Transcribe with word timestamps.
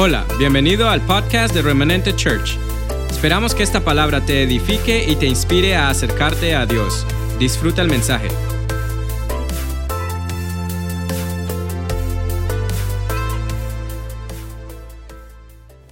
Hola, 0.00 0.24
bienvenido 0.38 0.88
al 0.88 1.00
podcast 1.00 1.52
de 1.52 1.60
Remanente 1.60 2.14
Church. 2.14 2.56
Esperamos 3.10 3.52
que 3.52 3.64
esta 3.64 3.80
palabra 3.80 4.24
te 4.24 4.44
edifique 4.44 5.04
y 5.10 5.16
te 5.16 5.26
inspire 5.26 5.74
a 5.74 5.90
acercarte 5.90 6.54
a 6.54 6.66
Dios. 6.66 7.04
Disfruta 7.40 7.82
el 7.82 7.88
mensaje. 7.88 8.28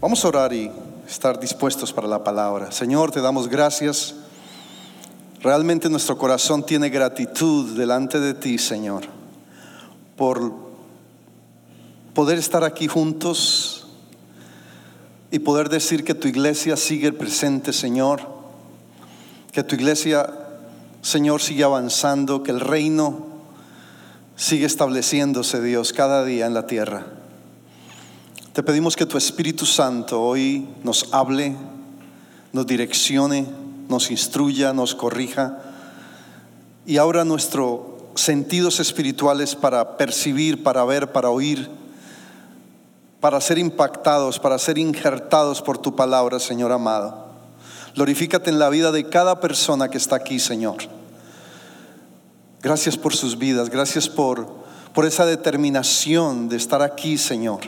Vamos 0.00 0.24
a 0.24 0.28
orar 0.28 0.52
y 0.52 0.70
estar 1.08 1.40
dispuestos 1.40 1.92
para 1.92 2.06
la 2.06 2.22
palabra. 2.22 2.70
Señor, 2.70 3.10
te 3.10 3.20
damos 3.20 3.48
gracias. 3.48 4.14
Realmente 5.42 5.90
nuestro 5.90 6.16
corazón 6.16 6.64
tiene 6.64 6.90
gratitud 6.90 7.76
delante 7.76 8.20
de 8.20 8.34
ti, 8.34 8.56
Señor, 8.56 9.02
por 10.14 10.52
poder 12.14 12.38
estar 12.38 12.62
aquí 12.62 12.86
juntos 12.86 13.75
y 15.30 15.38
poder 15.40 15.68
decir 15.68 16.04
que 16.04 16.14
tu 16.14 16.28
iglesia 16.28 16.76
sigue 16.76 17.12
presente, 17.12 17.72
Señor, 17.72 18.20
que 19.52 19.64
tu 19.64 19.74
iglesia, 19.74 20.32
Señor, 21.02 21.42
sigue 21.42 21.64
avanzando, 21.64 22.42
que 22.42 22.52
el 22.52 22.60
reino 22.60 23.26
sigue 24.36 24.66
estableciéndose, 24.66 25.60
Dios, 25.62 25.92
cada 25.92 26.24
día 26.24 26.46
en 26.46 26.54
la 26.54 26.66
tierra. 26.66 27.06
Te 28.52 28.62
pedimos 28.62 28.96
que 28.96 29.06
tu 29.06 29.18
Espíritu 29.18 29.66
Santo 29.66 30.22
hoy 30.22 30.66
nos 30.82 31.12
hable, 31.12 31.56
nos 32.52 32.66
direccione, 32.66 33.46
nos 33.88 34.10
instruya, 34.10 34.72
nos 34.72 34.94
corrija. 34.94 35.58
Y 36.86 36.98
abra 36.98 37.24
nuestros 37.24 37.80
sentidos 38.14 38.80
espirituales 38.80 39.54
para 39.54 39.96
percibir, 39.96 40.62
para 40.62 40.84
ver, 40.84 41.12
para 41.12 41.30
oír, 41.30 41.68
para 43.26 43.40
ser 43.40 43.58
impactados, 43.58 44.38
para 44.38 44.56
ser 44.56 44.78
injertados 44.78 45.60
por 45.60 45.78
tu 45.78 45.96
palabra, 45.96 46.38
Señor 46.38 46.70
amado. 46.70 47.26
Glorifícate 47.96 48.50
en 48.50 48.60
la 48.60 48.68
vida 48.68 48.92
de 48.92 49.08
cada 49.08 49.40
persona 49.40 49.88
que 49.88 49.98
está 49.98 50.14
aquí, 50.14 50.38
Señor. 50.38 50.76
Gracias 52.62 52.96
por 52.96 53.16
sus 53.16 53.36
vidas, 53.36 53.68
gracias 53.68 54.08
por, 54.08 54.46
por 54.94 55.06
esa 55.06 55.26
determinación 55.26 56.48
de 56.48 56.54
estar 56.54 56.82
aquí, 56.82 57.18
Señor 57.18 57.62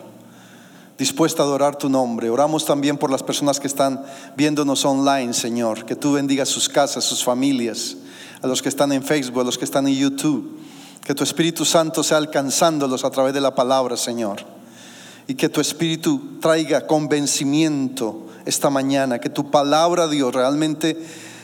dispuesta 0.97 1.43
a 1.43 1.47
adorar 1.47 1.75
tu 1.75 1.89
nombre. 1.89 2.31
Oramos 2.31 2.65
también 2.65 2.97
por 2.97 3.11
las 3.11 3.25
personas 3.25 3.59
que 3.59 3.67
están 3.67 4.05
viéndonos 4.37 4.85
online, 4.85 5.33
Señor. 5.33 5.85
Que 5.85 5.97
tú 5.97 6.13
bendigas 6.13 6.49
sus 6.49 6.69
casas, 6.69 7.03
sus 7.03 7.25
familias, 7.25 7.97
a 8.43 8.47
los 8.47 8.63
que 8.63 8.69
están 8.69 8.93
en 8.93 9.03
Facebook, 9.03 9.41
a 9.41 9.45
los 9.45 9.59
que 9.59 9.65
están 9.65 9.89
en 9.89 9.95
YouTube. 9.95 10.61
Que 11.05 11.17
tu 11.17 11.25
Espíritu 11.25 11.65
Santo 11.65 12.05
sea 12.05 12.19
alcanzándolos 12.19 13.05
a 13.05 13.11
través 13.11 13.35
de 13.35 13.41
la 13.41 13.57
palabra, 13.57 13.97
Señor. 13.97 14.58
Y 15.29 15.37
que 15.37 15.49
tu 15.49 15.61
Espíritu 15.61 16.41
traiga 16.41 16.89
convencimiento 16.89 18.27
esta 18.45 18.71
mañana. 18.71 19.21
Que 19.21 19.31
tu 19.31 19.51
palabra, 19.51 20.09
Dios, 20.09 20.35
realmente, 20.35 20.99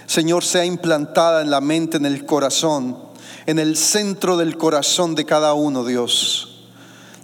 Señor, 0.06 0.42
sea 0.42 0.64
implantada 0.64 1.42
en 1.42 1.50
la 1.50 1.60
mente, 1.60 1.98
en 1.98 2.06
el 2.06 2.26
corazón, 2.26 2.98
en 3.46 3.60
el 3.60 3.76
centro 3.76 4.36
del 4.36 4.56
corazón 4.56 5.14
de 5.14 5.24
cada 5.24 5.54
uno, 5.54 5.84
Dios 5.84 6.50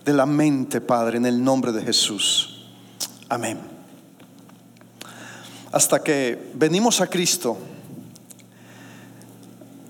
de 0.04 0.12
la 0.14 0.26
mente, 0.26 0.80
Padre, 0.80 1.18
en 1.18 1.26
el 1.26 1.42
nombre 1.42 1.72
de 1.72 1.82
Jesús. 1.82 2.66
Amén. 3.28 3.58
Hasta 5.72 6.02
que 6.02 6.50
venimos 6.54 7.00
a 7.00 7.06
Cristo, 7.06 7.56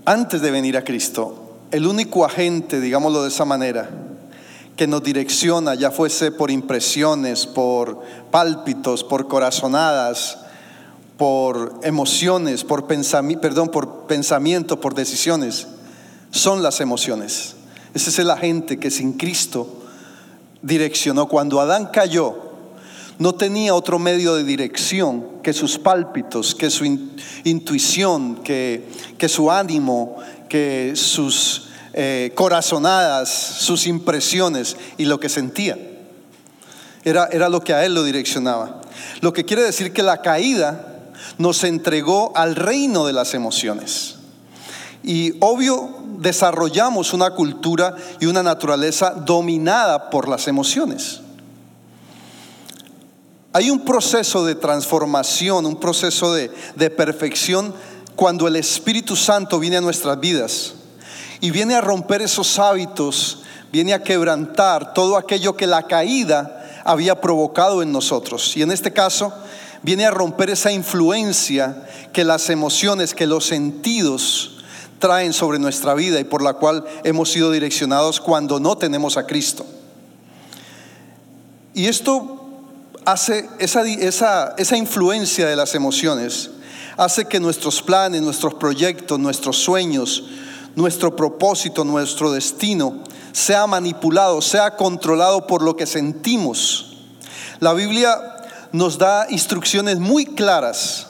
antes 0.04 0.42
de 0.42 0.50
venir 0.50 0.76
a 0.76 0.84
Cristo, 0.84 1.58
el 1.70 1.86
único 1.86 2.24
agente, 2.24 2.80
digámoslo 2.80 3.22
de 3.22 3.28
esa 3.28 3.44
manera, 3.44 3.88
que 4.80 4.86
nos 4.86 5.02
direcciona, 5.02 5.74
ya 5.74 5.90
fuese 5.90 6.32
por 6.32 6.50
impresiones, 6.50 7.46
por 7.46 8.00
pálpitos, 8.30 9.04
por 9.04 9.28
corazonadas, 9.28 10.38
por 11.18 11.78
emociones, 11.82 12.64
por 12.64 12.86
pensamiento, 12.86 13.42
perdón, 13.42 13.68
por 13.68 14.06
pensamiento, 14.06 14.80
por 14.80 14.94
decisiones, 14.94 15.66
son 16.30 16.62
las 16.62 16.80
emociones. 16.80 17.56
Ese 17.92 18.08
es 18.08 18.18
el 18.20 18.30
agente 18.30 18.78
que 18.78 18.90
sin 18.90 19.12
Cristo 19.12 19.68
direccionó. 20.62 21.28
Cuando 21.28 21.60
Adán 21.60 21.90
cayó, 21.92 22.38
no 23.18 23.34
tenía 23.34 23.74
otro 23.74 23.98
medio 23.98 24.34
de 24.34 24.44
dirección 24.44 25.42
que 25.42 25.52
sus 25.52 25.78
pálpitos, 25.78 26.54
que 26.54 26.70
su 26.70 26.86
intuición, 27.44 28.36
que, 28.36 28.88
que, 29.18 29.28
su 29.28 29.50
ánimo, 29.50 30.16
que 30.48 30.92
sus 30.94 31.66
eh, 31.92 32.32
corazonadas, 32.34 33.28
sus 33.28 33.86
impresiones 33.86 34.76
y 34.96 35.04
lo 35.04 35.20
que 35.20 35.28
sentía. 35.28 35.78
Era, 37.04 37.28
era 37.32 37.48
lo 37.48 37.62
que 37.62 37.74
a 37.74 37.84
él 37.84 37.94
lo 37.94 38.04
direccionaba. 38.04 38.80
Lo 39.20 39.32
que 39.32 39.44
quiere 39.44 39.62
decir 39.62 39.92
que 39.92 40.02
la 40.02 40.22
caída 40.22 41.00
nos 41.38 41.64
entregó 41.64 42.32
al 42.36 42.56
reino 42.56 43.06
de 43.06 43.12
las 43.12 43.34
emociones. 43.34 44.16
Y 45.02 45.34
obvio, 45.40 46.00
desarrollamos 46.18 47.14
una 47.14 47.30
cultura 47.30 47.96
y 48.20 48.26
una 48.26 48.42
naturaleza 48.42 49.10
dominada 49.10 50.10
por 50.10 50.28
las 50.28 50.46
emociones. 50.48 51.20
Hay 53.52 53.70
un 53.70 53.84
proceso 53.84 54.44
de 54.44 54.54
transformación, 54.54 55.66
un 55.66 55.80
proceso 55.80 56.32
de, 56.34 56.50
perfección 56.90 57.74
cuando 58.14 58.46
el 58.46 58.56
Espíritu 58.56 59.16
Santo 59.16 59.58
viene 59.58 59.78
a 59.78 59.80
nuestras 59.80 60.20
vidas 60.20 60.74
y 61.40 61.50
viene 61.50 61.74
a 61.74 61.80
romper 61.80 62.22
esos 62.22 62.58
hábitos, 62.58 63.42
viene 63.72 63.94
a 63.94 64.02
quebrantar 64.02 64.94
todo 64.94 65.16
aquello 65.16 65.56
que 65.56 65.66
la 65.66 65.84
caída 65.84 66.82
había 66.84 67.20
provocado 67.20 67.82
en 67.82 67.92
nosotros. 67.92 68.56
Y 68.56 68.62
en 68.62 68.70
este 68.70 68.92
caso, 68.92 69.32
viene 69.82 70.04
a 70.04 70.10
romper 70.10 70.50
esa 70.50 70.72
influencia 70.72 71.86
que 72.12 72.24
las 72.24 72.50
emociones, 72.50 73.14
que 73.14 73.26
los 73.26 73.46
sentidos 73.46 74.58
traen 74.98 75.32
sobre 75.32 75.58
nuestra 75.58 75.94
vida 75.94 76.20
y 76.20 76.24
por 76.24 76.42
la 76.42 76.54
cual 76.54 76.84
hemos 77.04 77.30
sido 77.30 77.50
direccionados 77.50 78.20
cuando 78.20 78.60
no 78.60 78.76
tenemos 78.76 79.16
a 79.16 79.26
Cristo. 79.26 79.64
Y 81.72 81.86
esto 81.86 82.36
hace 83.06 83.48
esa, 83.58 83.86
esa, 83.86 84.54
esa 84.58 84.76
influencia 84.76 85.46
de 85.46 85.56
las 85.56 85.74
emociones, 85.74 86.50
hace 86.98 87.24
que 87.24 87.40
nuestros 87.40 87.80
planes, 87.80 88.20
nuestros 88.20 88.54
proyectos, 88.54 89.18
nuestros 89.18 89.56
sueños, 89.56 90.24
nuestro 90.74 91.14
propósito, 91.16 91.84
nuestro 91.84 92.32
destino 92.32 93.02
sea 93.32 93.66
manipulado, 93.66 94.40
sea 94.40 94.76
controlado 94.76 95.46
por 95.46 95.62
lo 95.62 95.76
que 95.76 95.86
sentimos. 95.86 96.96
La 97.60 97.72
Biblia 97.72 98.18
nos 98.72 98.98
da 98.98 99.26
instrucciones 99.30 99.98
muy 99.98 100.26
claras 100.26 101.06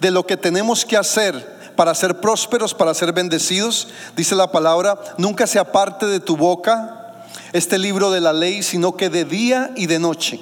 de 0.00 0.10
lo 0.10 0.26
que 0.26 0.36
tenemos 0.36 0.84
que 0.84 0.96
hacer 0.96 1.72
para 1.76 1.94
ser 1.94 2.20
prósperos, 2.20 2.74
para 2.74 2.94
ser 2.94 3.12
bendecidos. 3.12 3.88
Dice 4.16 4.34
la 4.34 4.50
palabra, 4.50 4.98
nunca 5.18 5.46
se 5.46 5.58
aparte 5.58 6.06
de 6.06 6.20
tu 6.20 6.36
boca 6.36 7.24
este 7.52 7.78
libro 7.78 8.10
de 8.10 8.20
la 8.20 8.32
ley, 8.32 8.62
sino 8.62 8.96
que 8.96 9.08
de 9.10 9.24
día 9.24 9.72
y 9.76 9.86
de 9.86 9.98
noche 9.98 10.40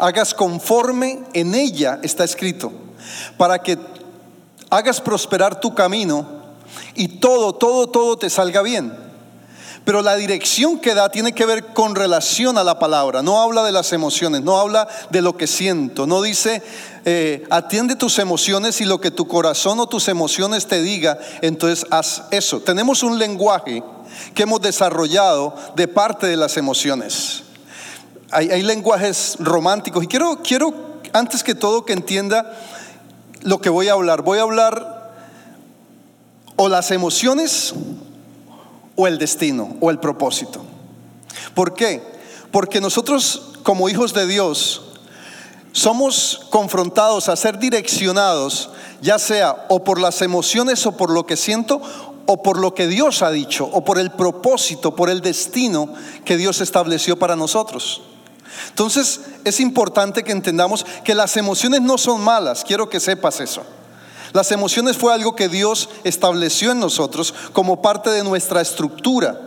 hagas 0.00 0.32
conforme 0.32 1.20
en 1.34 1.54
ella 1.54 2.00
está 2.02 2.24
escrito, 2.24 2.72
para 3.36 3.58
que 3.58 3.78
hagas 4.70 5.00
prosperar 5.00 5.60
tu 5.60 5.74
camino 5.74 6.39
y 6.94 7.08
todo, 7.08 7.54
todo, 7.54 7.88
todo 7.88 8.16
te 8.16 8.30
salga 8.30 8.62
bien. 8.62 9.10
Pero 9.84 10.02
la 10.02 10.16
dirección 10.16 10.78
que 10.78 10.94
da 10.94 11.08
tiene 11.08 11.32
que 11.32 11.46
ver 11.46 11.66
con 11.68 11.94
relación 11.94 12.58
a 12.58 12.64
la 12.64 12.78
palabra. 12.78 13.22
No 13.22 13.40
habla 13.40 13.62
de 13.64 13.72
las 13.72 13.92
emociones, 13.92 14.42
no 14.42 14.58
habla 14.58 14.86
de 15.10 15.22
lo 15.22 15.36
que 15.36 15.46
siento. 15.46 16.06
No 16.06 16.20
dice, 16.20 16.62
eh, 17.04 17.44
atiende 17.50 17.96
tus 17.96 18.18
emociones 18.18 18.80
y 18.80 18.84
lo 18.84 19.00
que 19.00 19.10
tu 19.10 19.26
corazón 19.26 19.80
o 19.80 19.86
tus 19.86 20.08
emociones 20.08 20.66
te 20.66 20.82
diga, 20.82 21.18
entonces 21.40 21.86
haz 21.90 22.24
eso. 22.30 22.60
Tenemos 22.60 23.02
un 23.02 23.18
lenguaje 23.18 23.82
que 24.34 24.42
hemos 24.42 24.60
desarrollado 24.60 25.54
de 25.76 25.88
parte 25.88 26.26
de 26.26 26.36
las 26.36 26.56
emociones. 26.58 27.44
Hay, 28.30 28.50
hay 28.50 28.62
lenguajes 28.62 29.36
románticos 29.38 30.04
y 30.04 30.06
quiero, 30.06 30.40
quiero 30.42 30.74
antes 31.12 31.42
que 31.42 31.54
todo 31.54 31.84
que 31.84 31.94
entienda 31.94 32.52
lo 33.42 33.60
que 33.60 33.70
voy 33.70 33.88
a 33.88 33.92
hablar. 33.92 34.22
Voy 34.22 34.38
a 34.38 34.42
hablar 34.42 34.99
o 36.62 36.68
las 36.68 36.90
emociones 36.90 37.72
o 38.94 39.06
el 39.06 39.16
destino 39.16 39.78
o 39.80 39.90
el 39.90 39.98
propósito. 39.98 40.60
¿Por 41.54 41.72
qué? 41.72 42.02
Porque 42.50 42.82
nosotros 42.82 43.52
como 43.62 43.88
hijos 43.88 44.12
de 44.12 44.26
Dios 44.26 44.82
somos 45.72 46.48
confrontados 46.50 47.30
a 47.30 47.36
ser 47.36 47.58
direccionados, 47.58 48.68
ya 49.00 49.18
sea 49.18 49.64
o 49.70 49.84
por 49.84 49.98
las 49.98 50.20
emociones 50.20 50.84
o 50.84 50.98
por 50.98 51.10
lo 51.10 51.24
que 51.24 51.38
siento, 51.38 51.80
o 52.26 52.42
por 52.42 52.58
lo 52.58 52.74
que 52.74 52.88
Dios 52.88 53.22
ha 53.22 53.30
dicho, 53.30 53.64
o 53.64 53.82
por 53.82 53.98
el 53.98 54.10
propósito, 54.10 54.94
por 54.94 55.08
el 55.08 55.22
destino 55.22 55.94
que 56.26 56.36
Dios 56.36 56.60
estableció 56.60 57.18
para 57.18 57.36
nosotros. 57.36 58.02
Entonces 58.68 59.22
es 59.44 59.60
importante 59.60 60.24
que 60.24 60.32
entendamos 60.32 60.84
que 61.04 61.14
las 61.14 61.38
emociones 61.38 61.80
no 61.80 61.96
son 61.96 62.20
malas, 62.20 62.64
quiero 62.64 62.90
que 62.90 63.00
sepas 63.00 63.40
eso. 63.40 63.62
Las 64.32 64.52
emociones 64.52 64.96
fue 64.96 65.12
algo 65.12 65.34
que 65.34 65.48
Dios 65.48 65.88
estableció 66.04 66.72
en 66.72 66.80
nosotros 66.80 67.34
como 67.52 67.82
parte 67.82 68.10
de 68.10 68.24
nuestra 68.24 68.60
estructura, 68.60 69.40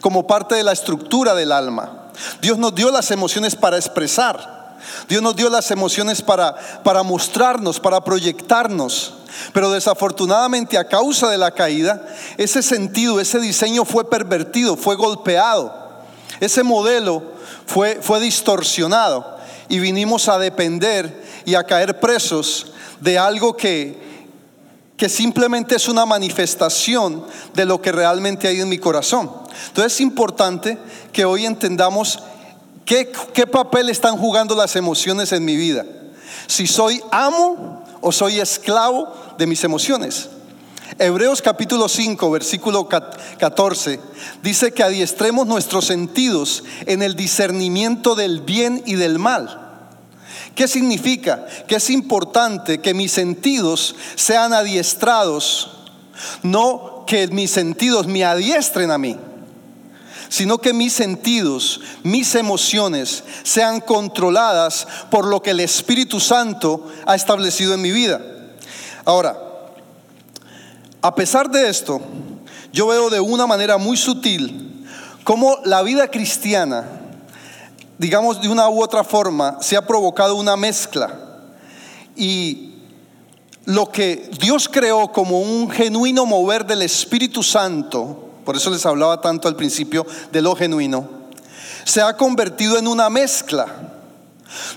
como 0.00 0.26
parte 0.26 0.54
de 0.54 0.62
la 0.62 0.72
estructura 0.72 1.34
del 1.34 1.52
alma. 1.52 2.08
Dios 2.40 2.58
nos 2.58 2.74
dio 2.74 2.90
las 2.90 3.10
emociones 3.10 3.56
para 3.56 3.76
expresar, 3.76 4.76
Dios 5.08 5.22
nos 5.22 5.36
dio 5.36 5.48
las 5.48 5.70
emociones 5.70 6.22
para, 6.22 6.54
para 6.82 7.02
mostrarnos, 7.02 7.78
para 7.78 8.02
proyectarnos. 8.02 9.14
Pero 9.52 9.70
desafortunadamente 9.70 10.76
a 10.76 10.86
causa 10.86 11.30
de 11.30 11.38
la 11.38 11.52
caída, 11.52 12.06
ese 12.36 12.62
sentido, 12.62 13.20
ese 13.20 13.40
diseño 13.40 13.84
fue 13.84 14.08
pervertido, 14.08 14.76
fue 14.76 14.94
golpeado. 14.96 15.72
Ese 16.40 16.62
modelo 16.62 17.22
fue, 17.66 18.00
fue 18.02 18.20
distorsionado 18.20 19.38
y 19.68 19.78
vinimos 19.78 20.28
a 20.28 20.38
depender 20.38 21.24
y 21.44 21.54
a 21.54 21.64
caer 21.64 22.00
presos 22.00 22.72
de 23.00 23.18
algo 23.18 23.56
que, 23.56 24.11
que 25.02 25.08
simplemente 25.08 25.74
es 25.74 25.88
una 25.88 26.06
manifestación 26.06 27.26
de 27.54 27.64
lo 27.64 27.82
que 27.82 27.90
realmente 27.90 28.46
hay 28.46 28.60
en 28.60 28.68
mi 28.68 28.78
corazón. 28.78 29.32
Entonces 29.66 29.94
es 29.94 30.00
importante 30.00 30.78
que 31.12 31.24
hoy 31.24 31.44
entendamos 31.44 32.20
qué, 32.84 33.10
papel 33.50 33.88
están 33.88 34.16
jugando 34.16 34.54
las 34.54 34.76
emociones 34.76 35.32
en 35.32 35.44
mi 35.44 35.56
vida. 35.56 35.84
Si 36.46 36.68
soy 36.68 37.02
amo 37.10 37.82
o 38.00 38.12
soy 38.12 38.38
esclavo 38.38 39.12
de 39.38 39.48
mis 39.48 39.64
emociones. 39.64 40.28
Hebreos 41.00 41.42
capítulo 41.42 41.88
5, 41.88 42.30
versículo 42.30 42.88
14, 42.88 43.98
dice 44.40 44.70
que 44.70 44.84
adiestremos 44.84 45.48
nuestros 45.48 45.84
sentidos 45.84 46.62
en 46.86 47.02
el 47.02 47.16
discernimiento 47.16 48.14
del 48.14 48.40
bien 48.40 48.84
y 48.86 48.94
del 48.94 49.18
mal. 49.18 49.61
¿Qué 50.54 50.68
significa? 50.68 51.46
Que 51.66 51.76
es 51.76 51.90
importante 51.90 52.80
que 52.80 52.94
mis 52.94 53.12
sentidos 53.12 53.94
sean 54.16 54.52
adiestrados, 54.52 55.70
no 56.42 57.04
que 57.06 57.28
mis 57.28 57.50
sentidos 57.50 58.06
me 58.06 58.24
adiestren 58.24 58.90
a 58.90 58.98
mí, 58.98 59.16
sino 60.28 60.58
que 60.58 60.72
mis 60.72 60.92
sentidos, 60.92 61.80
mis 62.02 62.34
emociones 62.34 63.24
sean 63.42 63.80
controladas 63.80 64.86
por 65.10 65.26
lo 65.26 65.42
que 65.42 65.50
el 65.50 65.60
Espíritu 65.60 66.20
Santo 66.20 66.88
ha 67.06 67.14
establecido 67.14 67.74
en 67.74 67.82
mi 67.82 67.90
vida. 67.90 68.20
Ahora, 69.04 69.36
a 71.00 71.14
pesar 71.14 71.50
de 71.50 71.68
esto, 71.68 72.00
yo 72.72 72.86
veo 72.86 73.10
de 73.10 73.20
una 73.20 73.46
manera 73.46 73.76
muy 73.76 73.96
sutil 73.96 74.86
cómo 75.24 75.58
la 75.64 75.82
vida 75.82 76.08
cristiana, 76.08 77.01
digamos 77.98 78.40
de 78.40 78.48
una 78.48 78.68
u 78.68 78.82
otra 78.82 79.04
forma, 79.04 79.58
se 79.60 79.76
ha 79.76 79.86
provocado 79.86 80.34
una 80.36 80.56
mezcla. 80.56 81.18
Y 82.16 82.74
lo 83.64 83.90
que 83.90 84.30
Dios 84.40 84.68
creó 84.68 85.12
como 85.12 85.40
un 85.40 85.70
genuino 85.70 86.26
mover 86.26 86.66
del 86.66 86.82
Espíritu 86.82 87.42
Santo, 87.42 88.30
por 88.44 88.56
eso 88.56 88.70
les 88.70 88.84
hablaba 88.86 89.20
tanto 89.20 89.48
al 89.48 89.56
principio 89.56 90.06
de 90.32 90.42
lo 90.42 90.56
genuino, 90.56 91.08
se 91.84 92.00
ha 92.00 92.16
convertido 92.16 92.78
en 92.78 92.88
una 92.88 93.08
mezcla 93.10 93.91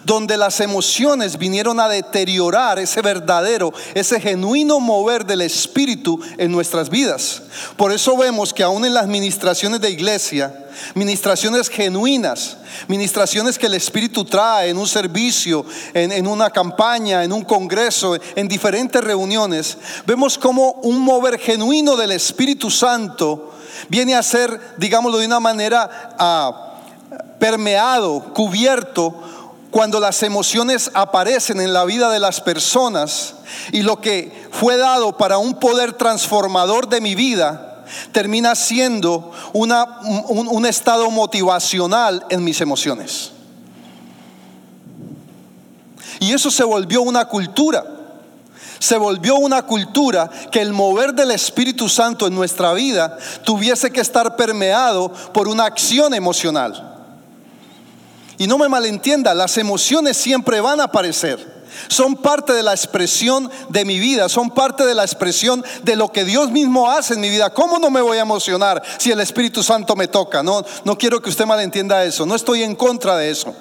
donde 0.03 0.37
las 0.37 0.59
emociones 0.59 1.37
vinieron 1.37 1.79
a 1.79 1.87
deteriorar 1.87 2.79
ese 2.79 3.01
verdadero, 3.01 3.73
ese 3.93 4.19
genuino 4.19 4.79
mover 4.79 5.25
del 5.25 5.41
Espíritu 5.41 6.19
en 6.37 6.51
nuestras 6.51 6.89
vidas. 6.89 7.41
Por 7.77 7.91
eso 7.91 8.17
vemos 8.17 8.53
que 8.53 8.63
aún 8.63 8.85
en 8.85 8.93
las 8.93 9.07
ministraciones 9.07 9.81
de 9.81 9.89
iglesia, 9.89 10.53
ministraciones 10.93 11.69
genuinas, 11.69 12.57
ministraciones 12.87 13.57
que 13.57 13.67
el 13.67 13.73
Espíritu 13.73 14.25
trae 14.25 14.69
en 14.69 14.77
un 14.77 14.87
servicio, 14.87 15.65
en, 15.93 16.27
una 16.27 16.49
campaña, 16.49 17.23
en 17.23 17.31
un 17.31 17.43
congreso, 17.43 18.17
en 18.35 18.47
diferentes 18.47 19.03
reuniones, 19.03 19.77
vemos 20.05 20.37
como 20.37 20.71
un 20.83 20.99
mover 20.99 21.39
genuino 21.39 21.95
del 21.95 22.11
Espíritu 22.11 22.69
Santo 22.69 23.51
viene 23.89 24.15
a 24.15 24.23
ser, 24.23 24.59
digámoslo 24.77 25.17
de 25.17 25.25
una 25.25 25.39
manera, 25.39 26.15
ah, 26.17 26.65
permeado, 27.39 28.33
cubierto 28.33 29.13
cuando 29.75 29.99
las 29.99 30.23
emociones 30.23 30.89
aparecen 30.93 31.59
en 31.59 31.73
la 31.73 31.83
vida 31.83 32.09
de 32.09 32.21
las 32.21 32.39
personas 32.39 33.35
y 33.73 33.81
lo 33.81 33.99
que 33.99 34.47
fue 34.49 34.77
dado 34.77 35.17
para 35.17 35.37
un 35.37 35.55
poder 35.55 35.91
transformador 35.91 36.87
de 36.87 37.01
mi 37.01 37.13
vida 37.13 37.83
termina 38.13 38.55
siendo 38.55 39.33
un, 39.51 39.73
un 39.73 40.65
estado 40.65 41.11
motivacional 41.11 42.25
en 42.29 42.41
mis 42.41 42.61
emociones. 42.61 43.33
Y 46.21 46.31
eso 46.31 46.49
se 46.49 46.63
volvió 46.63 47.01
una 47.01 47.25
cultura. 47.25 47.83
Se 48.79 48.95
volvió 48.95 49.35
una 49.35 49.63
cultura 49.63 50.29
que 50.53 50.61
el 50.61 50.71
mover 50.71 51.13
del 51.13 51.31
Espíritu 51.31 51.89
Santo 51.89 52.27
en 52.27 52.33
nuestra 52.33 52.71
vida 52.71 53.17
tuviese 53.43 53.91
que 53.91 53.99
estar 53.99 54.37
permeado 54.37 55.11
por 55.33 55.49
una 55.49 55.65
acción 55.65 56.13
emocional. 56.13 56.94
Y 58.37 58.47
no 58.47 58.57
me 58.57 58.69
malentienda, 58.69 59.33
las 59.33 59.57
emociones 59.57 60.17
siempre 60.17 60.59
van 60.59 60.81
a 60.81 60.85
aparecer. 60.85 61.55
Son 61.87 62.15
parte 62.15 62.53
de 62.53 62.63
la 62.63 62.71
expresión 62.71 63.49
de 63.69 63.85
mi 63.85 63.99
vida, 63.99 64.29
son 64.29 64.49
parte 64.49 64.85
de 64.85 64.95
la 64.95 65.03
expresión 65.03 65.63
de 65.83 65.95
lo 65.95 66.11
que 66.11 66.25
Dios 66.25 66.51
mismo 66.51 66.89
hace 66.89 67.13
en 67.15 67.21
mi 67.21 67.29
vida. 67.29 67.49
¿Cómo 67.49 67.79
no 67.79 67.89
me 67.89 68.01
voy 68.01 68.17
a 68.17 68.21
emocionar 68.21 68.81
si 68.97 69.11
el 69.11 69.19
Espíritu 69.19 69.61
Santo 69.61 69.95
me 69.95 70.07
toca? 70.07 70.41
No, 70.41 70.63
no 70.83 70.97
quiero 70.97 71.21
que 71.21 71.29
usted 71.29 71.45
malentienda 71.45 72.03
eso, 72.03 72.25
no 72.25 72.35
estoy 72.35 72.63
en 72.63 72.75
contra 72.75 73.17
de 73.17 73.29
eso. 73.29 73.53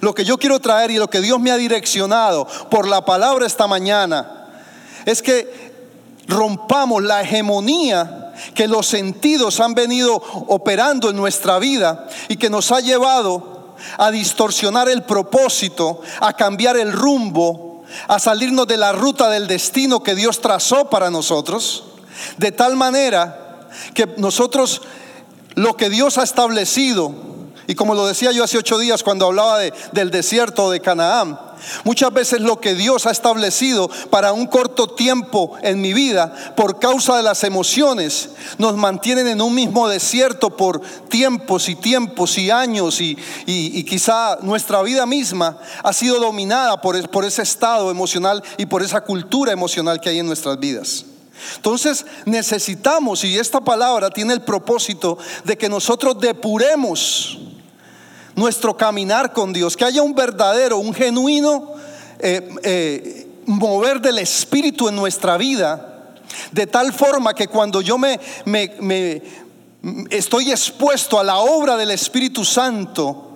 Lo 0.00 0.14
que 0.14 0.24
yo 0.24 0.38
quiero 0.38 0.60
traer 0.60 0.90
y 0.90 0.98
lo 0.98 1.10
que 1.10 1.20
Dios 1.20 1.40
me 1.40 1.50
ha 1.50 1.56
direccionado 1.56 2.46
por 2.70 2.88
la 2.88 3.04
palabra 3.04 3.46
esta 3.46 3.66
mañana 3.66 4.48
es 5.04 5.22
que 5.22 5.72
rompamos 6.28 7.02
la 7.02 7.22
hegemonía 7.22 8.32
que 8.54 8.68
los 8.68 8.86
sentidos 8.86 9.60
han 9.60 9.74
venido 9.74 10.14
operando 10.48 11.10
en 11.10 11.16
nuestra 11.16 11.58
vida 11.58 12.08
y 12.28 12.36
que 12.36 12.50
nos 12.50 12.72
ha 12.72 12.80
llevado 12.80 13.61
a 13.98 14.10
distorsionar 14.10 14.88
el 14.88 15.02
propósito, 15.02 16.00
a 16.20 16.32
cambiar 16.34 16.76
el 16.76 16.92
rumbo, 16.92 17.84
a 18.08 18.18
salirnos 18.18 18.66
de 18.66 18.76
la 18.76 18.92
ruta 18.92 19.28
del 19.28 19.46
destino 19.46 20.02
que 20.02 20.14
Dios 20.14 20.40
trazó 20.40 20.88
para 20.88 21.10
nosotros, 21.10 21.84
de 22.38 22.52
tal 22.52 22.76
manera 22.76 23.68
que 23.94 24.06
nosotros 24.16 24.82
lo 25.54 25.76
que 25.76 25.90
Dios 25.90 26.18
ha 26.18 26.22
establecido, 26.22 27.31
y 27.66 27.74
como 27.74 27.94
lo 27.94 28.06
decía 28.06 28.32
yo 28.32 28.44
hace 28.44 28.58
ocho 28.58 28.78
días 28.78 29.02
cuando 29.02 29.26
hablaba 29.26 29.58
del 29.92 30.10
desierto 30.10 30.70
de 30.70 30.80
Canaán, 30.80 31.38
Muchas 31.84 32.12
veces 32.12 32.40
lo 32.40 32.60
que 32.60 32.74
Dios 32.74 33.06
ha 33.06 33.10
establecido 33.10 33.88
para 34.10 34.32
un 34.32 34.46
corto 34.46 34.88
tiempo 34.88 35.56
en 35.62 35.80
mi 35.80 35.92
vida, 35.92 36.54
por 36.56 36.78
causa 36.78 37.16
de 37.16 37.22
las 37.22 37.44
emociones, 37.44 38.30
nos 38.58 38.76
mantienen 38.76 39.28
en 39.28 39.40
un 39.40 39.54
mismo 39.54 39.88
desierto 39.88 40.56
por 40.56 40.80
tiempos 41.08 41.68
y 41.68 41.74
tiempos 41.76 42.38
y 42.38 42.50
años 42.50 43.00
y, 43.00 43.16
quizá 43.84 44.38
nuestra 44.42 44.82
vida 44.82 45.04
misma 45.06 45.58
ha 45.82 45.92
sido 45.92 46.18
dominada 46.18 46.80
por, 46.80 47.08
por 47.10 47.24
ese 47.24 47.42
estado 47.42 47.90
emocional 47.90 48.42
y 48.56 48.66
por 48.66 48.82
esa 48.82 49.02
cultura 49.02 49.52
emocional 49.52 50.00
que 50.00 50.08
hay 50.08 50.18
en 50.18 50.26
nuestras 50.26 50.58
vidas. 50.58 51.04
Entonces 51.56 52.06
necesitamos, 52.24 53.24
y 53.24 53.38
esta 53.38 53.60
palabra 53.60 54.10
tiene 54.10 54.32
el 54.32 54.42
propósito 54.42 55.18
de 55.44 55.58
que 55.58 55.68
nosotros 55.68 56.18
depuremos 56.20 57.38
nuestro 58.34 58.76
caminar 58.76 59.32
con 59.32 59.52
Dios, 59.52 59.76
que 59.76 59.84
haya 59.84 60.02
un 60.02 60.14
verdadero, 60.14 60.78
un 60.78 60.94
genuino 60.94 61.74
eh, 62.18 62.48
eh, 62.62 63.26
mover 63.46 64.00
del 64.00 64.18
Espíritu 64.18 64.88
en 64.88 64.96
nuestra 64.96 65.36
vida, 65.36 66.14
de 66.50 66.66
tal 66.66 66.92
forma 66.92 67.34
que 67.34 67.48
cuando 67.48 67.80
yo 67.80 67.98
me, 67.98 68.18
me 68.44 69.22
estoy 70.10 70.50
expuesto 70.50 71.18
a 71.18 71.24
la 71.24 71.38
obra 71.38 71.76
del 71.76 71.90
Espíritu 71.90 72.44
Santo, 72.44 73.31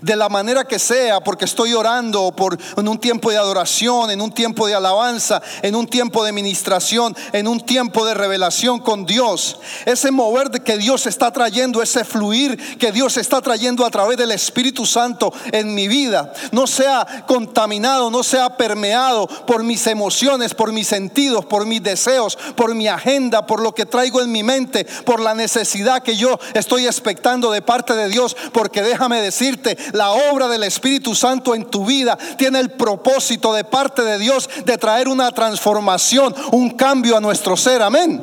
de 0.00 0.16
la 0.16 0.28
manera 0.28 0.64
que 0.64 0.78
sea, 0.78 1.20
porque 1.20 1.44
estoy 1.44 1.74
orando 1.74 2.32
por 2.32 2.58
en 2.76 2.88
un 2.88 2.98
tiempo 2.98 3.30
de 3.30 3.36
adoración, 3.36 4.10
en 4.10 4.20
un 4.20 4.32
tiempo 4.32 4.66
de 4.66 4.74
alabanza, 4.74 5.42
en 5.62 5.74
un 5.74 5.86
tiempo 5.86 6.24
de 6.24 6.32
ministración, 6.32 7.16
en 7.32 7.48
un 7.48 7.60
tiempo 7.60 8.04
de 8.04 8.14
revelación 8.14 8.80
con 8.80 9.06
Dios. 9.06 9.60
Ese 9.84 10.10
mover 10.10 10.50
que 10.50 10.78
Dios 10.78 11.06
está 11.06 11.32
trayendo, 11.32 11.82
ese 11.82 12.04
fluir 12.04 12.78
que 12.78 12.92
Dios 12.92 13.16
está 13.16 13.40
trayendo 13.40 13.84
a 13.84 13.90
través 13.90 14.16
del 14.16 14.32
Espíritu 14.32 14.86
Santo 14.86 15.32
en 15.52 15.74
mi 15.74 15.88
vida, 15.88 16.32
no 16.52 16.66
sea 16.66 17.24
contaminado, 17.26 18.10
no 18.10 18.22
sea 18.22 18.56
permeado 18.56 19.26
por 19.26 19.62
mis 19.62 19.86
emociones, 19.86 20.54
por 20.54 20.72
mis 20.72 20.86
sentidos, 20.88 21.44
por 21.44 21.66
mis 21.66 21.82
deseos, 21.82 22.36
por 22.56 22.74
mi 22.74 22.88
agenda, 22.88 23.46
por 23.46 23.60
lo 23.60 23.74
que 23.74 23.86
traigo 23.86 24.20
en 24.20 24.32
mi 24.32 24.42
mente, 24.42 24.86
por 25.04 25.20
la 25.20 25.34
necesidad 25.34 26.02
que 26.02 26.16
yo 26.16 26.38
estoy 26.54 26.86
expectando 26.86 27.50
de 27.50 27.62
parte 27.62 27.94
de 27.94 28.08
Dios, 28.08 28.36
porque 28.52 28.82
déjame 28.82 29.20
decirte, 29.20 29.76
la 29.92 30.10
obra 30.10 30.48
del 30.48 30.64
Espíritu 30.64 31.14
Santo 31.14 31.54
en 31.54 31.64
tu 31.64 31.84
vida 31.84 32.16
tiene 32.36 32.60
el 32.60 32.70
propósito 32.70 33.52
de 33.52 33.64
parte 33.64 34.02
de 34.02 34.18
Dios 34.18 34.48
de 34.64 34.78
traer 34.78 35.08
una 35.08 35.30
transformación, 35.32 36.34
un 36.52 36.70
cambio 36.70 37.16
a 37.16 37.20
nuestro 37.20 37.56
ser. 37.56 37.82
Amén. 37.82 38.22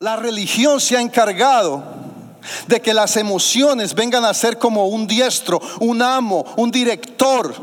La 0.00 0.16
religión 0.16 0.80
se 0.80 0.96
ha 0.96 1.00
encargado 1.00 1.82
de 2.66 2.80
que 2.80 2.94
las 2.94 3.16
emociones 3.16 3.94
vengan 3.94 4.24
a 4.24 4.34
ser 4.34 4.58
como 4.58 4.86
un 4.86 5.06
diestro, 5.06 5.60
un 5.80 6.02
amo, 6.02 6.44
un 6.56 6.70
director 6.70 7.54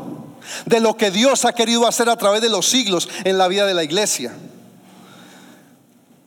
de 0.66 0.80
lo 0.80 0.96
que 0.96 1.10
Dios 1.10 1.44
ha 1.44 1.52
querido 1.52 1.86
hacer 1.86 2.08
a 2.08 2.16
través 2.16 2.42
de 2.42 2.50
los 2.50 2.68
siglos 2.68 3.08
en 3.24 3.38
la 3.38 3.48
vida 3.48 3.66
de 3.66 3.74
la 3.74 3.84
iglesia. 3.84 4.34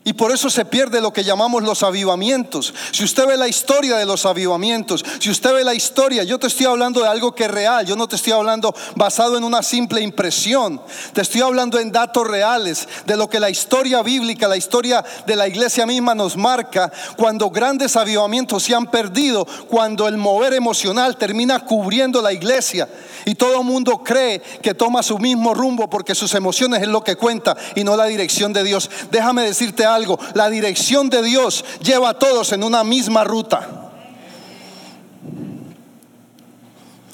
Y 0.09 0.13
por 0.13 0.31
eso 0.31 0.49
se 0.49 0.65
pierde 0.65 1.01
lo 1.01 1.13
que 1.13 1.23
llamamos 1.23 1.61
los 1.61 1.83
avivamientos. 1.83 2.73
Si 2.91 3.03
usted 3.03 3.27
ve 3.27 3.37
la 3.37 3.47
historia 3.47 3.95
de 3.95 4.07
los 4.07 4.25
avivamientos, 4.25 5.05
si 5.19 5.29
usted 5.29 5.53
ve 5.53 5.63
la 5.63 5.75
historia, 5.75 6.23
yo 6.23 6.39
te 6.39 6.47
estoy 6.47 6.65
hablando 6.65 7.03
de 7.03 7.07
algo 7.07 7.35
que 7.35 7.43
es 7.43 7.51
real, 7.51 7.85
yo 7.85 7.95
no 7.95 8.07
te 8.07 8.15
estoy 8.15 8.33
hablando 8.33 8.73
basado 8.95 9.37
en 9.37 9.43
una 9.43 9.61
simple 9.61 10.01
impresión, 10.01 10.81
te 11.13 11.21
estoy 11.21 11.41
hablando 11.41 11.77
en 11.77 11.91
datos 11.91 12.25
reales, 12.25 12.87
de 13.05 13.17
lo 13.17 13.29
que 13.29 13.39
la 13.39 13.51
historia 13.51 14.01
bíblica, 14.01 14.47
la 14.47 14.57
historia 14.57 15.05
de 15.27 15.35
la 15.35 15.47
iglesia 15.47 15.85
misma 15.85 16.15
nos 16.15 16.35
marca, 16.35 16.91
cuando 17.15 17.51
grandes 17.51 17.95
avivamientos 17.95 18.63
se 18.63 18.73
han 18.73 18.87
perdido, 18.87 19.45
cuando 19.67 20.07
el 20.07 20.17
mover 20.17 20.55
emocional 20.55 21.17
termina 21.17 21.63
cubriendo 21.63 22.19
la 22.19 22.33
iglesia 22.33 22.89
y 23.25 23.35
todo 23.35 23.63
mundo 23.63 23.99
cree 24.03 24.41
que 24.61 24.73
toma 24.73 25.03
su 25.03 25.19
mismo 25.19 25.53
rumbo 25.53 25.89
porque 25.89 26.15
sus 26.15 26.33
emociones 26.33 26.81
es 26.81 26.87
lo 26.87 27.03
que 27.03 27.15
cuenta 27.15 27.55
y 27.75 27.83
no 27.83 27.95
la 27.95 28.05
dirección 28.05 28.53
de 28.53 28.63
Dios. 28.63 28.89
Déjame 29.11 29.43
decirte 29.43 29.85
algo, 29.85 29.98
la 30.33 30.49
dirección 30.49 31.09
de 31.09 31.23
Dios 31.23 31.65
lleva 31.81 32.09
a 32.09 32.19
todos 32.19 32.51
en 32.51 32.63
una 32.63 32.83
misma 32.83 33.23
ruta. 33.23 33.91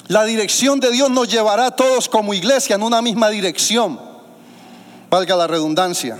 La 0.08 0.24
dirección 0.24 0.78
de 0.78 0.92
Dios 0.92 1.10
nos 1.10 1.28
llevará 1.28 1.66
a 1.66 1.76
todos 1.76 2.08
como 2.08 2.32
iglesia 2.32 2.76
en 2.76 2.82
una 2.82 3.02
misma 3.02 3.28
dirección. 3.28 4.00
Valga 5.10 5.36
la 5.36 5.46
redundancia. 5.46 6.18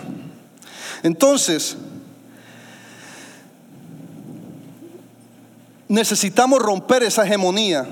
Entonces, 1.03 1.77
necesitamos 5.89 6.61
romper 6.61 7.05
esa 7.05 7.25
hegemonía 7.25 7.87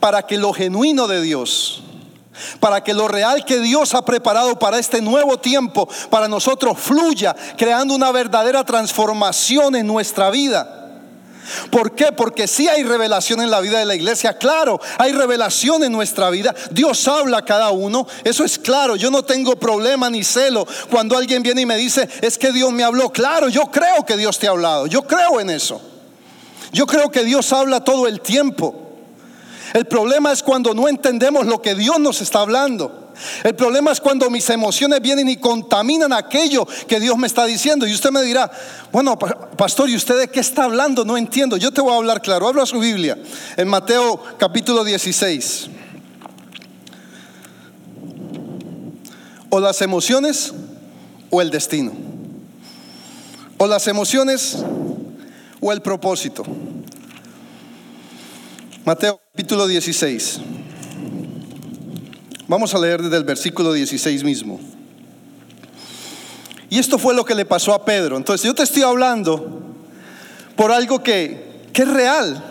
para 0.00 0.22
que 0.22 0.38
lo 0.38 0.52
genuino 0.52 1.06
de 1.06 1.22
Dios, 1.22 1.84
para 2.60 2.82
que 2.82 2.94
lo 2.94 3.08
real 3.08 3.44
que 3.44 3.58
Dios 3.60 3.94
ha 3.94 4.04
preparado 4.04 4.58
para 4.58 4.78
este 4.78 5.00
nuevo 5.00 5.38
tiempo, 5.38 5.88
para 6.10 6.28
nosotros 6.28 6.78
fluya, 6.78 7.34
creando 7.56 7.94
una 7.94 8.12
verdadera 8.12 8.64
transformación 8.64 9.76
en 9.76 9.86
nuestra 9.86 10.30
vida. 10.30 10.78
¿Por 11.70 11.94
qué? 11.94 12.12
Porque 12.12 12.46
si 12.46 12.68
hay 12.68 12.84
revelación 12.84 13.40
en 13.40 13.50
la 13.50 13.60
vida 13.60 13.78
de 13.78 13.84
la 13.84 13.94
iglesia, 13.94 14.38
claro, 14.38 14.80
hay 14.98 15.12
revelación 15.12 15.82
en 15.82 15.92
nuestra 15.92 16.30
vida. 16.30 16.54
Dios 16.70 17.06
habla 17.08 17.38
a 17.38 17.44
cada 17.44 17.70
uno, 17.70 18.06
eso 18.24 18.44
es 18.44 18.58
claro. 18.58 18.96
Yo 18.96 19.10
no 19.10 19.24
tengo 19.24 19.56
problema 19.56 20.08
ni 20.08 20.22
celo 20.22 20.66
cuando 20.90 21.16
alguien 21.16 21.42
viene 21.42 21.62
y 21.62 21.66
me 21.66 21.76
dice, 21.76 22.08
es 22.20 22.38
que 22.38 22.52
Dios 22.52 22.72
me 22.72 22.84
habló. 22.84 23.10
Claro, 23.10 23.48
yo 23.48 23.62
creo 23.70 24.06
que 24.06 24.16
Dios 24.16 24.38
te 24.38 24.46
ha 24.46 24.50
hablado, 24.50 24.86
yo 24.86 25.02
creo 25.02 25.40
en 25.40 25.50
eso. 25.50 25.80
Yo 26.72 26.86
creo 26.86 27.10
que 27.10 27.24
Dios 27.24 27.52
habla 27.52 27.84
todo 27.84 28.06
el 28.06 28.20
tiempo. 28.20 28.81
El 29.72 29.86
problema 29.86 30.32
es 30.32 30.42
cuando 30.42 30.74
no 30.74 30.88
entendemos 30.88 31.46
lo 31.46 31.62
que 31.62 31.74
Dios 31.74 31.98
nos 31.98 32.20
está 32.20 32.40
hablando. 32.40 33.12
El 33.42 33.54
problema 33.54 33.92
es 33.92 34.00
cuando 34.00 34.28
mis 34.30 34.48
emociones 34.50 35.00
vienen 35.00 35.28
y 35.28 35.36
contaminan 35.36 36.12
aquello 36.12 36.66
que 36.86 37.00
Dios 37.00 37.16
me 37.16 37.26
está 37.26 37.44
diciendo. 37.46 37.86
Y 37.86 37.94
usted 37.94 38.10
me 38.10 38.22
dirá, 38.22 38.50
bueno, 38.90 39.18
pastor, 39.18 39.88
¿y 39.88 39.96
usted 39.96 40.18
de 40.18 40.28
qué 40.28 40.40
está 40.40 40.64
hablando? 40.64 41.04
No 41.04 41.16
entiendo. 41.16 41.56
Yo 41.56 41.72
te 41.72 41.80
voy 41.80 41.92
a 41.92 41.96
hablar 41.96 42.20
claro. 42.20 42.48
Habla 42.48 42.66
su 42.66 42.78
Biblia 42.78 43.18
en 43.56 43.68
Mateo 43.68 44.22
capítulo 44.38 44.84
16. 44.84 45.68
O 49.50 49.60
las 49.60 49.80
emociones 49.82 50.52
o 51.30 51.40
el 51.40 51.50
destino. 51.50 51.92
O 53.58 53.66
las 53.66 53.86
emociones 53.86 54.58
o 55.60 55.72
el 55.72 55.80
propósito. 55.80 56.44
Mateo 58.84 59.20
capítulo 59.30 59.68
16. 59.68 60.40
Vamos 62.48 62.74
a 62.74 62.78
leer 62.80 63.00
desde 63.00 63.16
el 63.16 63.22
versículo 63.22 63.72
16 63.72 64.24
mismo. 64.24 64.58
Y 66.68 66.80
esto 66.80 66.98
fue 66.98 67.14
lo 67.14 67.24
que 67.24 67.36
le 67.36 67.44
pasó 67.44 67.74
a 67.74 67.84
Pedro. 67.84 68.16
Entonces 68.16 68.44
yo 68.44 68.52
te 68.56 68.64
estoy 68.64 68.82
hablando 68.82 69.62
por 70.56 70.72
algo 70.72 71.00
que, 71.00 71.68
que 71.72 71.82
es 71.82 71.88
real. 71.88 72.42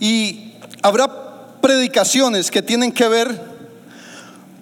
Y 0.00 0.54
habrá 0.82 1.60
predicaciones 1.60 2.50
que 2.50 2.60
tienen 2.60 2.90
que 2.90 3.06
ver 3.06 3.40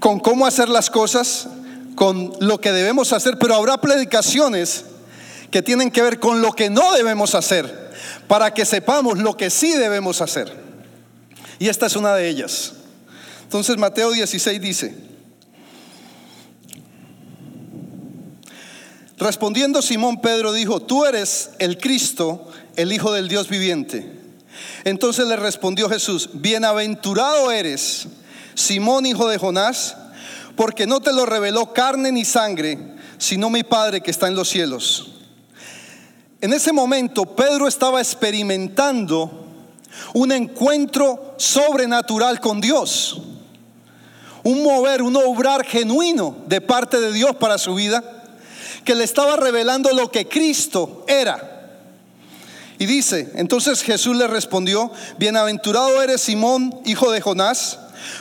con 0.01 0.21
cómo 0.21 0.47
hacer 0.47 0.69
las 0.69 0.91
cosas, 0.91 1.49
con 1.95 2.31
lo 2.41 2.61
que 2.61 2.73
debemos 2.73 3.15
hacer, 3.15 3.39
pero 3.39 3.55
habrá 3.55 3.81
predicaciones 3.81 4.85
que 5.51 5.63
tienen 5.63 5.91
que 5.91 6.03
ver 6.03 6.21
con 6.21 6.43
lo 6.43 6.53
que 6.53 6.69
no 6.69 6.93
debemos 6.93 7.35
hacer 7.35 7.84
para 8.29 8.53
que 8.53 8.65
sepamos 8.65 9.19
lo 9.19 9.37
que 9.37 9.51
sí 9.51 9.73
debemos 9.73 10.21
hacer. 10.21 10.53
Y 11.59 11.69
esta 11.69 11.87
es 11.87 11.97
una 11.97 12.15
de 12.15 12.29
ellas. 12.29 12.75
Entonces 13.43 13.77
Mateo 13.77 14.11
16 14.11 14.61
dice, 14.61 14.95
respondiendo 19.17 19.81
Simón 19.81 20.21
Pedro 20.21 20.53
dijo, 20.53 20.81
tú 20.81 21.05
eres 21.05 21.51
el 21.59 21.79
Cristo, 21.79 22.51
el 22.77 22.93
Hijo 22.93 23.13
del 23.13 23.29
Dios 23.29 23.49
viviente. 23.49 24.11
Entonces 24.85 25.27
le 25.27 25.37
respondió 25.37 25.89
Jesús, 25.89 26.31
bienaventurado 26.35 27.51
eres, 27.51 28.07
Simón 28.55 29.07
hijo 29.07 29.29
de 29.29 29.39
Jonás, 29.39 29.97
porque 30.57 30.87
no 30.87 31.01
te 31.01 31.13
lo 31.13 31.27
reveló 31.27 31.73
carne 31.73 32.13
ni 32.13 32.25
sangre, 32.25 32.79
sino 33.19 33.51
mi 33.51 33.63
Padre 33.63 34.01
que 34.01 34.11
está 34.11 34.29
en 34.29 34.35
los 34.35 34.49
cielos. 34.49 35.14
En 36.45 36.53
ese 36.53 36.75
momento 36.75 37.25
Pedro 37.25 37.67
estaba 37.67 38.01
experimentando 38.03 39.47
un 40.13 40.31
encuentro 40.31 41.37
sobrenatural 41.39 42.39
con 42.39 42.61
Dios, 42.61 43.23
un 44.43 44.63
mover, 44.63 45.01
un 45.01 45.17
obrar 45.17 45.65
genuino 45.65 46.37
de 46.47 46.61
parte 46.61 47.01
de 47.01 47.15
Dios 47.15 47.35
para 47.37 47.57
su 47.57 47.75
vida, 47.75 48.05
que 48.85 48.95
le 48.95 49.05
estaba 49.05 49.37
revelando 49.37 49.91
lo 49.93 50.11
que 50.11 50.29
Cristo 50.29 51.07
era. 51.09 51.81
Y 52.79 52.85
dice, 52.85 53.33
entonces 53.37 53.81
Jesús 53.81 54.15
le 54.15 54.27
respondió, 54.27 54.93
bienaventurado 55.17 56.03
eres 56.03 56.21
Simón, 56.21 56.79
hijo 56.85 57.11
de 57.11 57.23
Jonás, 57.23 57.79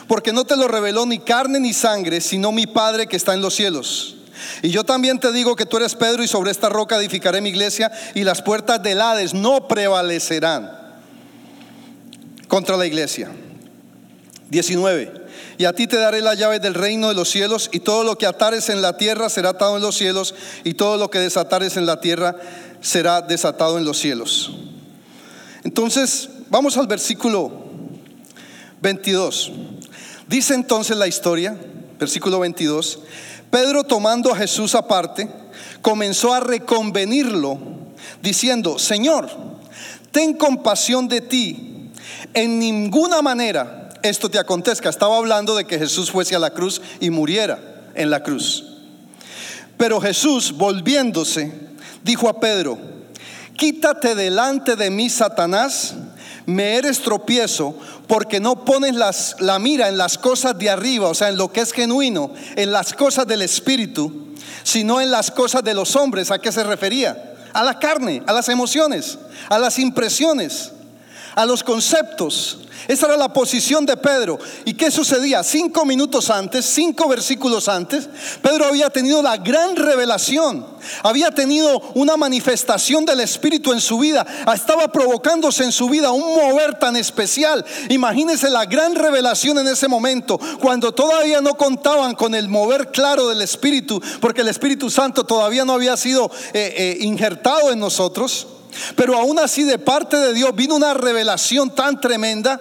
porque 0.08 0.32
no 0.32 0.46
te 0.46 0.56
lo 0.56 0.70
reveló 0.70 1.06
ni 1.06 1.20
carne 1.20 1.60
ni 1.60 1.74
sangre, 1.74 2.22
sino 2.22 2.54
mi 2.54 2.68
Padre 2.68 3.06
que 3.06 3.18
está 3.18 3.34
en 3.34 3.42
los 3.42 3.54
cielos. 3.54 4.23
Y 4.62 4.70
yo 4.70 4.84
también 4.84 5.20
te 5.20 5.32
digo 5.32 5.56
que 5.56 5.66
tú 5.66 5.78
eres 5.78 5.96
Pedro 5.96 6.24
y 6.24 6.28
sobre 6.28 6.52
esta 6.52 6.70
roca 6.70 6.98
edificaré 6.98 7.42
mi 7.42 7.50
iglesia 7.50 7.92
y 8.14 8.24
las 8.24 8.42
puertas 8.42 8.82
del 8.82 9.02
Hades 9.02 9.34
no 9.34 9.68
prevalecerán 9.68 10.72
contra 12.48 12.78
la 12.78 12.86
iglesia. 12.86 13.32
19. 14.50 15.24
Y 15.58 15.66
a 15.66 15.74
ti 15.74 15.88
te 15.88 15.98
daré 15.98 16.22
la 16.22 16.36
llave 16.36 16.60
del 16.60 16.74
reino 16.74 17.10
de 17.10 17.16
los 17.16 17.30
cielos 17.30 17.70
y 17.72 17.80
todo 17.80 18.04
lo 18.04 18.18
que 18.18 18.26
atares 18.26 18.70
en 18.70 18.82
la 18.82 18.98
tierra 18.98 19.30
será 19.30 19.50
atado 19.50 19.76
en 19.76 19.82
los 19.82 19.98
cielos 19.98 20.36
y 20.64 20.76
todo 20.76 20.98
lo 20.98 21.10
que 21.10 21.20
desatares 21.20 21.78
en 21.78 21.86
la 21.86 22.00
tierra 22.00 22.36
será 22.82 23.22
desatado 23.22 23.78
en 23.78 23.86
los 23.86 23.98
cielos. 23.98 24.52
Entonces, 25.64 26.30
vamos 26.50 26.78
al 26.78 26.88
versículo 26.88 27.52
22. 28.82 29.52
Dice 30.28 30.54
entonces 30.54 30.98
la 30.98 31.08
historia, 31.08 31.58
versículo 32.00 32.40
22, 32.40 33.00
Pedro 33.54 33.84
tomando 33.84 34.32
a 34.32 34.36
Jesús 34.36 34.74
aparte, 34.74 35.30
comenzó 35.84 36.34
a 36.34 36.40
reconvenirlo, 36.40 37.60
diciendo, 38.20 38.80
Señor, 38.80 39.30
ten 40.10 40.34
compasión 40.34 41.08
de 41.08 41.22
ti, 41.22 41.92
en 42.34 42.58
ninguna 42.58 43.22
manera 43.22 43.90
esto 44.02 44.28
te 44.28 44.40
acontezca. 44.40 44.90
Estaba 44.90 45.18
hablando 45.18 45.56
de 45.56 45.66
que 45.66 45.78
Jesús 45.78 46.10
fuese 46.10 46.36
a 46.36 46.40
la 46.40 46.50
cruz 46.50 46.82
y 47.00 47.12
muriera 47.12 47.92
en 47.94 48.10
la 48.10 48.24
cruz. 48.24 48.66
Pero 49.78 50.02
Jesús, 50.02 50.54
volviéndose, 50.54 51.54
dijo 52.04 52.30
a 52.30 52.40
Pedro, 52.40 52.80
quítate 53.56 54.16
delante 54.16 54.76
de 54.76 54.90
mí, 54.90 55.12
Satanás, 55.12 55.94
me 56.46 56.76
eres 56.76 57.02
tropiezo 57.02 57.76
porque 58.08 58.40
no 58.40 58.66
pones 58.66 58.96
la 59.40 59.60
mira 59.60 59.88
en 59.88 59.98
las 59.98 60.18
cosas 60.18 60.58
de 60.58 60.70
arriba, 60.70 61.08
o 61.08 61.14
sea, 61.14 61.30
en 61.30 61.38
lo 61.38 61.52
que 61.52 61.62
es 61.62 61.72
genuino, 61.72 62.32
en 62.56 62.72
las 62.72 62.94
cosas 62.94 63.28
del 63.28 63.42
Espíritu, 63.42 64.34
sino 64.64 65.02
en 65.02 65.12
las 65.12 65.32
cosas 65.32 65.64
de 65.64 65.74
los 65.74 65.96
hombres. 65.96 66.32
¿A 66.32 66.40
qué 66.40 66.52
se 66.52 66.64
refería? 66.64 67.36
A 67.54 67.64
la 67.64 67.80
carne, 67.80 68.24
a 68.26 68.34
las 68.34 68.50
emociones, 68.50 69.18
a 69.50 69.60
las 69.60 69.80
impresiones, 69.80 70.72
a 71.36 71.46
los 71.46 71.64
conceptos. 71.64 72.60
Esa 72.88 73.06
era 73.08 73.18
la 73.18 73.32
posición 73.32 73.86
de 73.86 73.96
Pedro. 73.96 74.40
¿Y 74.66 74.74
qué 74.74 74.92
sucedía? 74.92 75.44
Cinco 75.44 75.86
minutos 75.86 76.30
antes, 76.30 76.66
cinco 76.66 77.08
versículos 77.08 77.70
antes, 77.70 78.10
Pedro 78.42 78.66
había 78.66 78.90
tenido 78.90 79.22
la 79.22 79.38
gran 79.38 79.76
revelación, 79.76 80.66
había 81.02 81.32
tenido 81.32 81.80
una 81.96 82.18
manifestación 82.18 83.06
del 83.06 83.22
Espíritu 83.22 83.72
en 83.72 83.80
su 83.80 84.00
vida, 84.00 84.26
estaba 84.54 84.90
provocándose 84.90 85.64
en 85.64 85.72
su 85.72 85.88
vida 85.88 86.12
un 86.12 86.36
mover 86.36 86.78
tan 86.78 86.98
especial. 86.98 87.64
Imagínense 87.90 88.50
la 88.50 88.66
gran 88.66 88.96
revelación 88.96 89.60
en 89.60 89.68
ese 89.68 89.88
momento, 89.88 90.40
cuando 90.60 90.94
todavía 90.94 91.40
no 91.40 91.54
contaban 91.56 92.16
con 92.16 92.36
el 92.36 92.50
mover 92.50 92.92
claro 92.92 93.30
del 93.30 93.42
Espíritu, 93.42 94.02
porque 94.20 94.42
el 94.42 94.50
Espíritu 94.50 94.90
Santo 94.90 95.24
todavía 95.24 95.64
no 95.64 95.74
había 95.74 95.96
sido 95.96 96.30
eh, 96.54 96.74
eh, 96.76 96.98
injertado 97.02 97.72
en 97.72 97.80
nosotros. 97.80 98.48
Pero 98.96 99.18
aún 99.18 99.40
así 99.40 99.64
de 99.64 99.80
parte 99.80 100.18
de 100.18 100.34
Dios 100.34 100.56
vino 100.56 100.76
una 100.76 100.94
revelación 100.94 101.74
tan 101.74 102.00
tremenda 102.00 102.60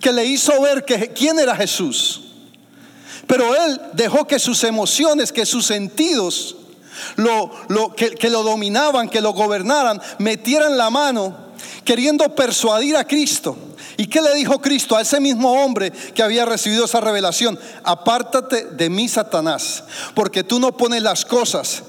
que 0.00 0.12
le 0.12 0.24
hizo 0.24 0.60
ver 0.60 0.84
que 0.84 1.12
quién 1.12 1.38
era 1.38 1.56
Jesús. 1.56 2.22
Pero 3.26 3.54
él 3.54 3.80
dejó 3.92 4.26
que 4.26 4.38
sus 4.38 4.64
emociones, 4.64 5.32
que 5.32 5.44
sus 5.44 5.66
sentidos 5.66 6.56
que, 7.96 8.10
que 8.12 8.30
lo 8.30 8.42
dominaban, 8.42 9.08
que 9.08 9.20
lo 9.20 9.32
gobernaran, 9.32 10.00
metieran 10.18 10.76
la 10.76 10.90
mano 10.90 11.48
queriendo 11.84 12.34
persuadir 12.34 12.96
a 12.96 13.04
Cristo. 13.04 13.56
¿Y 13.96 14.06
qué 14.06 14.20
le 14.20 14.34
dijo 14.34 14.60
Cristo 14.60 14.96
a 14.96 15.00
ese 15.00 15.18
mismo 15.18 15.52
hombre 15.52 15.90
que 15.90 16.22
había 16.22 16.44
recibido 16.44 16.84
esa 16.84 17.00
revelación? 17.00 17.58
Apártate 17.82 18.66
de 18.66 18.88
mí, 18.88 19.08
Satanás, 19.08 19.84
porque 20.14 20.44
tú 20.44 20.60
no 20.60 20.76
pones 20.76 21.02
las 21.02 21.24
cosas 21.24 21.82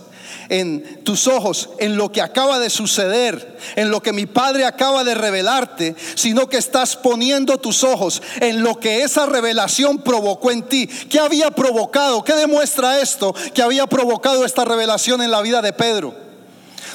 en 0.50 1.04
tus 1.04 1.28
ojos, 1.28 1.70
en 1.80 1.96
lo 1.96 2.12
que 2.12 2.22
acaba 2.22 2.60
de 2.60 2.70
suceder, 2.70 3.58
en 3.76 3.92
lo 3.92 4.02
que 4.02 4.14
mi 4.14 4.26
Padre 4.26 4.66
acaba 4.66 5.04
de 5.04 5.16
revelarte, 5.16 5.96
sino 6.16 6.50
que 6.50 6.58
estás 6.58 6.96
poniendo 6.96 7.58
tus 7.58 7.84
ojos 7.84 8.22
en 8.42 8.64
lo 8.64 8.80
que 8.80 9.04
esa 9.04 9.26
revelación 9.26 10.00
provocó 10.00 10.52
en 10.52 10.64
ti. 10.64 10.88
¿Qué 10.88 11.20
había 11.20 11.52
provocado? 11.52 12.24
¿Qué 12.24 12.34
demuestra 12.34 13.00
esto 13.00 13.34
que 13.54 13.62
había 13.62 13.88
provocado 13.88 14.46
esta 14.46 14.66
revelación 14.66 15.22
en 15.22 15.32
la 15.32 15.42
vida 15.42 15.62
de 15.62 15.74
Pedro? 15.74 16.29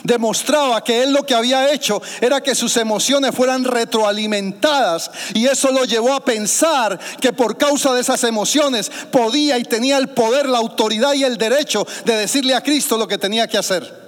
Demostraba 0.03 0.83
que 0.83 1.03
él 1.03 1.13
lo 1.13 1.25
que 1.25 1.35
había 1.35 1.73
hecho 1.73 2.03
era 2.21 2.41
que 2.41 2.55
sus 2.55 2.77
emociones 2.77 3.35
fueran 3.35 3.65
retroalimentadas 3.65 5.11
y 5.35 5.47
eso 5.47 5.71
lo 5.71 5.85
llevó 5.85 6.13
a 6.13 6.25
pensar 6.25 6.99
que 7.21 7.33
por 7.33 7.57
causa 7.57 7.93
de 7.95 8.01
esas 8.01 8.25
emociones 8.25 8.91
podía 9.11 9.59
y 9.59 9.65
tenía 9.65 9.99
el 9.99 10.09
poder, 10.09 10.49
la 10.49 10.59
autoridad 10.59 11.15
y 11.15 11.25
el 11.25 11.37
derecho 11.37 11.87
de 12.05 12.17
decirle 12.17 12.55
a 12.55 12.63
Cristo 12.63 12.97
lo 12.97 13.09
que 13.09 13.19
tenía 13.19 13.47
que 13.47 13.59
hacer. 13.59 14.05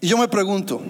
Y 0.00 0.06
yo 0.06 0.16
me 0.16 0.28
pregunto, 0.28 0.80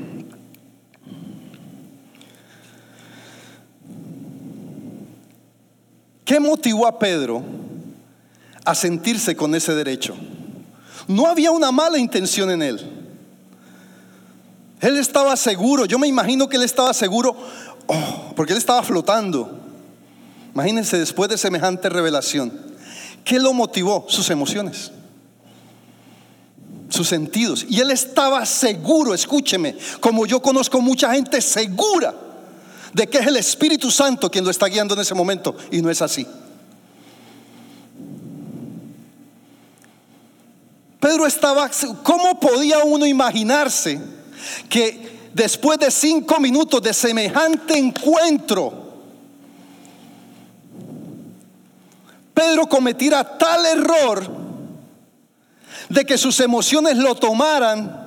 ¿qué 6.25 6.39
motivó 6.39 6.87
a 6.87 6.99
Pedro 6.99 7.43
a 8.69 8.75
sentirse 8.75 9.35
con 9.35 9.55
ese 9.55 9.75
derecho. 9.75 10.15
No 11.07 11.27
había 11.27 11.51
una 11.51 11.73
mala 11.73 11.97
intención 11.97 12.51
en 12.51 12.61
él. 12.61 12.79
Él 14.83 14.99
estaba 14.99 15.35
seguro, 15.39 15.87
yo 15.87 15.99
me 15.99 16.07
imagino 16.07 16.51
que 16.51 16.59
él 16.59 16.63
estaba 16.63 16.93
seguro, 16.93 17.35
oh, 17.87 18.33
porque 18.37 18.53
él 18.53 18.59
estaba 18.59 18.83
flotando. 18.83 19.59
Imagínense 20.53 20.99
después 20.99 21.31
de 21.31 21.39
semejante 21.39 21.89
revelación, 21.89 22.53
¿qué 23.25 23.39
lo 23.39 23.55
motivó? 23.55 24.05
Sus 24.07 24.29
emociones, 24.29 24.93
sus 26.91 27.09
sentidos. 27.09 27.65
Y 27.71 27.81
él 27.81 27.91
estaba 27.91 28.45
seguro, 28.45 29.15
escúcheme, 29.15 29.79
como 30.01 30.27
yo 30.27 30.43
conozco 30.43 30.83
mucha 30.83 31.15
gente 31.15 31.41
segura 31.41 32.15
de 32.93 33.07
que 33.07 33.17
es 33.17 33.27
el 33.27 33.37
Espíritu 33.37 33.91
Santo 33.91 34.31
quien 34.31 34.45
lo 34.45 34.51
está 34.51 34.67
guiando 34.67 34.93
en 34.93 35.01
ese 35.01 35.15
momento, 35.15 35.57
y 35.71 35.81
no 35.81 35.89
es 35.89 36.03
así. 36.03 36.27
Pedro 41.09 41.27
estaba, 41.27 41.71
¿cómo 42.03 42.39
podía 42.39 42.81
uno 42.85 43.07
imaginarse 43.07 43.99
que 44.69 45.31
después 45.33 45.79
de 45.79 45.91
cinco 45.91 46.39
minutos 46.39 46.83
de 46.83 46.93
semejante 46.93 47.79
encuentro, 47.79 48.75
Pedro 52.35 52.67
cometiera 52.67 53.39
tal 53.39 53.65
error 53.65 54.31
de 55.89 56.05
que 56.05 56.19
sus 56.19 56.39
emociones 56.41 56.99
lo 56.99 57.15
tomaran 57.15 57.98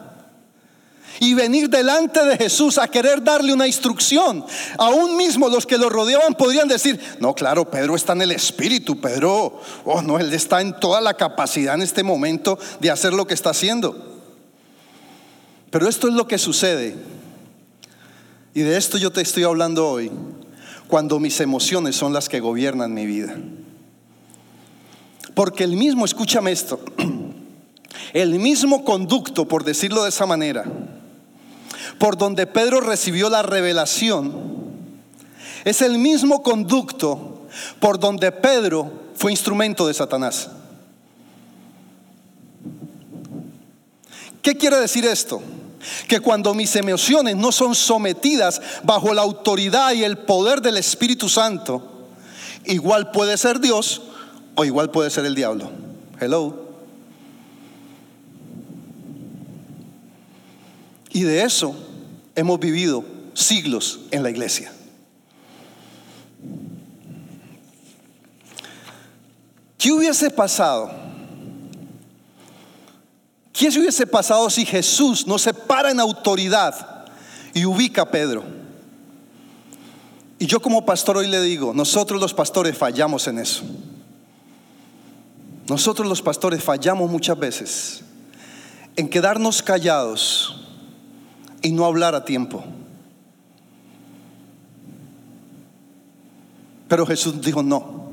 y 1.21 1.35
venir 1.35 1.69
delante 1.69 2.25
de 2.25 2.35
Jesús 2.35 2.79
a 2.79 2.87
querer 2.87 3.23
darle 3.23 3.53
una 3.53 3.67
instrucción. 3.67 4.43
Aún 4.79 5.15
mismo 5.15 5.49
los 5.49 5.67
que 5.67 5.77
lo 5.77 5.87
rodeaban 5.87 6.33
podrían 6.33 6.67
decir, 6.67 6.99
no, 7.19 7.35
claro, 7.35 7.69
Pedro 7.69 7.95
está 7.95 8.13
en 8.13 8.23
el 8.23 8.31
Espíritu, 8.31 8.99
Pedro, 8.99 9.61
oh 9.85 10.01
no, 10.01 10.17
él 10.17 10.33
está 10.33 10.61
en 10.61 10.73
toda 10.79 10.99
la 10.99 11.13
capacidad 11.13 11.75
en 11.75 11.83
este 11.83 12.01
momento 12.01 12.57
de 12.79 12.89
hacer 12.89 13.13
lo 13.13 13.27
que 13.27 13.35
está 13.35 13.51
haciendo. 13.51 14.23
Pero 15.69 15.87
esto 15.87 16.07
es 16.07 16.15
lo 16.15 16.27
que 16.27 16.39
sucede. 16.39 16.95
Y 18.55 18.61
de 18.61 18.75
esto 18.75 18.97
yo 18.97 19.11
te 19.11 19.21
estoy 19.21 19.43
hablando 19.43 19.87
hoy, 19.87 20.11
cuando 20.87 21.19
mis 21.19 21.39
emociones 21.39 21.95
son 21.95 22.13
las 22.13 22.29
que 22.29 22.39
gobiernan 22.39 22.95
mi 22.95 23.05
vida. 23.05 23.37
Porque 25.35 25.65
el 25.65 25.75
mismo, 25.75 26.03
escúchame 26.03 26.51
esto, 26.51 26.79
el 28.13 28.39
mismo 28.39 28.83
conducto, 28.83 29.47
por 29.47 29.63
decirlo 29.63 30.01
de 30.01 30.09
esa 30.09 30.25
manera, 30.25 30.65
por 32.01 32.17
donde 32.17 32.47
Pedro 32.47 32.81
recibió 32.81 33.29
la 33.29 33.43
revelación, 33.43 34.33
es 35.63 35.83
el 35.83 35.99
mismo 35.99 36.41
conducto 36.41 37.45
por 37.79 37.99
donde 37.99 38.31
Pedro 38.31 38.91
fue 39.13 39.29
instrumento 39.29 39.85
de 39.85 39.93
Satanás. 39.93 40.49
¿Qué 44.41 44.57
quiere 44.57 44.77
decir 44.77 45.05
esto? 45.05 45.43
Que 46.07 46.19
cuando 46.19 46.55
mis 46.55 46.75
emociones 46.75 47.35
no 47.35 47.51
son 47.51 47.75
sometidas 47.75 48.59
bajo 48.81 49.13
la 49.13 49.21
autoridad 49.21 49.91
y 49.93 50.03
el 50.03 50.17
poder 50.17 50.59
del 50.59 50.77
Espíritu 50.77 51.29
Santo, 51.29 52.07
igual 52.65 53.11
puede 53.11 53.37
ser 53.37 53.59
Dios 53.59 54.01
o 54.55 54.65
igual 54.65 54.89
puede 54.89 55.11
ser 55.11 55.25
el 55.25 55.35
diablo. 55.35 55.69
Hello. 56.19 56.65
Y 61.11 61.21
de 61.21 61.43
eso 61.43 61.89
hemos 62.41 62.59
vivido 62.59 63.05
siglos 63.35 63.99
en 64.09 64.23
la 64.23 64.31
iglesia. 64.31 64.71
¿Qué 69.77 69.91
hubiese 69.91 70.29
pasado? 70.31 70.91
¿Qué 73.53 73.67
hubiese 73.67 74.07
pasado 74.07 74.49
si 74.49 74.65
Jesús 74.65 75.27
no 75.27 75.37
se 75.37 75.53
para 75.53 75.91
en 75.91 75.99
autoridad 75.99 77.05
y 77.53 77.63
ubica 77.65 78.01
a 78.01 78.09
Pedro? 78.09 78.43
Y 80.39 80.47
yo 80.47 80.59
como 80.59 80.83
pastor 80.83 81.17
hoy 81.17 81.27
le 81.27 81.41
digo, 81.41 81.75
nosotros 81.75 82.19
los 82.19 82.33
pastores 82.33 82.75
fallamos 82.75 83.27
en 83.27 83.37
eso. 83.37 83.61
Nosotros 85.67 86.07
los 86.07 86.23
pastores 86.23 86.63
fallamos 86.63 87.09
muchas 87.09 87.37
veces 87.37 88.01
en 88.95 89.07
quedarnos 89.07 89.61
callados 89.61 90.60
y 91.61 91.71
no 91.71 91.85
hablar 91.85 92.15
a 92.15 92.25
tiempo. 92.25 92.63
Pero 96.87 97.05
Jesús 97.05 97.41
dijo, 97.41 97.63
no, 97.63 98.11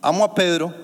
amo 0.00 0.24
a 0.24 0.34
Pedro. 0.34 0.74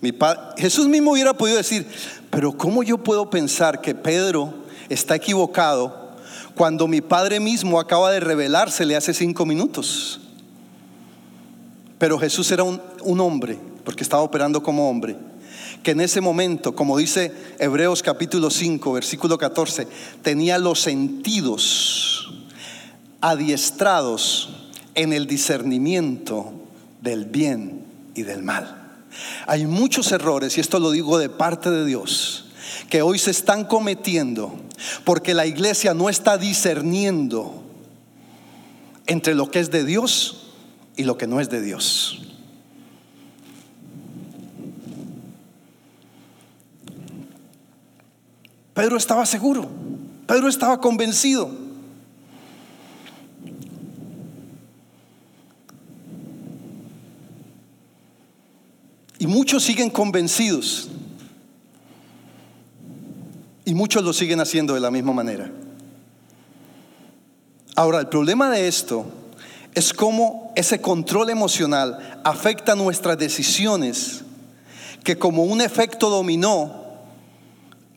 Mi 0.00 0.12
Jesús 0.56 0.86
mismo 0.86 1.12
hubiera 1.12 1.34
podido 1.34 1.56
decir, 1.56 1.86
pero 2.30 2.52
¿cómo 2.52 2.82
yo 2.82 2.98
puedo 2.98 3.28
pensar 3.28 3.80
que 3.80 3.94
Pedro 3.94 4.54
está 4.88 5.16
equivocado 5.16 6.16
cuando 6.54 6.86
mi 6.86 7.00
Padre 7.00 7.40
mismo 7.40 7.80
acaba 7.80 8.10
de 8.10 8.20
revelársele 8.20 8.96
hace 8.96 9.12
cinco 9.12 9.44
minutos? 9.44 10.20
Pero 11.98 12.18
Jesús 12.18 12.50
era 12.50 12.62
un, 12.62 12.80
un 13.02 13.20
hombre, 13.20 13.58
porque 13.84 14.02
estaba 14.02 14.22
operando 14.22 14.62
como 14.62 14.88
hombre 14.88 15.16
que 15.82 15.92
en 15.92 16.00
ese 16.00 16.20
momento, 16.20 16.74
como 16.74 16.98
dice 16.98 17.32
Hebreos 17.58 18.02
capítulo 18.02 18.50
5, 18.50 18.92
versículo 18.92 19.38
14, 19.38 19.86
tenía 20.22 20.58
los 20.58 20.80
sentidos 20.80 22.32
adiestrados 23.20 24.70
en 24.94 25.12
el 25.12 25.26
discernimiento 25.26 26.52
del 27.00 27.26
bien 27.26 27.84
y 28.14 28.22
del 28.22 28.42
mal. 28.42 28.82
Hay 29.46 29.66
muchos 29.66 30.12
errores, 30.12 30.56
y 30.56 30.60
esto 30.60 30.78
lo 30.78 30.90
digo 30.90 31.18
de 31.18 31.28
parte 31.28 31.70
de 31.70 31.84
Dios, 31.86 32.46
que 32.90 33.02
hoy 33.02 33.18
se 33.18 33.30
están 33.30 33.64
cometiendo 33.64 34.54
porque 35.04 35.34
la 35.34 35.46
iglesia 35.46 35.94
no 35.94 36.08
está 36.08 36.38
discerniendo 36.38 37.62
entre 39.06 39.34
lo 39.34 39.50
que 39.50 39.60
es 39.60 39.70
de 39.70 39.84
Dios 39.84 40.52
y 40.96 41.04
lo 41.04 41.16
que 41.16 41.26
no 41.26 41.40
es 41.40 41.48
de 41.48 41.62
Dios. 41.62 42.25
Pedro 48.76 48.98
estaba 48.98 49.24
seguro, 49.24 49.66
Pedro 50.26 50.48
estaba 50.48 50.78
convencido. 50.78 51.50
Y 59.18 59.26
muchos 59.26 59.64
siguen 59.64 59.88
convencidos. 59.88 60.90
Y 63.64 63.72
muchos 63.72 64.04
lo 64.04 64.12
siguen 64.12 64.40
haciendo 64.40 64.74
de 64.74 64.80
la 64.80 64.90
misma 64.90 65.14
manera. 65.14 65.50
Ahora, 67.76 67.98
el 68.00 68.08
problema 68.08 68.50
de 68.50 68.68
esto 68.68 69.06
es 69.74 69.94
cómo 69.94 70.52
ese 70.54 70.82
control 70.82 71.30
emocional 71.30 72.20
afecta 72.24 72.74
nuestras 72.74 73.16
decisiones, 73.16 74.22
que 75.02 75.16
como 75.16 75.44
un 75.44 75.62
efecto 75.62 76.10
dominó, 76.10 76.85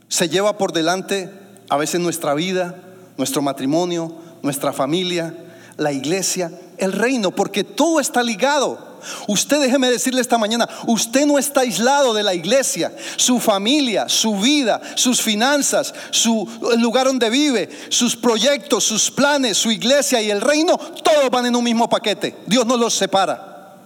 se 0.09 0.27
lleva 0.27 0.57
por 0.57 0.73
delante 0.73 1.29
a 1.69 1.77
veces 1.77 2.01
nuestra 2.01 2.33
vida, 2.33 2.75
nuestro 3.15 3.41
matrimonio, 3.41 4.13
nuestra 4.41 4.73
familia, 4.73 5.33
la 5.77 5.91
iglesia, 5.91 6.51
el 6.77 6.91
reino, 6.91 7.31
porque 7.31 7.63
todo 7.63 7.99
está 7.99 8.23
ligado. 8.23 8.89
Usted 9.27 9.61
déjeme 9.61 9.89
decirle 9.89 10.19
esta 10.19 10.37
mañana, 10.37 10.67
usted 10.87 11.25
no 11.25 11.37
está 11.37 11.61
aislado 11.61 12.13
de 12.13 12.23
la 12.23 12.33
iglesia. 12.33 12.91
Su 13.15 13.39
familia, 13.39 14.09
su 14.09 14.35
vida, 14.35 14.81
sus 14.95 15.21
finanzas, 15.21 15.93
su 16.11 16.49
el 16.73 16.81
lugar 16.81 17.05
donde 17.05 17.29
vive, 17.29 17.69
sus 17.89 18.15
proyectos, 18.15 18.83
sus 18.83 19.09
planes, 19.11 19.57
su 19.57 19.71
iglesia 19.71 20.21
y 20.21 20.31
el 20.31 20.41
reino, 20.41 20.77
todos 20.77 21.29
van 21.29 21.45
en 21.45 21.55
un 21.55 21.63
mismo 21.63 21.87
paquete. 21.87 22.35
Dios 22.45 22.65
no 22.65 22.75
los 22.75 22.93
separa. 22.93 23.77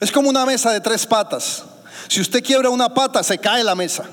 Es 0.00 0.10
como 0.10 0.30
una 0.30 0.44
mesa 0.44 0.72
de 0.72 0.80
tres 0.80 1.06
patas. 1.06 1.64
Si 2.08 2.20
usted 2.20 2.42
quiebra 2.42 2.70
una 2.70 2.92
pata, 2.92 3.22
se 3.22 3.38
cae 3.38 3.62
la 3.62 3.74
mesa. 3.74 4.04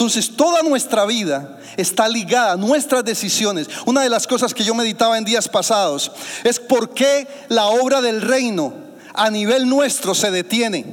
Entonces 0.00 0.34
toda 0.34 0.62
nuestra 0.62 1.04
vida 1.04 1.58
está 1.76 2.08
ligada, 2.08 2.56
nuestras 2.56 3.04
decisiones. 3.04 3.68
Una 3.84 4.00
de 4.00 4.08
las 4.08 4.26
cosas 4.26 4.54
que 4.54 4.64
yo 4.64 4.74
meditaba 4.74 5.18
en 5.18 5.26
días 5.26 5.46
pasados 5.46 6.10
es 6.42 6.58
por 6.58 6.94
qué 6.94 7.28
la 7.50 7.66
obra 7.66 8.00
del 8.00 8.22
reino 8.22 8.72
a 9.12 9.28
nivel 9.28 9.68
nuestro 9.68 10.14
se 10.14 10.30
detiene. 10.30 10.86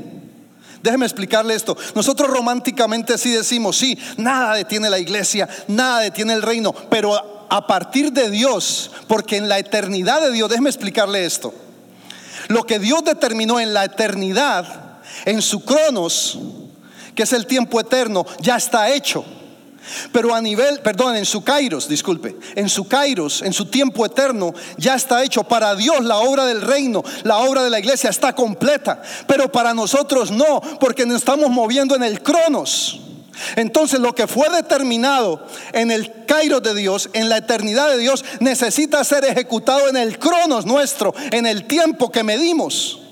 Déjeme 0.83 1.05
explicarle 1.05 1.55
esto. 1.55 1.77
Nosotros 1.95 2.29
románticamente 2.29 3.13
así 3.13 3.31
decimos, 3.31 3.77
sí, 3.77 3.97
nada 4.17 4.55
detiene 4.55 4.89
la 4.89 4.99
iglesia, 4.99 5.47
nada 5.69 6.01
detiene 6.01 6.33
el 6.33 6.41
reino, 6.41 6.73
pero 6.89 7.47
a 7.49 7.65
partir 7.65 8.11
de 8.11 8.29
Dios, 8.29 8.91
porque 9.07 9.37
en 9.37 9.47
la 9.47 9.57
eternidad 9.57 10.19
de 10.19 10.33
Dios, 10.33 10.49
déjeme 10.49 10.69
explicarle 10.69 11.25
esto. 11.25 11.53
Lo 12.49 12.65
que 12.65 12.77
Dios 12.77 13.05
determinó 13.05 13.57
en 13.61 13.73
la 13.73 13.85
eternidad, 13.85 14.97
en 15.23 15.41
su 15.41 15.63
cronos, 15.63 16.39
que 17.17 17.23
es 17.23 17.33
el 17.33 17.47
tiempo 17.47 17.79
eterno, 17.79 18.27
ya 18.39 18.55
está 18.55 18.93
hecho. 18.93 19.25
Pero 20.11 20.35
a 20.35 20.41
nivel, 20.41 20.81
perdón, 20.81 21.15
en 21.15 21.25
su 21.25 21.43
kairos, 21.43 21.87
disculpe, 21.87 22.35
en 22.55 22.69
su 22.69 22.87
kairos, 22.87 23.41
en 23.41 23.53
su 23.53 23.65
tiempo 23.65 24.05
eterno, 24.05 24.53
ya 24.77 24.93
está 24.93 25.23
hecho. 25.23 25.43
Para 25.43 25.73
Dios 25.75 26.03
la 26.05 26.17
obra 26.17 26.45
del 26.45 26.61
reino, 26.61 27.03
la 27.23 27.39
obra 27.39 27.63
de 27.63 27.71
la 27.71 27.79
iglesia 27.79 28.11
está 28.11 28.33
completa. 28.33 29.01
Pero 29.25 29.51
para 29.51 29.73
nosotros 29.73 30.29
no, 30.29 30.61
porque 30.79 31.07
nos 31.07 31.17
estamos 31.17 31.49
moviendo 31.49 31.95
en 31.95 32.03
el 32.03 32.21
cronos. 32.21 32.99
Entonces 33.55 33.99
lo 33.99 34.13
que 34.13 34.27
fue 34.27 34.49
determinado 34.49 35.43
en 35.73 35.89
el 35.89 36.25
kairos 36.25 36.61
de 36.61 36.75
Dios, 36.75 37.09
en 37.13 37.29
la 37.29 37.37
eternidad 37.37 37.89
de 37.89 37.97
Dios, 37.97 38.23
necesita 38.41 39.03
ser 39.03 39.25
ejecutado 39.25 39.87
en 39.89 39.97
el 39.97 40.19
cronos 40.19 40.67
nuestro, 40.67 41.15
en 41.31 41.47
el 41.47 41.65
tiempo 41.65 42.11
que 42.11 42.23
medimos. 42.23 43.06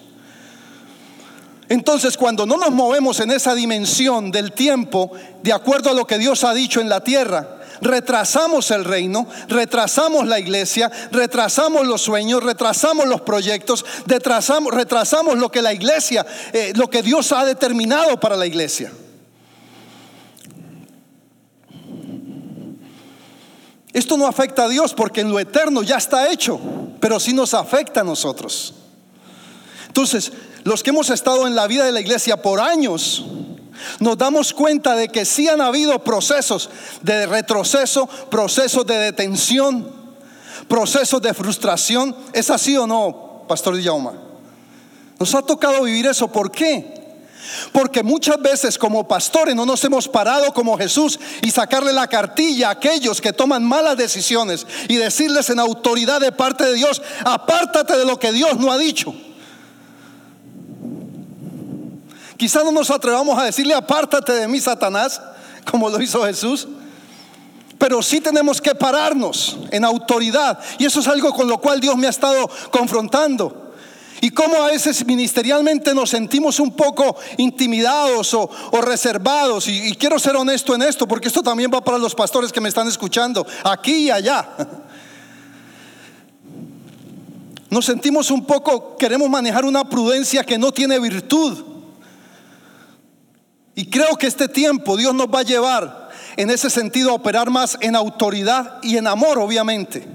Entonces, 1.68 2.16
cuando 2.16 2.46
no 2.46 2.58
nos 2.58 2.72
movemos 2.72 3.20
en 3.20 3.32
esa 3.32 3.56
dimensión 3.56 4.32
del 4.32 4.52
tiempo, 4.52 5.12
de 5.42 5.52
acuerdo 5.52 5.90
a 5.90 5.94
lo 5.94 6.06
que 6.06 6.20
Dios 6.20 6.44
ha 6.44 6.54
dicho 6.54 6.80
en 6.80 6.90
la 6.90 7.04
tierra, 7.04 7.58
retrasamos 7.82 8.70
el 8.72 8.86
reino, 8.86 9.28
retrasamos 9.48 10.28
la 10.28 10.40
iglesia, 10.40 10.92
retrasamos 11.12 11.88
los 11.88 12.02
sueños, 12.02 12.44
retrasamos 12.44 13.08
los 13.08 13.22
proyectos, 13.22 13.84
retrasamos, 14.06 15.38
lo 15.38 15.52
que 15.52 15.62
la 15.62 15.74
iglesia, 15.74 16.26
eh, 16.54 16.74
lo 16.76 16.90
que 16.90 17.02
Dios 17.02 17.32
ha 17.32 17.44
determinado 17.46 18.20
para 18.20 18.36
la 18.36 18.46
iglesia. 18.46 18.92
Esto 23.92 24.18
no 24.18 24.28
afecta 24.28 24.66
a 24.66 24.68
Dios 24.68 24.94
porque 24.94 25.22
en 25.22 25.32
lo 25.32 25.40
eterno 25.40 25.82
ya 25.82 25.96
está 25.96 26.30
hecho, 26.30 26.60
pero 27.00 27.20
sí 27.20 27.34
nos 27.34 27.54
afecta 27.54 28.02
a 28.02 28.04
nosotros. 28.04 28.74
Entonces, 29.88 30.34
los 30.66 30.82
que 30.82 30.90
hemos 30.90 31.12
estado 31.12 31.46
en 31.46 31.56
la 31.56 31.68
vida 31.68 31.86
de 31.86 31.92
la 31.92 32.02
iglesia 32.02 32.42
por 32.42 32.60
años, 32.60 33.24
nos 34.00 34.18
damos 34.18 34.52
cuenta 34.52 34.96
de 34.96 35.10
que 35.10 35.24
sí 35.24 35.48
han 35.48 35.62
habido 35.62 36.04
procesos 36.04 36.72
de 37.02 37.28
retroceso, 37.28 38.08
procesos 38.32 38.84
de 38.88 38.98
detención, 38.98 39.88
procesos 40.68 41.22
de 41.22 41.36
frustración. 41.36 42.16
¿Es 42.34 42.50
así 42.50 42.76
o 42.76 42.88
no, 42.88 43.44
Pastor 43.48 43.76
Dillauma? 43.76 44.14
Nos 45.20 45.36
ha 45.36 45.44
tocado 45.44 45.84
vivir 45.84 46.08
eso. 46.08 46.30
¿Por 46.30 46.52
qué? 46.52 46.96
Porque 47.72 48.02
muchas 48.02 48.42
veces 48.42 48.80
como 48.80 49.08
pastores 49.08 49.56
no 49.56 49.68
nos 49.68 49.84
hemos 49.84 50.08
parado 50.08 50.52
como 50.52 50.80
Jesús 50.80 51.20
y 51.44 51.52
sacarle 51.52 51.94
la 51.94 52.08
cartilla 52.08 52.70
a 52.70 52.72
aquellos 52.72 53.22
que 53.22 53.34
toman 53.34 53.64
malas 53.64 53.98
decisiones 53.98 54.66
y 54.88 54.96
decirles 54.96 55.48
en 55.52 55.60
autoridad 55.60 56.20
de 56.20 56.32
parte 56.32 56.66
de 56.66 56.74
Dios, 56.74 57.04
apártate 57.24 57.96
de 57.96 58.06
lo 58.06 58.18
que 58.18 58.32
Dios 58.32 58.58
no 58.58 58.72
ha 58.72 58.80
dicho. 58.80 59.14
Quizá 62.38 62.64
no 62.64 62.72
nos 62.72 62.92
atrevamos 62.92 63.38
a 63.38 63.44
decirle, 63.44 63.74
apártate 63.74 64.34
de 64.34 64.48
mí, 64.48 64.60
Satanás, 64.60 65.22
como 65.70 65.90
lo 65.90 66.02
hizo 66.02 66.24
Jesús. 66.26 66.68
Pero 67.78 68.02
sí 68.02 68.22
tenemos 68.22 68.62
que 68.62 68.74
pararnos 68.74 69.58
en 69.72 69.84
autoridad. 69.84 70.60
Y 70.78 70.86
eso 70.86 71.02
es 71.02 71.08
algo 71.08 71.34
con 71.34 71.48
lo 71.48 71.58
cual 71.58 71.80
Dios 71.80 71.96
me 71.98 72.08
ha 72.08 72.10
estado 72.10 72.50
confrontando. 72.72 73.74
Y 74.22 74.32
cómo 74.32 74.56
a 74.64 74.68
veces 74.68 75.06
ministerialmente 75.06 75.94
nos 75.94 76.10
sentimos 76.10 76.60
un 76.60 76.72
poco 76.72 77.18
intimidados 77.38 78.34
o, 78.34 78.50
reservados. 78.82 79.68
Y 79.68 79.94
quiero 79.96 80.18
ser 80.20 80.38
honesto 80.38 80.74
en 80.74 80.84
esto, 80.84 81.08
porque 81.08 81.28
esto 81.28 81.44
también 81.44 81.70
va 81.72 81.84
para 81.84 81.98
los 81.98 82.16
pastores 82.16 82.52
que 82.52 82.62
me 82.62 82.70
están 82.70 82.88
escuchando, 82.88 83.46
aquí 83.64 84.06
y 84.06 84.12
allá. 84.12 84.48
Nos 87.70 87.86
sentimos 87.86 88.32
un 88.32 88.46
poco, 88.46 88.96
queremos 88.96 89.30
manejar 89.30 89.66
una 89.66 89.84
prudencia 89.84 90.46
que 90.46 90.58
no 90.58 90.72
tiene 90.72 90.98
virtud. 90.98 91.75
Y 93.76 93.90
creo 93.90 94.16
que 94.18 94.28
este 94.28 94.48
tiempo 94.48 94.98
Dios 94.98 95.14
nos 95.14 95.28
va 95.28 95.40
a 95.40 95.44
llevar 95.44 96.10
en 96.38 96.50
ese 96.50 96.70
sentido 96.70 97.12
a 97.12 97.16
operar 97.16 97.50
más 97.50 97.78
en 97.82 97.96
autoridad 97.96 98.80
y 98.82 98.98
en 98.98 99.08
amor, 99.08 99.38
obviamente 99.38 100.06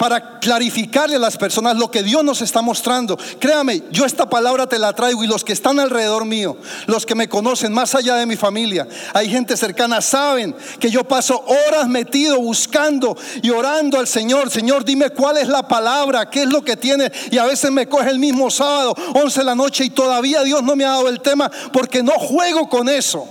para 0.00 0.38
clarificarle 0.38 1.16
a 1.16 1.18
las 1.18 1.36
personas 1.36 1.76
lo 1.76 1.90
que 1.90 2.02
Dios 2.02 2.24
nos 2.24 2.40
está 2.40 2.62
mostrando. 2.62 3.18
Créame, 3.38 3.82
yo 3.90 4.06
esta 4.06 4.30
palabra 4.30 4.66
te 4.66 4.78
la 4.78 4.94
traigo 4.94 5.22
y 5.22 5.26
los 5.26 5.44
que 5.44 5.52
están 5.52 5.78
alrededor 5.78 6.24
mío, 6.24 6.56
los 6.86 7.04
que 7.04 7.14
me 7.14 7.28
conocen 7.28 7.70
más 7.74 7.94
allá 7.94 8.14
de 8.14 8.24
mi 8.24 8.34
familia, 8.34 8.88
hay 9.12 9.28
gente 9.28 9.58
cercana, 9.58 10.00
saben 10.00 10.56
que 10.78 10.90
yo 10.90 11.04
paso 11.04 11.44
horas 11.44 11.86
metido 11.86 12.40
buscando 12.40 13.14
y 13.42 13.50
orando 13.50 13.98
al 13.98 14.06
Señor. 14.06 14.50
Señor, 14.50 14.86
dime 14.86 15.10
cuál 15.10 15.36
es 15.36 15.48
la 15.48 15.68
palabra, 15.68 16.30
qué 16.30 16.44
es 16.44 16.48
lo 16.48 16.62
que 16.62 16.78
tiene. 16.78 17.12
Y 17.30 17.36
a 17.36 17.44
veces 17.44 17.70
me 17.70 17.86
coge 17.86 18.08
el 18.08 18.18
mismo 18.18 18.50
sábado, 18.50 18.94
11 19.12 19.40
de 19.40 19.44
la 19.44 19.54
noche 19.54 19.84
y 19.84 19.90
todavía 19.90 20.42
Dios 20.44 20.62
no 20.62 20.76
me 20.76 20.86
ha 20.86 20.92
dado 20.92 21.10
el 21.10 21.20
tema 21.20 21.50
porque 21.74 22.02
no 22.02 22.12
juego 22.12 22.70
con 22.70 22.88
eso. 22.88 23.28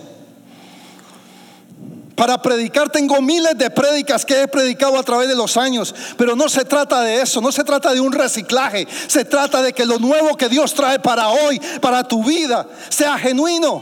Para 2.20 2.42
predicar 2.42 2.90
tengo 2.90 3.22
miles 3.22 3.58
de 3.58 3.70
prédicas 3.70 4.26
que 4.26 4.42
he 4.42 4.48
predicado 4.50 5.00
a 5.00 5.04
través 5.04 5.30
de 5.30 5.38
los 5.38 5.56
años, 5.56 5.96
pero 6.18 6.36
no 6.36 6.50
se 6.50 6.66
trata 6.66 7.00
de 7.00 7.22
eso, 7.22 7.40
no 7.40 7.50
se 7.50 7.64
trata 7.64 7.94
de 7.94 8.02
un 8.02 8.12
reciclaje, 8.12 8.86
se 9.08 9.24
trata 9.24 9.62
de 9.62 9.72
que 9.72 9.86
lo 9.86 10.00
nuevo 10.00 10.36
que 10.36 10.50
Dios 10.50 10.74
trae 10.74 11.00
para 11.00 11.30
hoy, 11.30 11.62
para 11.80 12.06
tu 12.06 12.22
vida, 12.22 12.68
sea 12.90 13.18
genuino. 13.18 13.82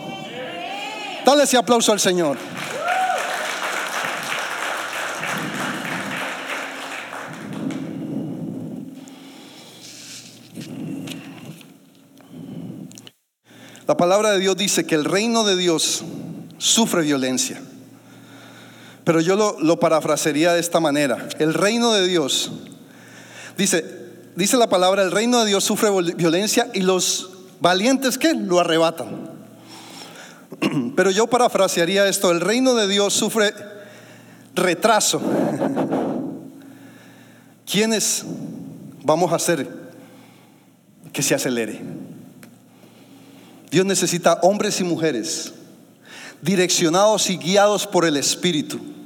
Dale 1.26 1.46
ese 1.46 1.58
aplauso 1.58 1.92
al 1.92 2.00
Señor. 2.00 2.38
La 13.88 13.98
palabra 13.98 14.34
de 14.34 14.40
Dios 14.40 14.56
dice 14.56 14.86
que 14.86 14.94
el 14.94 15.06
reino 15.06 15.44
de 15.44 15.56
Dios 15.56 16.04
sufre 16.60 17.02
violencia. 17.02 17.64
Pero 19.08 19.22
yo 19.22 19.38
lo, 19.38 19.58
lo 19.62 19.80
parafrasearía 19.80 20.52
de 20.52 20.60
esta 20.60 20.82
manera. 20.82 21.30
El 21.40 21.54
reino 21.54 21.94
de 21.94 22.06
Dios, 22.06 22.52
dice, 23.58 23.86
dice 24.36 24.58
la 24.58 24.68
palabra, 24.68 25.02
el 25.02 25.12
reino 25.12 25.40
de 25.40 25.46
Dios 25.46 25.64
sufre 25.64 25.90
violencia 26.16 26.70
y 26.74 26.82
los 26.82 27.30
valientes 27.62 28.18
que 28.18 28.34
lo 28.34 28.60
arrebatan. 28.60 29.30
Pero 30.98 31.10
yo 31.12 31.26
parafrasearía 31.28 32.06
esto, 32.10 32.32
el 32.32 32.42
reino 32.42 32.76
de 32.76 32.86
Dios 32.90 33.14
sufre 33.14 33.54
retraso. 34.54 35.22
¿Quiénes 37.66 38.26
vamos 39.06 39.32
a 39.32 39.38
hacer 39.38 39.70
que 41.14 41.24
se 41.24 41.34
acelere? 41.34 41.80
Dios 43.72 43.86
necesita 43.86 44.40
hombres 44.42 44.82
y 44.82 44.84
mujeres 44.84 45.54
direccionados 46.42 47.30
y 47.30 47.38
guiados 47.38 47.88
por 47.88 48.04
el 48.04 48.18
Espíritu 48.18 48.97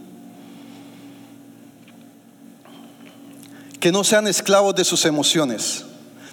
que 3.82 3.92
no 3.92 4.04
sean 4.04 4.28
esclavos 4.28 4.76
de 4.76 4.86
sus 4.86 5.06
emociones, 5.06 5.86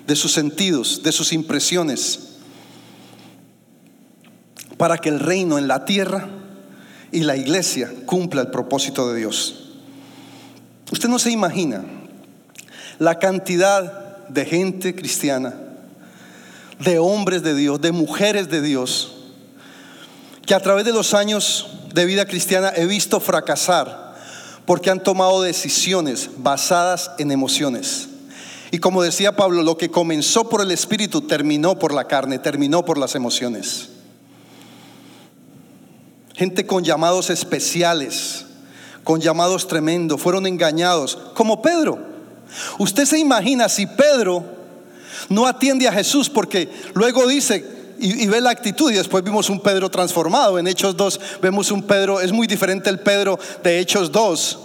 de 0.07 0.15
sus 0.15 0.33
sentidos, 0.33 1.03
de 1.03 1.11
sus 1.13 1.33
impresiones, 1.33 2.37
para 4.77 4.99
que 4.99 5.09
el 5.09 5.19
reino 5.19 5.57
en 5.57 5.67
la 5.67 5.87
tierra 5.87 6.29
y 7.11 7.21
la 7.21 7.37
iglesia 7.37 7.91
cumpla 8.05 8.43
el 8.43 8.49
propósito 8.49 9.11
de 9.11 9.19
Dios. 9.19 9.71
Usted 10.93 11.09
no 11.09 11.19
se 11.19 11.31
imagina 11.31 11.85
la 12.99 13.19
cantidad 13.19 14.29
de 14.29 14.45
gente 14.45 14.95
cristiana, 14.95 15.55
de 16.79 16.99
hombres 16.99 17.43
de 17.43 17.55
Dios, 17.55 17.81
de 17.81 17.93
mujeres 17.93 18.51
de 18.51 18.61
Dios, 18.61 19.17
que 20.45 20.55
a 20.55 20.61
través 20.61 20.85
de 20.85 20.93
los 20.93 21.15
años 21.15 21.67
de 21.95 22.05
vida 22.05 22.27
cristiana 22.27 22.73
he 22.77 22.85
visto 22.85 23.21
fracasar 23.21 24.08
porque 24.69 24.91
han 24.91 25.03
tomado 25.03 25.41
decisiones 25.41 26.29
basadas 26.37 27.13
en 27.17 27.33
emociones, 27.33 28.07
Y 28.71 28.81
como 28.81 29.03
decía 29.03 29.35
Pablo, 29.35 29.63
lo 29.63 29.79
que 29.79 29.91
comenzó 29.91 30.51
por 30.51 30.61
el 30.61 30.71
Espíritu 30.71 31.23
terminó 31.23 31.79
por 31.79 31.95
la 31.95 32.05
carne, 32.05 32.39
terminó 32.39 32.85
por 32.85 32.99
las 32.99 33.15
emociones. 33.15 33.89
Gente 36.35 36.67
con 36.67 36.85
llamados 36.85 37.31
especiales, 37.31 38.45
con 39.05 39.23
llamados 39.23 39.69
tremendos, 39.69 40.21
fueron 40.21 40.47
engañados, 40.47 41.17
como 41.33 41.63
Pedro. 41.63 41.99
Usted 42.79 43.07
se 43.07 43.19
imagina 43.19 43.71
si 43.71 43.87
Pedro 43.87 44.45
no 45.31 45.47
atiende 45.47 45.89
a 45.89 45.93
Jesús 45.93 46.29
porque 46.29 46.69
luego 46.93 47.27
dice, 47.27 47.65
y, 47.99 48.27
ve 48.27 48.41
la 48.41 48.51
actitud 48.51 48.91
y 48.91 48.97
después 48.97 49.25
vimos 49.25 49.51
un 49.51 49.61
Pedro 49.61 49.91
transformado. 49.91 50.59
En 50.59 50.67
Hechos 50.67 50.97
2 50.97 51.21
vemos 51.43 51.71
un 51.71 51.83
Pedro, 51.83 52.21
es 52.21 52.33
muy 52.33 52.47
diferente 52.47 52.91
el 52.91 53.01
Pedro 53.01 53.39
de 53.63 53.79
Hechos 53.79 54.13
2 54.13 54.59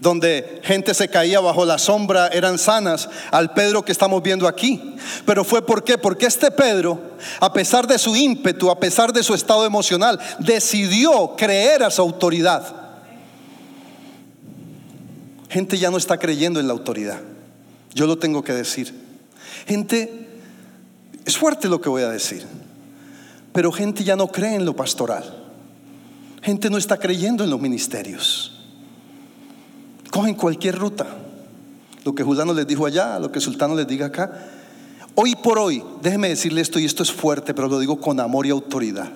donde 0.00 0.60
gente 0.62 0.92
se 0.92 1.08
caía 1.08 1.40
bajo 1.40 1.64
la 1.64 1.78
sombra, 1.78 2.28
eran 2.28 2.58
sanas, 2.58 3.08
al 3.30 3.54
Pedro 3.54 3.84
que 3.84 3.90
estamos 3.92 4.22
viendo 4.22 4.46
aquí. 4.46 4.96
Pero 5.24 5.44
fue 5.44 5.64
por 5.64 5.82
qué? 5.82 5.96
Porque 5.96 6.26
este 6.26 6.50
Pedro, 6.50 7.00
a 7.40 7.52
pesar 7.52 7.86
de 7.86 7.98
su 7.98 8.14
ímpetu, 8.14 8.70
a 8.70 8.78
pesar 8.78 9.14
de 9.14 9.22
su 9.22 9.32
estado 9.32 9.64
emocional, 9.64 10.20
decidió 10.40 11.34
creer 11.36 11.82
a 11.82 11.90
su 11.90 12.02
autoridad. 12.02 12.84
Gente 15.48 15.78
ya 15.78 15.90
no 15.90 15.96
está 15.96 16.18
creyendo 16.18 16.60
en 16.60 16.66
la 16.66 16.74
autoridad. 16.74 17.20
Yo 17.94 18.06
lo 18.06 18.18
tengo 18.18 18.44
que 18.44 18.52
decir. 18.52 18.92
Gente, 19.66 20.33
es 21.24 21.36
fuerte 21.36 21.68
lo 21.68 21.80
que 21.80 21.88
voy 21.88 22.02
a 22.02 22.10
decir, 22.10 22.44
pero 23.52 23.72
gente 23.72 24.04
ya 24.04 24.16
no 24.16 24.28
cree 24.28 24.54
en 24.54 24.64
lo 24.64 24.74
pastoral. 24.74 25.42
Gente 26.42 26.68
no 26.68 26.76
está 26.76 26.98
creyendo 26.98 27.44
en 27.44 27.50
los 27.50 27.60
ministerios 27.60 28.54
cogen 30.14 30.36
cualquier 30.36 30.78
ruta. 30.78 31.08
Lo 32.04 32.14
que 32.14 32.22
Julano 32.22 32.54
les 32.54 32.68
dijo 32.68 32.86
allá, 32.86 33.18
lo 33.18 33.32
que 33.32 33.40
Sultano 33.40 33.74
les 33.74 33.88
diga 33.88 34.06
acá. 34.06 34.46
Hoy 35.16 35.34
por 35.34 35.58
hoy, 35.58 35.82
déjeme 36.02 36.28
decirle 36.28 36.60
esto, 36.60 36.78
y 36.78 36.84
esto 36.84 37.02
es 37.02 37.10
fuerte, 37.10 37.52
pero 37.52 37.66
lo 37.66 37.80
digo 37.80 38.00
con 38.00 38.20
amor 38.20 38.46
y 38.46 38.50
autoridad. 38.50 39.10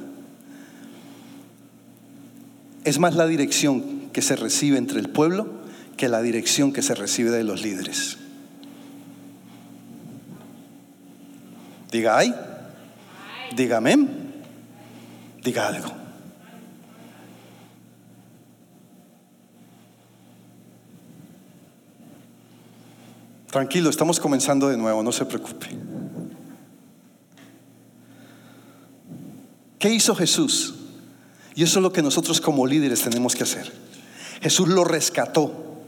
Es 2.82 2.98
más 2.98 3.14
la 3.14 3.28
dirección 3.28 4.10
que 4.12 4.22
se 4.22 4.34
recibe 4.34 4.76
entre 4.76 4.98
el 4.98 5.08
pueblo 5.08 5.46
que 5.96 6.08
la 6.08 6.20
dirección 6.20 6.72
que 6.72 6.82
se 6.82 6.96
recibe 6.96 7.30
de 7.30 7.44
los 7.44 7.62
líderes. 7.62 8.18
Diga 11.90 12.18
ay, 12.18 12.34
diga 13.56 13.78
amén, 13.78 14.42
diga 15.42 15.68
algo. 15.68 15.90
Tranquilo, 23.50 23.88
estamos 23.88 24.20
comenzando 24.20 24.68
de 24.68 24.76
nuevo, 24.76 25.02
no 25.02 25.10
se 25.10 25.24
preocupe. 25.24 25.68
¿Qué 29.78 29.90
hizo 29.90 30.14
Jesús? 30.14 30.74
Y 31.54 31.62
eso 31.62 31.78
es 31.78 31.82
lo 31.82 31.92
que 31.92 32.02
nosotros 32.02 32.40
como 32.40 32.66
líderes 32.66 33.00
tenemos 33.02 33.34
que 33.34 33.44
hacer. 33.44 33.72
Jesús 34.42 34.68
lo 34.68 34.84
rescató, 34.84 35.82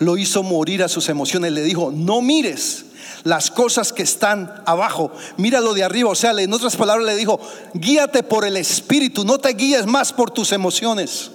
lo 0.00 0.16
hizo 0.16 0.42
morir 0.42 0.82
a 0.82 0.88
sus 0.88 1.08
emociones, 1.08 1.52
le 1.52 1.62
dijo, 1.62 1.92
no 1.92 2.20
mires 2.20 2.86
las 3.24 3.50
cosas 3.50 3.92
que 3.92 4.02
están 4.02 4.62
abajo, 4.66 5.12
míralo 5.36 5.74
de 5.74 5.84
arriba. 5.84 6.10
O 6.10 6.14
sea, 6.14 6.32
en 6.32 6.52
otras 6.52 6.76
palabras 6.76 7.06
le 7.06 7.14
dijo, 7.14 7.40
guíate 7.74 8.22
por 8.22 8.44
el 8.44 8.56
Espíritu, 8.56 9.24
no 9.24 9.38
te 9.38 9.50
guíes 9.50 9.86
más 9.86 10.12
por 10.12 10.30
tus 10.30 10.52
emociones. 10.52 11.30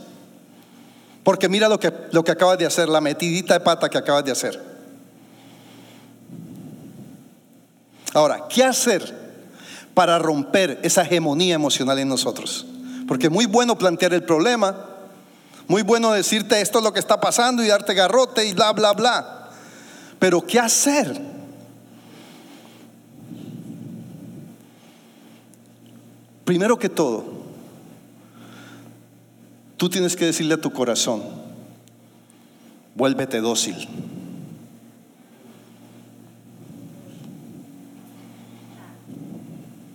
Porque 1.23 1.49
mira 1.49 1.67
lo 1.69 1.79
que, 1.79 1.93
lo 2.11 2.23
que 2.23 2.31
acabas 2.31 2.57
de 2.57 2.65
hacer, 2.65 2.89
la 2.89 3.01
metidita 3.01 3.53
de 3.53 3.59
pata 3.61 3.89
que 3.89 3.97
acabas 3.97 4.25
de 4.25 4.31
hacer. 4.31 4.77
Ahora, 8.13 8.47
¿qué 8.49 8.63
hacer 8.63 9.27
para 9.93 10.19
romper 10.19 10.79
esa 10.83 11.03
hegemonía 11.03 11.55
emocional 11.55 11.99
en 11.99 12.09
nosotros? 12.09 12.65
Porque 13.07 13.29
muy 13.29 13.45
bueno 13.45 13.77
plantear 13.77 14.13
el 14.13 14.23
problema, 14.23 14.85
muy 15.67 15.81
bueno 15.81 16.11
decirte 16.11 16.61
esto 16.61 16.79
es 16.79 16.83
lo 16.83 16.93
que 16.93 16.99
está 16.99 17.19
pasando 17.19 17.63
y 17.63 17.67
darte 17.67 17.93
garrote 17.93 18.45
y 18.45 18.53
bla, 18.53 18.71
bla, 18.71 18.93
bla. 18.93 19.49
Pero 20.19 20.45
¿qué 20.45 20.59
hacer? 20.59 21.36
Primero 26.47 26.79
que 26.79 26.87
todo, 26.87 27.25
tú 29.75 29.89
tienes 29.89 30.15
que 30.15 30.23
decirle 30.23 30.53
a 30.53 30.61
tu 30.61 30.71
corazón, 30.71 31.21
vuélvete 32.95 33.41
dócil. 33.41 33.75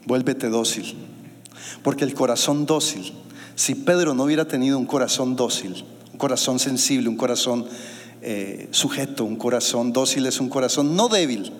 vuélvete 0.04 0.50
dócil. 0.50 0.94
Porque 1.82 2.04
el 2.04 2.12
corazón 2.12 2.66
dócil, 2.66 3.14
si 3.54 3.74
Pedro 3.74 4.12
no 4.12 4.24
hubiera 4.24 4.44
tenido 4.44 4.78
un 4.78 4.84
corazón 4.84 5.36
dócil, 5.36 5.86
un 6.12 6.18
corazón 6.18 6.58
sensible, 6.58 7.08
un 7.08 7.16
corazón 7.16 7.64
eh, 8.20 8.68
sujeto, 8.72 9.24
un 9.24 9.36
corazón 9.36 9.90
dócil 9.90 10.26
es 10.26 10.38
un 10.38 10.50
corazón 10.50 10.96
no 10.96 11.08
débil, 11.08 11.50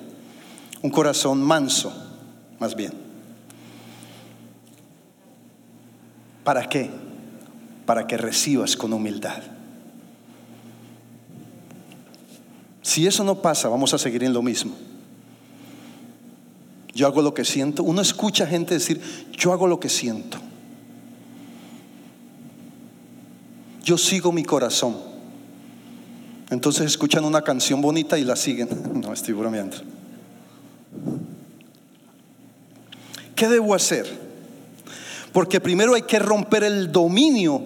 un 0.82 0.90
corazón 0.90 1.42
manso, 1.42 1.94
más 2.60 2.76
bien. 2.76 3.11
¿Para 6.44 6.68
qué? 6.68 6.90
Para 7.86 8.06
que 8.06 8.16
recibas 8.16 8.76
con 8.76 8.92
humildad. 8.92 9.42
Si 12.82 13.06
eso 13.06 13.22
no 13.22 13.40
pasa, 13.40 13.68
vamos 13.68 13.94
a 13.94 13.98
seguir 13.98 14.24
en 14.24 14.32
lo 14.32 14.42
mismo. 14.42 14.74
Yo 16.94 17.06
hago 17.06 17.22
lo 17.22 17.32
que 17.32 17.44
siento. 17.44 17.84
Uno 17.84 18.02
escucha 18.02 18.46
gente 18.46 18.74
decir, 18.74 19.00
yo 19.32 19.52
hago 19.52 19.66
lo 19.66 19.80
que 19.80 19.88
siento. 19.88 20.38
Yo 23.84 23.96
sigo 23.96 24.32
mi 24.32 24.44
corazón. 24.44 24.96
Entonces 26.50 26.86
escuchan 26.86 27.24
una 27.24 27.42
canción 27.42 27.80
bonita 27.80 28.18
y 28.18 28.24
la 28.24 28.36
siguen. 28.36 28.68
No, 29.02 29.12
estoy 29.12 29.34
bromeando. 29.34 29.78
¿Qué 33.34 33.48
debo 33.48 33.74
hacer? 33.74 34.31
Porque 35.32 35.60
primero 35.60 35.94
hay 35.94 36.02
que 36.02 36.18
romper 36.18 36.64
el 36.64 36.92
dominio 36.92 37.62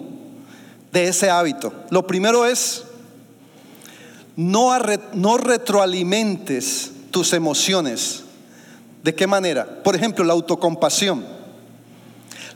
de 0.91 1.07
ese 1.07 1.29
hábito. 1.29 1.73
Lo 1.89 2.07
primero 2.07 2.45
es, 2.45 2.83
no, 4.35 4.71
no 5.13 5.37
retroalimentes 5.37 6.91
tus 7.11 7.33
emociones 7.33 8.23
¿De 9.07 9.15
qué 9.15 9.25
manera? 9.25 9.65
Por 9.85 9.95
ejemplo, 9.95 10.25
la 10.25 10.33
autocompasión. 10.33 11.25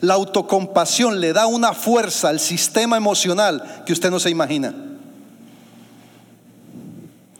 La 0.01 0.15
autocompasión 0.15 1.21
le 1.21 1.31
da 1.31 1.45
una 1.45 1.71
fuerza 1.71 2.27
al 2.27 2.41
sistema 2.41 2.97
emocional 2.97 3.83
que 3.85 3.93
usted 3.93 4.11
no 4.11 4.19
se 4.19 4.31
imagina. 4.31 4.75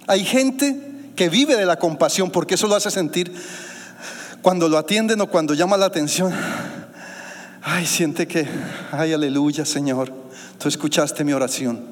Hay 0.08 0.24
gente 0.24 1.12
que 1.18 1.28
vive 1.28 1.58
de 1.58 1.66
la 1.66 1.78
compasión 1.78 2.32
porque 2.32 2.56
eso 2.56 2.68
lo 2.68 2.76
hace 2.76 2.90
sentir 2.90 3.34
cuando 4.42 4.70
lo 4.70 4.78
atienden 4.78 5.20
o 5.20 5.28
cuando 5.28 5.56
llama 5.56 5.76
la 5.76 5.88
atención. 5.88 6.34
Ay, 7.64 7.86
siente 7.86 8.28
que, 8.28 8.48
ay, 8.92 9.14
aleluya, 9.14 9.66
Señor, 9.66 10.12
tú 10.58 10.68
escuchaste 10.68 11.24
mi 11.24 11.34
oración. 11.34 11.92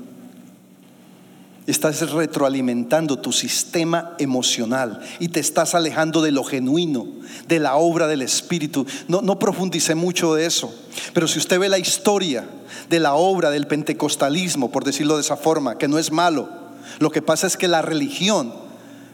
Estás 1.67 2.09
retroalimentando 2.09 3.19
tu 3.19 3.31
sistema 3.31 4.15
emocional 4.17 4.99
y 5.19 5.27
te 5.27 5.39
estás 5.39 5.75
alejando 5.75 6.23
de 6.23 6.31
lo 6.31 6.43
genuino, 6.43 7.05
de 7.47 7.59
la 7.59 7.75
obra 7.75 8.07
del 8.07 8.23
Espíritu. 8.23 8.87
No, 9.07 9.21
no 9.21 9.37
profundice 9.37 9.93
mucho 9.93 10.33
de 10.33 10.47
eso, 10.47 10.73
pero 11.13 11.27
si 11.27 11.37
usted 11.37 11.59
ve 11.59 11.69
la 11.69 11.77
historia 11.77 12.49
de 12.89 12.99
la 12.99 13.13
obra 13.13 13.51
del 13.51 13.67
pentecostalismo, 13.67 14.71
por 14.71 14.83
decirlo 14.83 15.15
de 15.15 15.21
esa 15.21 15.37
forma, 15.37 15.77
que 15.77 15.87
no 15.87 15.99
es 15.99 16.11
malo, 16.11 16.49
lo 16.97 17.11
que 17.11 17.21
pasa 17.21 17.45
es 17.45 17.55
que 17.55 17.67
la 17.67 17.83
religión 17.83 18.51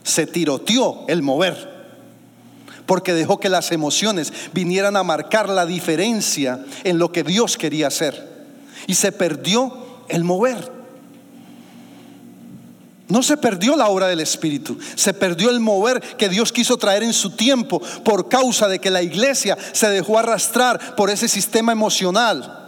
se 0.03 0.25
tiroteó 0.25 1.03
el 1.09 1.21
mover 1.21 1.74
porque 2.85 3.13
dejó 3.13 3.39
que 3.39 3.49
las 3.49 3.71
emociones 3.71 4.31
vinieran 4.53 4.95
a 4.97 5.03
marcar 5.03 5.49
la 5.49 5.65
diferencia 5.65 6.63
en 6.83 6.97
lo 6.97 7.11
que 7.11 7.23
Dios 7.23 7.57
quería 7.57 7.87
hacer. 7.87 8.35
Y 8.87 8.95
se 8.95 9.11
perdió 9.11 9.73
el 10.07 10.23
mover. 10.23 10.71
No 13.07 13.21
se 13.21 13.37
perdió 13.37 13.75
la 13.75 13.87
obra 13.87 14.07
del 14.07 14.19
Espíritu, 14.19 14.79
se 14.95 15.13
perdió 15.13 15.51
el 15.51 15.59
mover 15.59 16.01
que 16.01 16.27
Dios 16.27 16.51
quiso 16.51 16.75
traer 16.77 17.03
en 17.03 17.13
su 17.13 17.31
tiempo 17.31 17.79
por 18.03 18.29
causa 18.29 18.67
de 18.67 18.79
que 18.79 18.89
la 18.89 19.03
iglesia 19.03 19.55
se 19.73 19.89
dejó 19.89 20.17
arrastrar 20.17 20.95
por 20.95 21.11
ese 21.11 21.27
sistema 21.27 21.71
emocional 21.71 22.63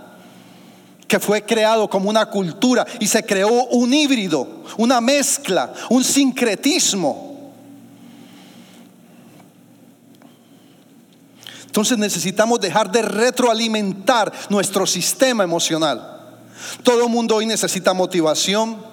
que 1.08 1.20
fue 1.20 1.44
creado 1.44 1.90
como 1.90 2.10
una 2.10 2.26
cultura 2.28 2.86
y 3.00 3.08
se 3.08 3.24
creó 3.24 3.66
un 3.68 3.94
híbrido, 3.94 4.64
una 4.78 5.02
mezcla, 5.02 5.74
un 5.90 6.04
sincretismo. 6.04 7.27
Entonces 11.78 12.00
necesitamos 12.00 12.60
dejar 12.60 12.92
de 12.92 13.04
retroalimentar 13.04 14.34
nuestro 14.50 14.88
sistema 14.88 15.44
emocional. 15.44 16.22
Todo 16.82 17.04
el 17.04 17.10
mundo 17.10 17.36
hoy 17.36 17.46
necesita 17.46 17.94
motivación, 17.94 18.84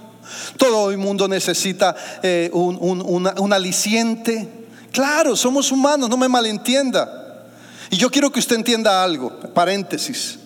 Todo 0.59 0.91
el 0.91 0.99
mundo 0.99 1.27
necesita 1.27 1.97
eh, 2.23 2.51
un, 2.53 2.77
un 2.79 3.53
aliciente. 3.55 4.67
Claro, 4.93 5.35
somos 5.35 5.73
humanos, 5.73 6.11
no 6.11 6.19
me 6.19 6.29
malentienda. 6.29 7.47
Y 7.89 7.97
yo 7.97 8.11
quiero 8.11 8.31
que 8.31 8.41
usted 8.41 8.57
entienda 8.57 9.03
algo, 9.03 9.31
paréntesis. 9.55 10.39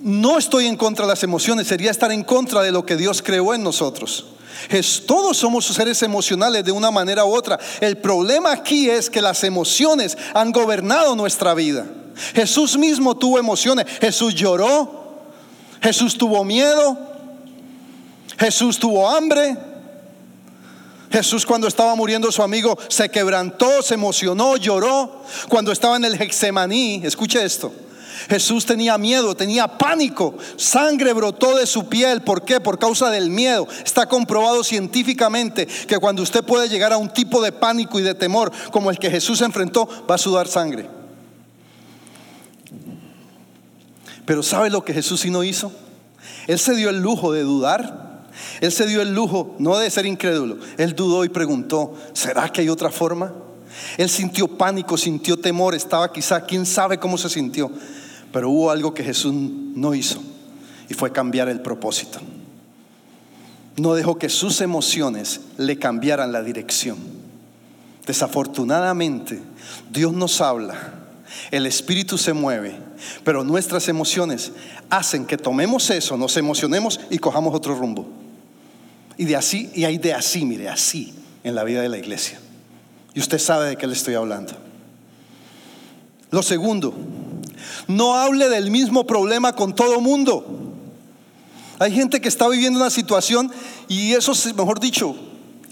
No 0.00 0.38
estoy 0.38 0.68
en 0.68 0.78
contra 0.78 1.04
de 1.04 1.10
las 1.10 1.22
emociones, 1.22 1.66
sería 1.66 1.90
estar 1.90 2.10
en 2.12 2.24
contra 2.24 2.62
de 2.62 2.72
lo 2.72 2.86
que 2.86 2.96
Dios 2.96 3.20
creó 3.20 3.52
en 3.52 3.62
nosotros. 3.62 4.24
Todos 5.06 5.36
somos 5.36 5.66
seres 5.66 6.02
emocionales 6.02 6.64
de 6.64 6.72
una 6.72 6.90
manera 6.90 7.24
u 7.24 7.34
otra. 7.34 7.58
El 7.80 7.98
problema 7.98 8.52
aquí 8.52 8.88
es 8.88 9.10
que 9.10 9.22
las 9.22 9.44
emociones 9.44 10.16
han 10.34 10.52
gobernado 10.52 11.16
nuestra 11.16 11.54
vida. 11.54 11.86
Jesús 12.34 12.76
mismo 12.76 13.16
tuvo 13.16 13.38
emociones. 13.38 13.86
Jesús 14.00 14.34
lloró. 14.34 15.02
Jesús 15.82 16.16
tuvo 16.16 16.44
miedo. 16.44 16.98
Jesús 18.38 18.78
tuvo 18.78 19.08
hambre. 19.08 19.56
Jesús 21.10 21.44
cuando 21.44 21.68
estaba 21.68 21.94
muriendo 21.94 22.32
su 22.32 22.42
amigo 22.42 22.78
se 22.88 23.10
quebrantó, 23.10 23.82
se 23.82 23.94
emocionó, 23.94 24.56
lloró. 24.56 25.22
Cuando 25.48 25.70
estaba 25.70 25.96
en 25.96 26.06
el 26.06 26.20
Hexemaní, 26.20 27.02
escuche 27.04 27.44
esto. 27.44 27.72
Jesús 28.28 28.66
tenía 28.66 28.98
miedo, 28.98 29.34
tenía 29.34 29.66
pánico, 29.66 30.34
sangre 30.56 31.12
brotó 31.12 31.56
de 31.56 31.66
su 31.66 31.88
piel. 31.88 32.22
¿Por 32.22 32.44
qué? 32.44 32.60
Por 32.60 32.78
causa 32.78 33.10
del 33.10 33.30
miedo. 33.30 33.66
Está 33.84 34.06
comprobado 34.06 34.64
científicamente 34.64 35.66
que 35.66 35.98
cuando 35.98 36.22
usted 36.22 36.44
puede 36.44 36.68
llegar 36.68 36.92
a 36.92 36.98
un 36.98 37.12
tipo 37.12 37.40
de 37.42 37.52
pánico 37.52 37.98
y 37.98 38.02
de 38.02 38.14
temor 38.14 38.52
como 38.70 38.90
el 38.90 38.98
que 38.98 39.10
Jesús 39.10 39.40
enfrentó, 39.40 39.88
va 40.10 40.16
a 40.16 40.18
sudar 40.18 40.48
sangre. 40.48 40.88
Pero 44.24 44.42
¿sabe 44.42 44.70
lo 44.70 44.84
que 44.84 44.94
Jesús 44.94 45.20
sí 45.20 45.30
no 45.30 45.42
hizo? 45.42 45.72
Él 46.46 46.58
se 46.58 46.74
dio 46.74 46.90
el 46.90 47.00
lujo 47.00 47.32
de 47.32 47.42
dudar 47.42 48.12
él 48.60 48.72
se 48.72 48.86
dio 48.86 49.02
el 49.02 49.14
lujo, 49.14 49.54
no 49.58 49.76
de 49.78 49.90
ser 49.90 50.06
incrédulo, 50.06 50.58
él 50.78 50.94
dudó 50.94 51.24
y 51.24 51.28
preguntó, 51.28 51.94
¿será 52.12 52.48
que 52.50 52.62
hay 52.62 52.68
otra 52.68 52.90
forma? 52.90 53.32
Él 53.96 54.08
sintió 54.08 54.48
pánico, 54.48 54.96
sintió 54.96 55.36
temor, 55.36 55.74
estaba 55.74 56.12
quizá, 56.12 56.40
quién 56.42 56.66
sabe 56.66 56.98
cómo 56.98 57.18
se 57.18 57.28
sintió, 57.28 57.70
pero 58.32 58.50
hubo 58.50 58.70
algo 58.70 58.94
que 58.94 59.04
Jesús 59.04 59.32
no 59.34 59.94
hizo 59.94 60.20
y 60.88 60.94
fue 60.94 61.12
cambiar 61.12 61.48
el 61.48 61.60
propósito. 61.60 62.18
No 63.76 63.94
dejó 63.94 64.18
que 64.18 64.28
sus 64.28 64.60
emociones 64.60 65.40
le 65.56 65.78
cambiaran 65.78 66.32
la 66.32 66.42
dirección. 66.42 66.98
Desafortunadamente, 68.06 69.40
Dios 69.90 70.12
nos 70.12 70.40
habla, 70.40 70.94
el 71.50 71.66
Espíritu 71.66 72.18
se 72.18 72.32
mueve, 72.32 72.74
pero 73.24 73.44
nuestras 73.44 73.88
emociones 73.88 74.52
hacen 74.90 75.24
que 75.24 75.38
tomemos 75.38 75.88
eso, 75.90 76.16
nos 76.16 76.36
emocionemos 76.36 77.00
y 77.10 77.18
cojamos 77.18 77.54
otro 77.54 77.74
rumbo. 77.74 78.08
Y 79.16 79.24
de 79.24 79.36
así, 79.36 79.70
y 79.74 79.84
hay 79.84 79.98
de 79.98 80.14
así, 80.14 80.44
mire, 80.44 80.68
así 80.68 81.14
en 81.44 81.54
la 81.54 81.64
vida 81.64 81.80
de 81.80 81.88
la 81.88 81.98
iglesia. 81.98 82.40
Y 83.14 83.20
usted 83.20 83.38
sabe 83.38 83.68
de 83.68 83.76
qué 83.76 83.86
le 83.86 83.92
estoy 83.92 84.14
hablando. 84.14 84.52
Lo 86.30 86.42
segundo, 86.42 86.94
no 87.86 88.14
hable 88.16 88.48
del 88.48 88.70
mismo 88.70 89.06
problema 89.06 89.54
con 89.54 89.74
todo 89.74 90.00
mundo. 90.00 90.44
Hay 91.78 91.92
gente 91.92 92.20
que 92.20 92.28
está 92.28 92.48
viviendo 92.48 92.78
una 92.78 92.90
situación 92.90 93.50
y 93.88 94.12
eso, 94.12 94.32
mejor 94.54 94.78
dicho, 94.78 95.16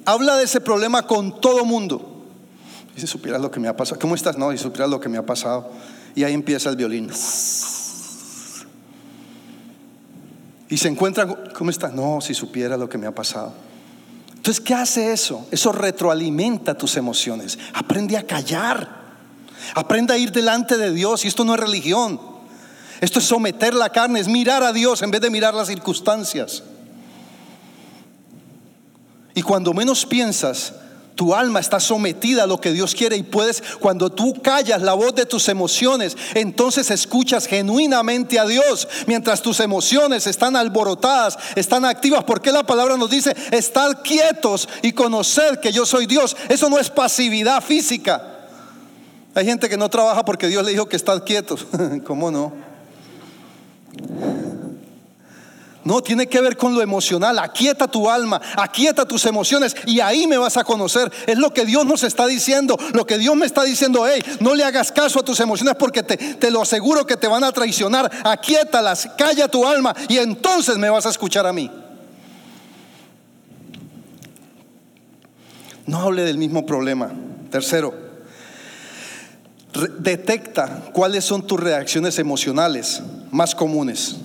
habla 0.05 0.37
de 0.37 0.44
ese 0.44 0.61
problema 0.61 1.07
con 1.07 1.40
todo 1.40 1.64
mundo. 1.64 2.24
Y 2.96 3.00
si 3.00 3.07
supieras 3.07 3.40
lo 3.40 3.50
que 3.50 3.61
me 3.61 3.68
ha 3.68 3.76
pasado, 3.76 4.00
¿cómo 4.00 4.14
estás? 4.14 4.37
No, 4.37 4.50
si 4.50 4.59
supieras 4.59 4.90
lo 4.90 5.00
que 5.00 5.09
me 5.09 5.18
ha 5.18 5.24
pasado. 5.24 5.70
Y 6.14 6.24
ahí 6.24 6.35
empieza 6.35 6.68
el 6.68 6.76
violín. 6.76 7.09
Y 10.68 10.76
se 10.76 10.88
encuentran, 10.88 11.37
¿cómo 11.55 11.70
está? 11.70 11.88
No, 11.88 12.20
si 12.20 12.35
supiera 12.35 12.76
lo 12.76 12.88
que 12.88 12.98
me 12.98 13.07
ha 13.07 13.14
pasado. 13.14 13.53
Entonces, 14.35 14.61
¿qué 14.61 14.74
hace 14.74 15.12
eso? 15.12 15.46
Eso 15.50 15.70
retroalimenta 15.70 16.76
tus 16.76 16.96
emociones. 16.96 17.59
Aprende 17.74 18.16
a 18.16 18.26
callar. 18.26 19.00
Aprende 19.75 20.14
a 20.14 20.18
ir 20.18 20.33
delante 20.33 20.77
de 20.77 20.92
Dios. 20.92 21.25
Y 21.25 21.29
esto 21.29 21.44
no 21.44 21.55
es 21.55 21.61
religión. 21.61 22.20
Esto 23.01 23.18
es 23.18 23.25
someter 23.25 23.75
la 23.75 23.90
carne, 23.90 24.20
es 24.20 24.29
mirar 24.29 24.62
a 24.62 24.73
Dios 24.73 25.03
en 25.03 25.11
vez 25.11 25.20
de 25.20 25.31
mirar 25.31 25.55
las 25.55 25.68
circunstancias. 25.68 26.62
Y 29.35 29.42
cuando 29.42 29.73
menos 29.73 30.05
piensas, 30.05 30.75
tu 31.14 31.35
alma 31.35 31.61
está 31.61 31.81
sometida 31.81 32.44
a 32.44 32.46
lo 32.46 32.61
que 32.61 32.73
Dios 32.73 32.94
quiere 32.94 33.16
y 33.16 33.23
puedes, 33.23 33.62
cuando 33.79 34.11
tú 34.11 34.35
callas 34.42 34.83
la 34.83 34.94
voz 34.94 35.14
de 35.14 35.27
tus 35.27 35.49
emociones, 35.49 36.16
entonces 36.35 36.90
escuchas 36.90 37.46
genuinamente 37.46 38.38
a 38.38 38.46
Dios, 38.46 38.88
mientras 39.07 39.42
tus 39.42 39.61
emociones 39.61 40.27
están 40.27 40.57
alborotadas, 40.57 41.38
están 41.57 41.85
activas, 41.85 42.25
porque 42.25 42.53
la 42.53 42.64
palabra 42.64 42.96
nos 42.96 43.11
dice, 43.11 43.35
estar 43.51 44.03
quietos 44.03 44.68
y 44.83 44.92
conocer 44.92 45.61
que 45.61 45.73
yo 45.73 45.87
soy 45.87 46.07
Dios. 46.07 46.37
Eso 46.49 46.68
no 46.68 46.79
es 46.79 46.90
pasividad 46.90 47.62
física. 47.62 48.39
Hay 49.35 49.45
gente 49.45 49.69
que 49.69 49.77
no 49.77 49.88
trabaja 49.88 50.25
porque 50.25 50.49
Dios 50.49 50.64
le 50.64 50.73
dijo 50.73 50.88
que 50.88 50.97
estar 50.97 51.25
quietos. 51.25 51.66
¿Cómo 52.05 52.31
no? 52.31 52.53
No, 55.83 56.03
tiene 56.03 56.27
que 56.27 56.40
ver 56.40 56.57
con 56.57 56.75
lo 56.75 56.83
emocional. 56.83 57.38
Aquieta 57.38 57.88
tu 57.88 58.11
alma, 58.11 58.40
aquieta 58.57 59.07
tus 59.07 59.25
emociones 59.25 59.75
y 59.87 60.01
ahí 60.01 60.27
me 60.27 60.37
vas 60.37 60.57
a 60.57 60.64
conocer. 60.64 61.11
Es 61.27 61.38
lo 61.38 61.55
que 61.55 61.64
Dios 61.64 61.87
nos 61.87 62.03
está 62.03 62.27
diciendo. 62.27 62.77
Lo 62.93 63.07
que 63.07 63.19
Dios 63.19 63.35
me 63.35 63.47
está 63.47 63.62
diciendo, 63.62 64.07
hey, 64.07 64.23
no 64.40 64.55
le 64.55 64.64
hagas 64.64 64.93
caso 64.93 65.21
a 65.21 65.25
tus 65.25 65.40
emociones 65.40 65.75
porque 65.79 66.03
te, 66.03 66.16
te 66.16 66.51
lo 66.51 66.62
aseguro 66.62 67.07
que 67.07 67.16
te 67.16 67.29
van 67.29 67.45
a 67.45 67.53
traicionar. 67.53 68.11
Aquiétalas, 68.25 69.09
calla 69.16 69.49
tu 69.49 69.66
alma 69.66 69.95
y 70.09 70.19
entonces 70.19 70.77
me 70.77 70.90
vas 70.90 71.07
a 71.07 71.11
escuchar 71.11 71.47
a 71.47 71.53
mí. 71.53 71.71
No 75.87 76.03
hable 76.03 76.23
del 76.23 76.37
mismo 76.37 76.66
problema. 76.66 77.11
Tercero, 77.51 78.10
detecta 79.72 80.90
cuáles 80.92 81.24
son 81.24 81.46
tus 81.46 81.61
reacciones 81.61 82.18
emocionales 82.18 83.02
más 83.30 83.54
comunes. 83.54 84.16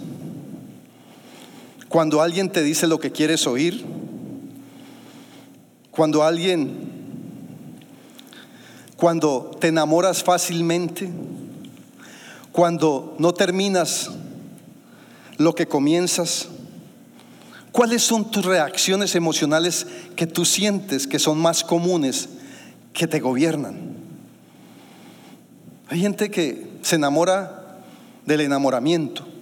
Cuando 1.89 2.21
alguien 2.21 2.49
te 2.49 2.63
dice 2.63 2.88
lo 2.88 2.99
que 2.99 3.12
quieres 3.12 3.45
oír, 3.47 3.86
cuando 5.91 6.23
alguien, 6.23 6.89
cuando 8.97 9.51
te 9.60 9.67
enamoras 9.67 10.23
fácilmente, 10.23 11.10
cuando 12.51 13.15
no 13.19 13.34
terminas 13.34 14.10
lo 15.38 15.53
que 15.53 15.67
comienzas, 15.67 16.47
¿cuáles 17.71 18.01
son 18.01 18.29
tus 18.31 18.43
reacciones 18.43 19.15
emocionales 19.15 19.86
que 20.15 20.27
tú 20.27 20.43
sientes 20.43 21.08
que 21.08 21.19
son 21.19 21.38
más 21.38 21.63
comunes, 21.63 22.29
que 22.93 23.08
te 23.08 23.19
gobiernan? 23.19 24.05
Hay 25.88 26.00
gente 26.00 26.32
que 26.32 26.80
se 26.82 26.95
enamora 26.95 27.82
del 28.26 28.41
enamoramiento. 28.41 29.36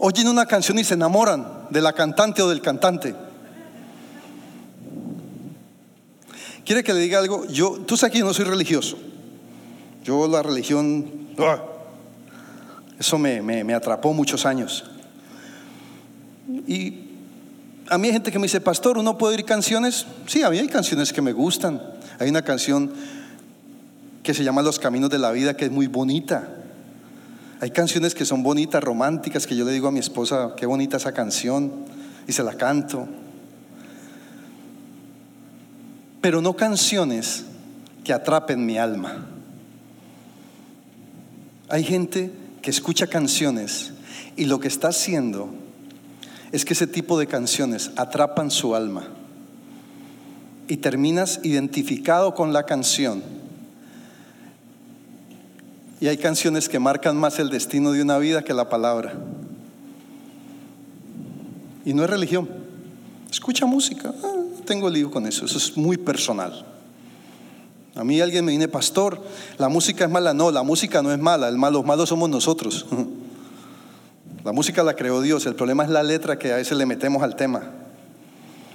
oyen 0.00 0.28
una 0.28 0.46
canción 0.46 0.78
y 0.78 0.84
se 0.84 0.94
enamoran 0.94 1.66
de 1.70 1.80
la 1.80 1.92
cantante 1.92 2.42
o 2.42 2.48
del 2.48 2.60
cantante. 2.60 3.14
¿Quiere 6.64 6.82
que 6.82 6.92
le 6.92 7.00
diga 7.00 7.18
algo? 7.18 7.46
Yo, 7.46 7.80
tú 7.86 7.96
sabes 7.96 8.12
que 8.12 8.18
yo 8.18 8.24
no 8.24 8.34
soy 8.34 8.46
religioso. 8.46 8.98
Yo 10.02 10.26
la 10.26 10.42
religión, 10.42 11.28
¡ah! 11.38 11.62
eso 12.98 13.18
me, 13.18 13.42
me 13.42 13.74
atrapó 13.74 14.12
muchos 14.12 14.46
años. 14.46 14.89
Y 16.48 16.94
a 17.88 17.98
mí 17.98 18.08
hay 18.08 18.12
gente 18.12 18.30
que 18.30 18.38
me 18.38 18.44
dice, 18.44 18.60
pastor, 18.60 18.98
¿uno 18.98 19.18
puede 19.18 19.36
oír 19.36 19.44
canciones? 19.44 20.06
Sí, 20.26 20.42
a 20.42 20.50
mí 20.50 20.58
hay 20.58 20.68
canciones 20.68 21.12
que 21.12 21.22
me 21.22 21.32
gustan. 21.32 21.82
Hay 22.18 22.28
una 22.28 22.42
canción 22.42 22.92
que 24.22 24.34
se 24.34 24.44
llama 24.44 24.62
Los 24.62 24.78
Caminos 24.78 25.10
de 25.10 25.18
la 25.18 25.32
Vida, 25.32 25.56
que 25.56 25.66
es 25.66 25.70
muy 25.70 25.86
bonita. 25.86 26.48
Hay 27.60 27.70
canciones 27.70 28.14
que 28.14 28.24
son 28.24 28.42
bonitas, 28.42 28.82
románticas, 28.82 29.46
que 29.46 29.56
yo 29.56 29.64
le 29.64 29.72
digo 29.72 29.88
a 29.88 29.92
mi 29.92 29.98
esposa, 29.98 30.54
qué 30.56 30.66
bonita 30.66 30.96
esa 30.96 31.12
canción, 31.12 31.72
y 32.26 32.32
se 32.32 32.42
la 32.42 32.54
canto. 32.54 33.08
Pero 36.20 36.40
no 36.40 36.54
canciones 36.54 37.44
que 38.04 38.12
atrapen 38.12 38.64
mi 38.64 38.78
alma. 38.78 39.26
Hay 41.68 41.84
gente 41.84 42.32
que 42.62 42.70
escucha 42.70 43.06
canciones 43.06 43.92
y 44.36 44.46
lo 44.46 44.60
que 44.60 44.68
está 44.68 44.88
haciendo 44.88 45.50
es 46.52 46.64
que 46.64 46.74
ese 46.74 46.86
tipo 46.86 47.18
de 47.18 47.26
canciones 47.26 47.90
atrapan 47.96 48.50
su 48.50 48.74
alma. 48.74 49.08
Y 50.68 50.76
terminas 50.76 51.40
identificado 51.42 52.34
con 52.34 52.52
la 52.52 52.64
canción 52.64 53.22
y 56.00 56.08
hay 56.08 56.16
canciones 56.16 56.68
que 56.68 56.78
marcan 56.78 57.16
más 57.16 57.38
el 57.38 57.50
destino 57.50 57.92
de 57.92 58.00
una 58.00 58.16
vida 58.16 58.42
que 58.42 58.54
la 58.54 58.70
palabra. 58.70 59.12
Y 61.84 61.92
no 61.92 62.02
es 62.04 62.10
religión. 62.10 62.48
Escucha 63.30 63.66
música. 63.66 64.12
Ah, 64.24 64.34
tengo 64.64 64.88
lío 64.88 65.10
con 65.10 65.26
eso. 65.26 65.44
Eso 65.44 65.58
es 65.58 65.76
muy 65.76 65.98
personal. 65.98 66.64
A 67.94 68.02
mí 68.02 68.18
alguien 68.18 68.46
me 68.46 68.52
viene, 68.52 68.66
pastor, 68.66 69.22
la 69.58 69.68
música 69.68 70.06
es 70.06 70.10
mala. 70.10 70.32
No, 70.32 70.50
la 70.50 70.62
música 70.62 71.02
no 71.02 71.12
es 71.12 71.18
mala, 71.18 71.48
el 71.48 71.58
malo, 71.58 71.78
los 71.78 71.86
malos 71.86 72.08
somos 72.08 72.30
nosotros. 72.30 72.86
La 74.44 74.52
música 74.52 74.82
la 74.82 74.94
creó 74.94 75.20
Dios, 75.20 75.44
el 75.46 75.54
problema 75.54 75.84
es 75.84 75.90
la 75.90 76.02
letra 76.02 76.38
que 76.38 76.52
a 76.52 76.56
veces 76.56 76.76
le 76.78 76.86
metemos 76.86 77.22
al 77.22 77.36
tema. 77.36 77.70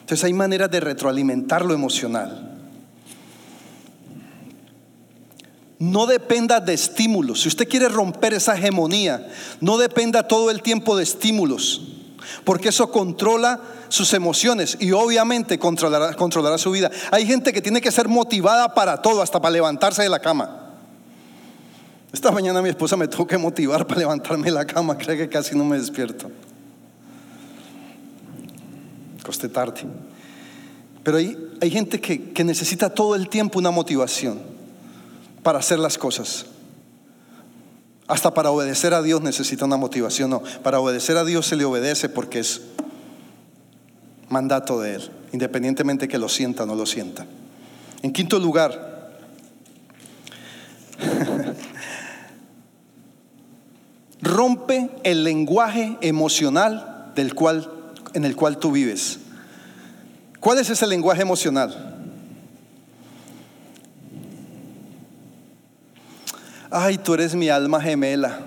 Entonces 0.01 0.23
hay 0.23 0.33
maneras 0.33 0.69
de 0.69 0.79
retroalimentar 0.79 1.65
lo 1.65 1.73
emocional. 1.73 2.51
No 5.79 6.05
dependa 6.05 6.59
de 6.59 6.73
estímulos. 6.73 7.41
Si 7.41 7.47
usted 7.47 7.67
quiere 7.67 7.89
romper 7.89 8.33
esa 8.33 8.55
hegemonía, 8.55 9.27
no 9.59 9.77
dependa 9.77 10.27
todo 10.27 10.51
el 10.51 10.61
tiempo 10.61 10.95
de 10.95 11.03
estímulos, 11.03 11.81
porque 12.43 12.69
eso 12.69 12.91
controla 12.91 13.59
sus 13.89 14.13
emociones 14.13 14.77
y 14.79 14.91
obviamente 14.91 15.57
controlará, 15.57 16.13
controlará 16.13 16.59
su 16.59 16.69
vida. 16.69 16.91
Hay 17.11 17.25
gente 17.25 17.51
que 17.51 17.61
tiene 17.61 17.81
que 17.81 17.91
ser 17.91 18.07
motivada 18.07 18.75
para 18.75 19.01
todo, 19.01 19.23
hasta 19.23 19.41
para 19.41 19.53
levantarse 19.53 20.03
de 20.03 20.09
la 20.09 20.19
cama. 20.19 20.64
Esta 22.15 22.31
mañana 22.31 22.61
mi 22.61 22.69
esposa 22.69 22.95
me 22.95 23.09
tuvo 23.09 23.27
que 23.27 23.37
motivar 23.37 23.85
para 23.85 23.99
levantarme 23.99 24.45
de 24.45 24.51
la 24.51 24.65
cama, 24.65 24.97
cree 24.97 25.17
que 25.17 25.27
casi 25.27 25.53
no 25.53 25.65
me 25.65 25.77
despierto. 25.77 26.31
Costé 29.21 29.49
tarde. 29.49 29.81
Pero 31.03 31.17
hay, 31.17 31.37
hay 31.59 31.69
gente 31.69 31.99
que, 31.99 32.31
que 32.31 32.45
necesita 32.45 32.89
todo 32.89 33.15
el 33.15 33.27
tiempo 33.27 33.59
una 33.59 33.69
motivación 33.69 34.39
para 35.43 35.59
hacer 35.59 35.77
las 35.77 35.97
cosas. 35.97 36.45
Hasta 38.07 38.33
para 38.33 38.49
obedecer 38.49 38.93
a 38.93 39.01
Dios 39.01 39.21
necesita 39.21 39.65
una 39.65 39.75
motivación. 39.75 40.29
No, 40.29 40.41
para 40.63 40.79
obedecer 40.79 41.17
a 41.17 41.25
Dios 41.25 41.45
se 41.45 41.57
le 41.57 41.65
obedece 41.65 42.07
porque 42.07 42.39
es 42.39 42.61
mandato 44.29 44.79
de 44.79 44.95
Él, 44.95 45.11
independientemente 45.33 46.07
que 46.07 46.17
lo 46.17 46.29
sienta 46.29 46.63
o 46.63 46.65
no 46.65 46.75
lo 46.75 46.85
sienta. 46.85 47.25
En 48.03 48.13
quinto 48.13 48.39
lugar, 48.39 48.95
rompe 54.25 54.89
el 55.03 55.23
lenguaje 55.23 55.97
emocional 56.01 57.11
del 57.15 57.35
cual, 57.35 57.69
en 58.13 58.25
el 58.25 58.35
cual 58.35 58.57
tú 58.57 58.71
vives. 58.71 59.19
¿Cuál 60.39 60.57
es 60.57 60.69
ese 60.69 60.87
lenguaje 60.87 61.21
emocional? 61.21 61.93
Ay, 66.71 66.97
tú 66.97 67.13
eres 67.13 67.35
mi 67.35 67.49
alma 67.49 67.79
gemela. 67.79 68.39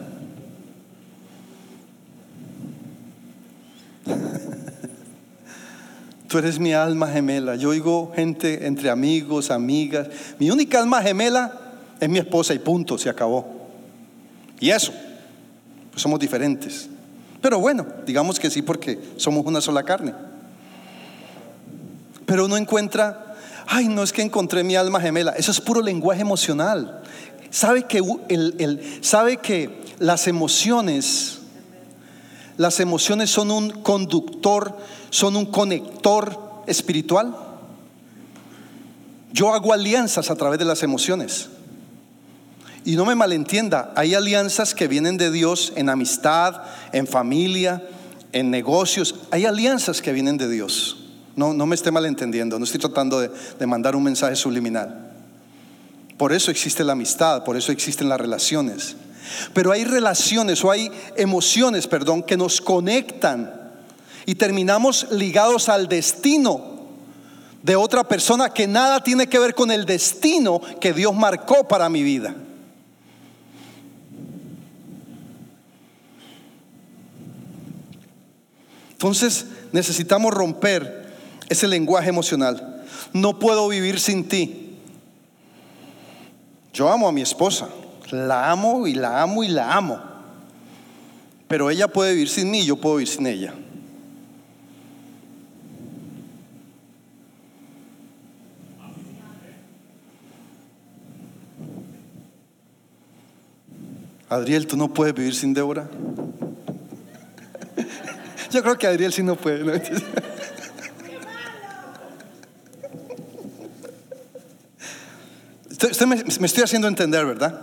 Tú 6.28 6.36
eres 6.36 6.58
mi 6.58 6.74
alma 6.74 7.08
gemela. 7.08 7.56
Yo 7.56 7.70
oigo 7.70 8.12
gente 8.14 8.66
entre 8.66 8.90
amigos, 8.90 9.50
amigas. 9.50 10.08
Mi 10.38 10.50
única 10.50 10.78
alma 10.78 11.00
gemela 11.00 11.52
es 12.00 12.08
mi 12.08 12.18
esposa 12.18 12.52
y 12.52 12.58
punto, 12.58 12.98
se 12.98 13.08
acabó. 13.08 13.46
Y 14.60 14.70
eso 14.70 14.92
somos 15.98 16.20
diferentes. 16.20 16.88
Pero 17.40 17.60
bueno, 17.60 17.86
digamos 18.06 18.38
que 18.38 18.50
sí 18.50 18.62
porque 18.62 18.98
somos 19.16 19.44
una 19.46 19.60
sola 19.60 19.82
carne. 19.82 20.14
Pero 22.26 22.44
uno 22.44 22.56
encuentra, 22.56 23.36
ay, 23.66 23.88
no 23.88 24.02
es 24.02 24.12
que 24.12 24.22
encontré 24.22 24.64
mi 24.64 24.76
alma 24.76 25.00
gemela. 25.00 25.32
Eso 25.32 25.50
es 25.50 25.60
puro 25.60 25.80
lenguaje 25.80 26.20
emocional. 26.20 27.02
Sabe 27.50 27.84
que, 27.84 28.02
el, 28.28 28.98
sabe 29.00 29.38
que 29.38 29.70
las 29.98 30.26
emociones, 30.26 31.38
las 32.56 32.80
emociones 32.80 33.30
son 33.30 33.50
un 33.50 33.70
conductor, 33.70 34.76
son 35.10 35.36
un 35.36 35.46
conector 35.46 36.62
espiritual. 36.66 37.34
Yo 39.32 39.54
hago 39.54 39.72
alianzas 39.72 40.30
a 40.30 40.36
través 40.36 40.58
de 40.58 40.64
las 40.64 40.82
emociones. 40.82 41.48
Y 42.88 42.96
no 42.96 43.04
me 43.04 43.14
malentienda, 43.14 43.92
hay 43.96 44.14
alianzas 44.14 44.74
que 44.74 44.88
vienen 44.88 45.18
de 45.18 45.30
Dios 45.30 45.74
en 45.76 45.90
amistad, 45.90 46.62
en 46.92 47.06
familia, 47.06 47.86
en 48.32 48.50
negocios. 48.50 49.14
Hay 49.30 49.44
alianzas 49.44 50.00
que 50.00 50.10
vienen 50.10 50.38
de 50.38 50.48
Dios. 50.48 50.96
No, 51.36 51.52
no 51.52 51.66
me 51.66 51.74
esté 51.74 51.90
malentendiendo, 51.90 52.58
no 52.58 52.64
estoy 52.64 52.80
tratando 52.80 53.20
de, 53.20 53.30
de 53.58 53.66
mandar 53.66 53.94
un 53.94 54.04
mensaje 54.04 54.36
subliminal. 54.36 55.12
Por 56.16 56.32
eso 56.32 56.50
existe 56.50 56.82
la 56.82 56.92
amistad, 56.92 57.44
por 57.44 57.58
eso 57.58 57.72
existen 57.72 58.08
las 58.08 58.18
relaciones. 58.18 58.96
Pero 59.52 59.70
hay 59.70 59.84
relaciones 59.84 60.64
o 60.64 60.70
hay 60.70 60.90
emociones, 61.14 61.86
perdón, 61.86 62.22
que 62.22 62.38
nos 62.38 62.58
conectan 62.58 63.52
y 64.24 64.36
terminamos 64.36 65.08
ligados 65.10 65.68
al 65.68 65.88
destino 65.88 66.86
de 67.62 67.76
otra 67.76 68.08
persona 68.08 68.48
que 68.48 68.66
nada 68.66 69.02
tiene 69.04 69.26
que 69.26 69.38
ver 69.38 69.54
con 69.54 69.70
el 69.70 69.84
destino 69.84 70.62
que 70.80 70.94
Dios 70.94 71.14
marcó 71.14 71.68
para 71.68 71.90
mi 71.90 72.02
vida. 72.02 72.34
Entonces 78.98 79.46
necesitamos 79.70 80.34
romper 80.34 81.06
ese 81.48 81.68
lenguaje 81.68 82.08
emocional. 82.08 82.84
No 83.12 83.38
puedo 83.38 83.68
vivir 83.68 84.00
sin 84.00 84.28
ti. 84.28 84.76
Yo 86.72 86.88
amo 86.88 87.06
a 87.06 87.12
mi 87.12 87.20
esposa, 87.20 87.68
la 88.10 88.50
amo 88.50 88.88
y 88.88 88.94
la 88.94 89.22
amo 89.22 89.44
y 89.44 89.48
la 89.48 89.72
amo. 89.72 90.00
Pero 91.46 91.70
ella 91.70 91.86
puede 91.86 92.14
vivir 92.14 92.28
sin 92.28 92.50
mí, 92.50 92.64
yo 92.64 92.74
puedo 92.74 92.96
vivir 92.96 93.06
sin 93.08 93.28
ella. 93.28 93.54
Adriel, 104.28 104.66
¿tú 104.66 104.76
no 104.76 104.92
puedes 104.92 105.14
vivir 105.14 105.36
sin 105.36 105.54
Débora? 105.54 105.88
Yo 108.50 108.62
creo 108.62 108.78
que 108.78 108.86
Adriel 108.86 109.12
sí 109.12 109.22
no 109.22 109.36
puede. 109.36 109.82
Usted, 115.70 116.06
me, 116.06 116.16
estoy 116.46 116.64
haciendo 116.64 116.88
entender, 116.88 117.24
¿verdad? 117.24 117.60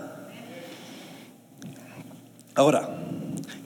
Ahora, 2.54 2.98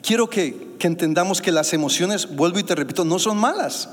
quiero 0.02 0.30
que, 0.30 0.76
que 0.80 0.88
entendamos 0.88 1.42
que 1.42 1.52
las 1.52 1.74
emociones, 1.74 2.36
vuelvo 2.36 2.58
y 2.58 2.64
te 2.64 2.74
repito, 2.74 3.06
no 3.06 3.20
son 3.20 3.38
malas, 3.38 3.90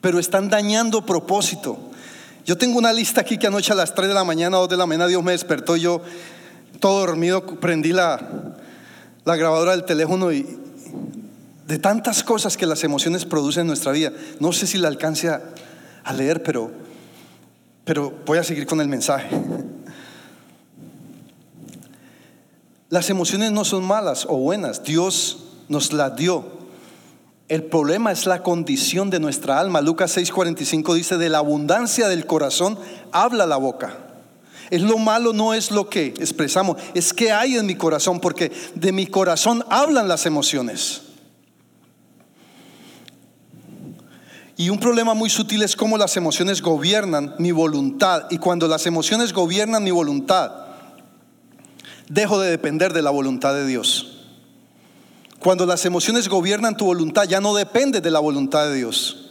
pero 0.00 0.18
están 0.18 0.48
dañando 0.48 1.06
propósito. 1.06 1.78
Yo 2.44 2.58
tengo 2.58 2.78
una 2.78 2.92
lista 2.92 3.20
aquí 3.20 3.38
que 3.38 3.46
anoche 3.46 3.72
a 3.72 3.76
las 3.76 3.94
3 3.94 4.08
de 4.08 4.14
la 4.14 4.24
mañana, 4.24 4.56
2 4.56 4.68
de 4.68 4.76
la 4.76 4.86
mañana, 4.86 5.06
Dios 5.06 5.22
me 5.22 5.32
despertó, 5.32 5.76
yo 5.76 6.02
todo 6.80 7.06
dormido, 7.06 7.46
prendí 7.46 7.92
la, 7.92 8.56
la 9.24 9.36
grabadora 9.36 9.72
del 9.72 9.84
teléfono 9.84 10.32
y, 10.32 10.63
de 11.66 11.78
tantas 11.78 12.22
cosas 12.22 12.56
que 12.56 12.66
las 12.66 12.84
emociones 12.84 13.24
producen 13.24 13.62
en 13.62 13.66
nuestra 13.68 13.92
vida. 13.92 14.12
No 14.40 14.52
sé 14.52 14.66
si 14.66 14.78
la 14.78 14.88
alcance 14.88 15.28
a, 15.28 16.12
leer, 16.12 16.42
pero, 16.42 16.70
pero 17.84 18.12
voy 18.26 18.38
a 18.38 18.44
seguir 18.44 18.66
con 18.66 18.80
el 18.80 18.88
mensaje. 18.88 19.28
Las 22.90 23.10
emociones 23.10 23.50
no 23.50 23.64
son 23.64 23.84
malas 23.84 24.26
o 24.28 24.36
buenas, 24.36 24.84
Dios 24.84 25.44
nos 25.68 25.92
las 25.92 26.14
dio. 26.16 26.44
El 27.48 27.64
problema 27.64 28.12
es 28.12 28.26
la 28.26 28.42
condición 28.42 29.10
de 29.10 29.20
nuestra 29.20 29.58
alma. 29.58 29.80
Lucas 29.80 30.16
6:45 30.16 30.94
dice, 30.94 31.16
de 31.16 31.28
la 31.28 31.38
abundancia 31.38 32.08
del 32.08 32.26
corazón 32.26 32.78
habla 33.10 33.46
la 33.46 33.56
boca. 33.56 33.98
Es 34.70 34.82
lo 34.82 34.98
malo, 34.98 35.32
no 35.32 35.54
es 35.54 35.70
lo 35.70 35.88
que 35.88 36.06
expresamos, 36.06 36.80
es 36.94 37.12
que 37.12 37.32
hay 37.32 37.56
en 37.56 37.66
mi 37.66 37.74
corazón, 37.74 38.18
porque 38.20 38.50
de 38.74 38.92
mi 38.92 39.06
corazón 39.06 39.64
hablan 39.68 40.08
las 40.08 40.24
emociones. 40.24 41.03
Y 44.56 44.70
un 44.70 44.78
problema 44.78 45.14
muy 45.14 45.30
sutil 45.30 45.62
es 45.62 45.74
cómo 45.74 45.98
las 45.98 46.16
emociones 46.16 46.62
gobiernan 46.62 47.34
mi 47.38 47.50
voluntad. 47.50 48.26
Y 48.30 48.38
cuando 48.38 48.68
las 48.68 48.86
emociones 48.86 49.32
gobiernan 49.32 49.82
mi 49.82 49.90
voluntad, 49.90 50.52
dejo 52.08 52.38
de 52.38 52.50
depender 52.50 52.92
de 52.92 53.02
la 53.02 53.10
voluntad 53.10 53.54
de 53.54 53.66
Dios. 53.66 54.26
Cuando 55.40 55.66
las 55.66 55.84
emociones 55.84 56.28
gobiernan 56.28 56.76
tu 56.76 56.86
voluntad, 56.86 57.24
ya 57.24 57.40
no 57.40 57.54
depende 57.54 58.00
de 58.00 58.10
la 58.10 58.20
voluntad 58.20 58.68
de 58.68 58.76
Dios. 58.76 59.24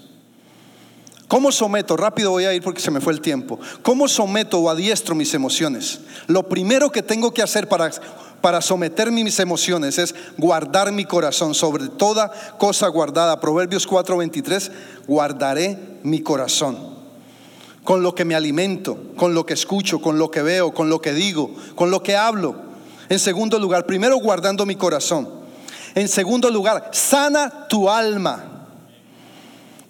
¿Cómo 1.27 1.51
someto? 1.51 1.97
Rápido 1.97 2.29
voy 2.29 2.45
a 2.45 2.53
ir 2.53 2.61
porque 2.61 2.81
se 2.81 2.91
me 2.91 3.01
fue 3.01 3.13
el 3.13 3.21
tiempo. 3.21 3.59
¿Cómo 3.81 4.07
someto 4.07 4.59
o 4.59 4.69
adiestro 4.69 5.15
mis 5.15 5.33
emociones? 5.33 6.01
Lo 6.27 6.47
primero 6.47 6.91
que 6.91 7.01
tengo 7.01 7.33
que 7.33 7.41
hacer 7.41 7.67
para 7.67 7.89
para 8.43 8.59
someter 8.59 9.09
mis 9.09 9.39
emociones 9.39 9.97
es 9.97 10.13
guardar 10.37 10.91
mi 10.91 11.05
corazón 11.05 11.55
sobre 11.55 11.87
toda 11.87 12.29
cosa 12.57 12.89
guardada. 12.89 13.39
Proverbios 13.39 13.87
4:23, 13.87 14.69
guardaré 15.07 15.79
mi 16.03 16.19
corazón. 16.19 16.77
Con 17.85 18.03
lo 18.03 18.13
que 18.13 18.25
me 18.25 18.35
alimento, 18.35 18.97
con 19.15 19.33
lo 19.33 19.45
que 19.45 19.53
escucho, 19.53 20.01
con 20.01 20.17
lo 20.17 20.29
que 20.29 20.41
veo, 20.41 20.73
con 20.73 20.89
lo 20.89 20.99
que 20.99 21.13
digo, 21.13 21.55
con 21.75 21.89
lo 21.89 22.03
que 22.03 22.17
hablo. 22.17 22.55
En 23.07 23.17
segundo 23.17 23.57
lugar, 23.59 23.85
primero 23.85 24.17
guardando 24.17 24.65
mi 24.65 24.75
corazón. 24.75 25.29
En 25.95 26.09
segundo 26.09 26.51
lugar, 26.51 26.89
sana 26.91 27.69
tu 27.69 27.89
alma. 27.89 28.52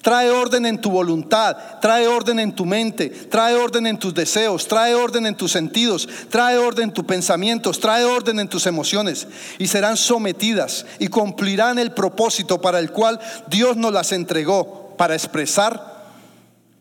Trae 0.04 0.30
orden 0.30 0.66
en 0.66 0.82
tu 0.82 0.92
voluntad, 0.92 1.56
trae 1.80 2.10
orden 2.10 2.38
en 2.38 2.52
tu 2.52 2.66
mente, 2.66 3.10
trae 3.10 3.56
orden 3.56 3.88
en 3.88 3.98
tus 3.98 4.14
deseos, 4.14 4.68
trae 4.68 4.94
orden 4.94 5.26
en 5.26 5.36
tus 5.36 5.54
sentidos, 5.54 6.10
trae 6.30 6.58
orden 6.58 6.90
en 6.90 6.94
tus 6.94 7.06
pensamientos, 7.06 7.80
trae 7.80 8.04
orden 8.04 8.38
en 8.42 8.50
tus 8.50 8.66
emociones 8.68 9.26
y 9.60 9.68
serán 9.68 9.96
sometidas 9.96 10.86
y 11.00 11.08
cumplirán 11.08 11.80
el 11.80 11.94
propósito 11.94 12.60
para 12.60 12.80
el 12.80 12.92
cual 12.92 13.18
Dios 13.48 13.78
nos 13.78 13.94
las 13.94 14.12
entregó 14.12 14.94
para 14.98 15.16
expresar 15.16 16.04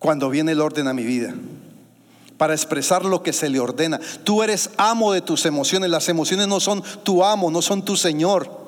cuando 0.01 0.29
viene 0.29 0.51
el 0.51 0.61
orden 0.61 0.89
a 0.89 0.93
mi 0.93 1.05
vida. 1.05 1.33
Para 2.39 2.55
expresar 2.55 3.05
lo 3.05 3.23
que 3.23 3.33
se 3.33 3.49
le 3.49 3.61
ordena. 3.61 4.01
Tú 4.25 4.43
eres 4.43 4.71
amo 4.77 5.13
de 5.13 5.21
tus 5.21 5.47
emociones. 5.47 5.91
Las 5.91 6.09
emociones 6.09 6.49
no 6.49 6.59
son 6.59 6.83
tu 7.05 7.25
amo, 7.25 7.53
no 7.53 7.63
son 7.63 7.85
tu 7.85 7.97
Señor. 7.97 8.62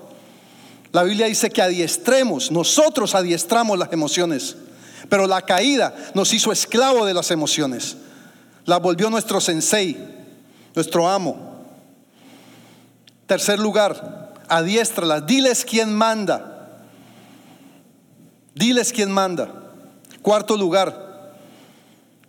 La 0.94 1.02
Biblia 1.02 1.26
dice 1.26 1.50
que 1.50 1.60
adiestremos, 1.60 2.52
nosotros 2.52 3.16
adiestramos 3.16 3.76
las 3.76 3.92
emociones, 3.92 4.56
pero 5.08 5.26
la 5.26 5.42
caída 5.42 5.92
nos 6.14 6.32
hizo 6.32 6.52
esclavo 6.52 7.04
de 7.04 7.12
las 7.12 7.32
emociones. 7.32 7.96
La 8.64 8.78
volvió 8.78 9.10
nuestro 9.10 9.40
sensei, 9.40 9.98
nuestro 10.72 11.08
amo. 11.08 11.64
Tercer 13.26 13.58
lugar, 13.58 14.34
adiestralas, 14.46 15.26
diles 15.26 15.64
quién 15.64 15.92
manda. 15.92 16.78
Diles 18.54 18.92
quién 18.92 19.10
manda. 19.10 19.52
Cuarto 20.22 20.56
lugar, 20.56 21.34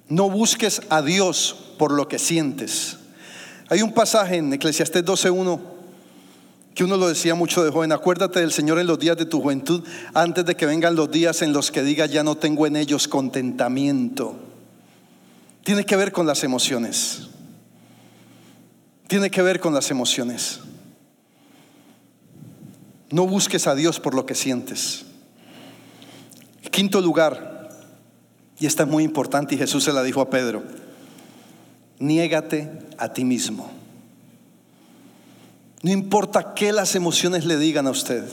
no 0.10 0.28
busques 0.28 0.82
a 0.90 1.04
Dios 1.04 1.56
por 1.78 1.92
lo 1.92 2.08
que 2.08 2.18
sientes. 2.18 2.98
Hay 3.70 3.84
un 3.84 3.94
pasaje 3.94 4.38
en 4.38 4.52
Eclesiastés 4.52 5.06
12.1 5.06 5.75
que 6.76 6.84
uno 6.84 6.98
lo 6.98 7.08
decía 7.08 7.36
mucho 7.36 7.64
de 7.64 7.72
joven, 7.72 7.94
acuérdate 7.94 8.42
del 8.42 8.52
Señor 8.52 8.80
en 8.80 8.88
los 8.88 9.00
días 9.00 9.16
de 9.16 9.26
tu 9.26 9.42
juventud, 9.42 9.82
antes 10.14 10.46
de 10.46 10.56
que 10.56 10.66
vengan 10.66 10.96
los 10.96 11.10
días 11.10 11.42
en 11.42 11.54
los 11.54 11.72
que 11.72 11.82
diga 11.82 12.06
ya 12.06 12.22
no 12.22 12.36
tengo 12.36 12.68
en 12.68 12.76
ellos 12.76 13.08
contentamiento. 13.08 14.36
Tiene 15.64 15.86
que 15.86 15.96
ver 15.96 16.12
con 16.12 16.28
las 16.28 16.44
emociones. 16.44 17.30
Tiene 19.08 19.32
que 19.32 19.42
ver 19.42 19.62
con 19.62 19.74
las 19.74 19.90
emociones. 19.90 20.60
No 23.10 23.26
busques 23.26 23.68
a 23.68 23.76
Dios 23.76 24.02
por 24.02 24.14
lo 24.14 24.26
que 24.26 24.36
sientes. 24.36 25.06
Quinto 26.72 27.00
lugar, 27.00 27.70
y 28.60 28.66
esta 28.66 28.84
es 28.84 28.90
muy 28.90 29.06
importante 29.06 29.56
y 29.56 29.58
Jesús 29.58 29.86
se 29.86 29.94
la 29.94 30.04
dijo 30.04 30.20
a 30.20 30.30
Pedro, 30.30 30.62
niégate 32.00 32.70
a 32.98 33.14
ti 33.14 33.24
mismo. 33.24 33.85
No 35.86 35.92
importa 35.92 36.56
qué 36.56 36.72
las 36.72 36.96
emociones 36.96 37.46
le 37.46 37.60
digan 37.60 37.86
a 37.86 37.92
usted. 37.92 38.24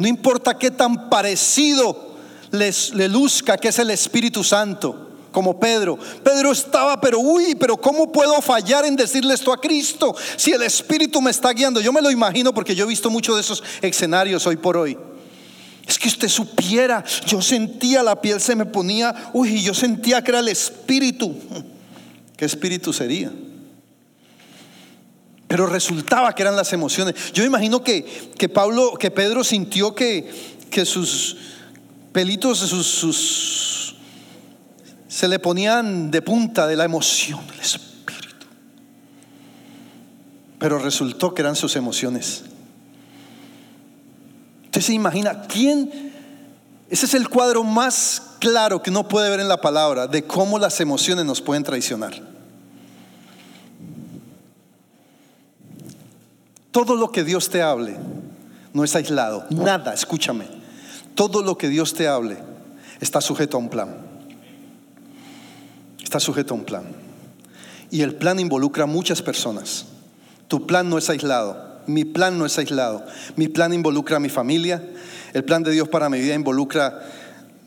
No 0.00 0.08
importa 0.08 0.58
qué 0.58 0.72
tan 0.72 1.08
parecido 1.08 2.16
les, 2.50 2.92
le 2.92 3.08
luzca 3.08 3.56
que 3.56 3.68
es 3.68 3.78
el 3.78 3.90
Espíritu 3.90 4.42
Santo, 4.42 5.10
como 5.30 5.60
Pedro. 5.60 5.96
Pedro 6.24 6.50
estaba, 6.50 7.00
pero 7.00 7.20
uy, 7.20 7.54
pero 7.54 7.76
¿cómo 7.76 8.10
puedo 8.10 8.42
fallar 8.42 8.84
en 8.84 8.96
decirle 8.96 9.32
esto 9.32 9.52
a 9.52 9.60
Cristo 9.60 10.12
si 10.34 10.50
el 10.50 10.64
Espíritu 10.64 11.22
me 11.22 11.30
está 11.30 11.52
guiando? 11.52 11.80
Yo 11.80 11.92
me 11.92 12.02
lo 12.02 12.10
imagino 12.10 12.52
porque 12.52 12.74
yo 12.74 12.84
he 12.84 12.88
visto 12.88 13.10
muchos 13.10 13.36
de 13.36 13.42
esos 13.42 13.62
escenarios 13.80 14.44
hoy 14.48 14.56
por 14.56 14.76
hoy. 14.76 14.98
Es 15.86 15.96
que 15.96 16.08
usted 16.08 16.26
supiera, 16.26 17.04
yo 17.24 17.40
sentía 17.40 18.02
la 18.02 18.20
piel 18.20 18.40
se 18.40 18.56
me 18.56 18.66
ponía, 18.66 19.30
uy, 19.32 19.62
yo 19.62 19.72
sentía 19.72 20.20
que 20.24 20.32
era 20.32 20.40
el 20.40 20.48
Espíritu. 20.48 21.32
¿Qué 22.36 22.44
Espíritu 22.44 22.92
sería? 22.92 23.30
Pero 25.52 25.66
resultaba 25.66 26.34
que 26.34 26.40
eran 26.40 26.56
las 26.56 26.72
emociones. 26.72 27.14
Yo 27.34 27.44
imagino 27.44 27.84
que, 27.84 28.32
que 28.38 28.48
Pablo, 28.48 28.94
que 28.94 29.10
Pedro 29.10 29.44
sintió 29.44 29.94
que, 29.94 30.56
que 30.70 30.86
sus 30.86 31.36
pelitos, 32.10 32.58
sus, 32.60 33.94
se 35.06 35.28
le 35.28 35.38
ponían 35.38 36.10
de 36.10 36.22
punta 36.22 36.66
de 36.66 36.74
la 36.74 36.86
emoción 36.86 37.46
del 37.48 37.60
Espíritu. 37.60 38.46
Pero 40.58 40.78
resultó 40.78 41.34
que 41.34 41.42
eran 41.42 41.54
sus 41.54 41.76
emociones. 41.76 42.44
Usted 44.64 44.80
se 44.80 44.94
imagina, 44.94 45.42
¿quién? 45.42 46.14
Ese 46.88 47.04
es 47.04 47.12
el 47.12 47.28
cuadro 47.28 47.62
más 47.62 48.22
claro 48.38 48.82
que 48.82 48.88
uno 48.88 49.06
puede 49.06 49.28
ver 49.28 49.40
en 49.40 49.48
la 49.48 49.60
palabra 49.60 50.06
de 50.06 50.24
cómo 50.24 50.58
las 50.58 50.80
emociones 50.80 51.26
nos 51.26 51.42
pueden 51.42 51.62
traicionar. 51.62 52.31
Todo 56.72 56.96
lo 56.96 57.12
que 57.12 57.22
Dios 57.22 57.50
te 57.50 57.62
hable 57.62 57.96
no 58.72 58.82
es 58.82 58.96
aislado. 58.96 59.44
Nada, 59.50 59.92
escúchame. 59.92 60.46
Todo 61.14 61.42
lo 61.42 61.58
que 61.58 61.68
Dios 61.68 61.92
te 61.92 62.08
hable 62.08 62.38
está 62.98 63.20
sujeto 63.20 63.58
a 63.58 63.60
un 63.60 63.68
plan. 63.68 63.94
Está 66.02 66.18
sujeto 66.18 66.54
a 66.54 66.56
un 66.56 66.64
plan. 66.64 66.84
Y 67.90 68.00
el 68.00 68.14
plan 68.14 68.40
involucra 68.40 68.84
a 68.84 68.86
muchas 68.86 69.20
personas. 69.20 69.84
Tu 70.48 70.66
plan 70.66 70.88
no 70.88 70.96
es 70.96 71.10
aislado. 71.10 71.82
Mi 71.86 72.06
plan 72.06 72.38
no 72.38 72.46
es 72.46 72.58
aislado. 72.58 73.04
Mi 73.36 73.48
plan 73.48 73.74
involucra 73.74 74.16
a 74.16 74.20
mi 74.20 74.30
familia. 74.30 74.82
El 75.34 75.44
plan 75.44 75.62
de 75.62 75.72
Dios 75.72 75.88
para 75.88 76.08
mi 76.08 76.20
vida 76.20 76.34
involucra 76.34 77.02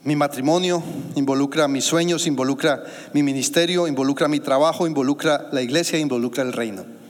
mi 0.03 0.15
matrimonio, 0.15 0.83
involucra 1.15 1.67
mis 1.67 1.83
sueños, 1.83 2.27
involucra 2.27 2.83
mi 3.13 3.23
ministerio, 3.23 3.87
involucra 3.87 4.27
mi 4.27 4.39
trabajo, 4.39 4.87
involucra 4.87 5.47
la 5.51 5.61
iglesia, 5.61 5.99
involucra 5.99 6.43
el 6.43 6.53
reino. 6.53 7.04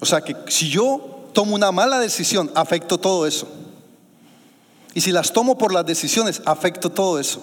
O 0.00 0.06
sea 0.06 0.20
que 0.20 0.36
si 0.48 0.68
yo 0.68 1.30
tomo 1.32 1.54
una 1.54 1.72
mala 1.72 1.98
decisión, 1.98 2.50
afecto 2.54 2.98
todo 2.98 3.26
eso. 3.26 3.48
Y 4.94 5.00
si 5.00 5.12
las 5.12 5.32
tomo 5.32 5.58
por 5.58 5.72
las 5.72 5.86
decisiones, 5.86 6.42
afecto 6.44 6.90
todo 6.90 7.18
eso. 7.18 7.42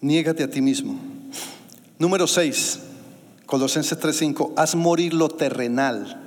Niégate 0.00 0.42
a 0.42 0.50
ti 0.50 0.60
mismo. 0.60 0.98
Número 1.98 2.26
6, 2.26 2.80
Colosenses 3.46 3.98
3:5, 3.98 4.52
haz 4.56 4.74
morir 4.74 5.14
lo 5.14 5.28
terrenal 5.28 6.23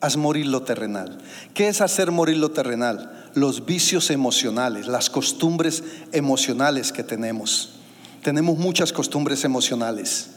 Haz 0.00 0.16
morir 0.16 0.46
lo 0.46 0.62
terrenal. 0.62 1.18
¿Qué 1.54 1.68
es 1.68 1.80
hacer 1.80 2.12
morir 2.12 2.36
lo 2.36 2.50
terrenal? 2.50 3.30
Los 3.34 3.66
vicios 3.66 4.10
emocionales, 4.10 4.86
las 4.86 5.10
costumbres 5.10 5.82
emocionales 6.12 6.92
que 6.92 7.02
tenemos. 7.02 7.70
Tenemos 8.22 8.58
muchas 8.58 8.92
costumbres 8.92 9.44
emocionales. 9.44 10.30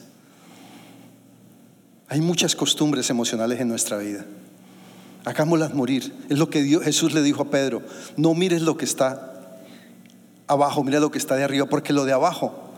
Hay 2.08 2.22
muchas 2.22 2.56
costumbres 2.56 3.10
emocionales 3.10 3.60
en 3.60 3.68
nuestra 3.68 3.98
vida. 3.98 4.26
Hagámoslas 5.26 5.74
morir. 5.74 6.12
Es 6.30 6.40
lo 6.40 6.50
que 6.50 6.64
Jesús 6.84 7.14
le 7.14 7.22
dijo 7.22 7.44
a 7.44 7.50
Pedro. 7.50 7.84
No 8.18 8.34
mires 8.34 8.64
lo 8.64 8.78
que 8.78 8.86
está 8.86 9.32
abajo, 10.48 10.84
mira 10.84 11.00
lo 11.00 11.12
que 11.12 11.20
está 11.20 11.36
de 11.36 11.44
arriba, 11.44 11.68
porque 11.68 11.94
lo 11.94 12.06
de 12.06 12.14
abajo 12.14 12.72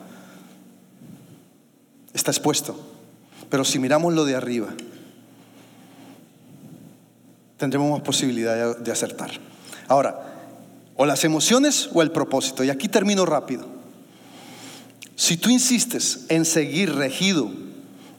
está 2.13 2.31
expuesto. 2.31 2.77
Pero 3.49 3.63
si 3.63 3.79
miramos 3.79 4.13
lo 4.13 4.25
de 4.25 4.35
arriba, 4.35 4.67
tendremos 7.63 7.89
más 7.89 8.01
posibilidad 8.01 8.75
de 8.75 8.91
acertar. 8.91 9.31
Ahora, 9.87 10.33
o 10.97 11.05
las 11.05 11.23
emociones 11.23 11.89
o 11.93 12.01
el 12.01 12.11
propósito. 12.11 12.61
Y 12.61 12.69
aquí 12.69 12.89
termino 12.89 13.25
rápido. 13.25 13.65
Si 15.15 15.37
tú 15.37 15.49
insistes 15.49 16.25
en 16.27 16.43
seguir 16.43 16.93
regido 16.93 17.49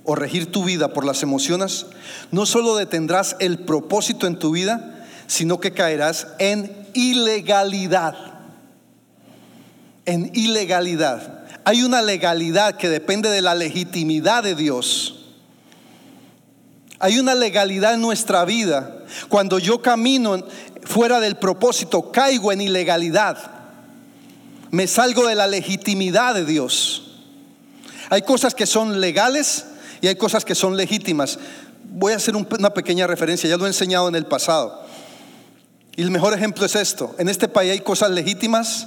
o 0.02 0.14
regir 0.14 0.50
tu 0.50 0.64
vida 0.64 0.94
por 0.94 1.04
las 1.04 1.22
emociones, 1.22 1.84
no 2.30 2.46
solo 2.46 2.74
detendrás 2.74 3.36
el 3.38 3.58
propósito 3.58 4.26
en 4.26 4.38
tu 4.38 4.52
vida, 4.52 5.06
sino 5.26 5.60
que 5.60 5.72
caerás 5.72 6.26
en 6.38 6.74
ilegalidad. 6.94 8.14
En 10.06 10.30
ilegalidad. 10.32 11.44
Hay 11.66 11.82
una 11.82 12.00
legalidad 12.00 12.78
que 12.78 12.88
depende 12.88 13.28
de 13.28 13.42
la 13.42 13.54
legitimidad 13.54 14.42
de 14.42 14.54
Dios. 14.54 15.13
Hay 17.04 17.18
una 17.18 17.34
legalidad 17.34 17.92
en 17.92 18.00
nuestra 18.00 18.46
vida 18.46 18.96
cuando 19.28 19.58
yo 19.58 19.82
camino 19.82 20.42
fuera 20.84 21.20
del 21.20 21.36
propósito, 21.36 22.10
caigo 22.10 22.50
en 22.50 22.62
ilegalidad. 22.62 23.36
Me 24.70 24.86
salgo 24.86 25.26
de 25.26 25.34
la 25.34 25.46
legitimidad 25.46 26.34
de 26.34 26.46
Dios. 26.46 27.20
Hay 28.08 28.22
cosas 28.22 28.54
que 28.54 28.64
son 28.64 29.02
legales 29.02 29.66
y 30.00 30.06
hay 30.06 30.14
cosas 30.16 30.46
que 30.46 30.54
son 30.54 30.78
legítimas. 30.78 31.38
Voy 31.82 32.14
a 32.14 32.16
hacer 32.16 32.36
una 32.36 32.70
pequeña 32.72 33.06
referencia, 33.06 33.50
ya 33.50 33.58
lo 33.58 33.66
he 33.66 33.68
enseñado 33.68 34.08
en 34.08 34.14
el 34.14 34.24
pasado. 34.24 34.86
Y 35.96 36.00
el 36.00 36.10
mejor 36.10 36.32
ejemplo 36.32 36.64
es 36.64 36.74
esto. 36.74 37.14
En 37.18 37.28
este 37.28 37.48
país 37.48 37.72
hay 37.72 37.80
cosas 37.80 38.12
legítimas 38.12 38.86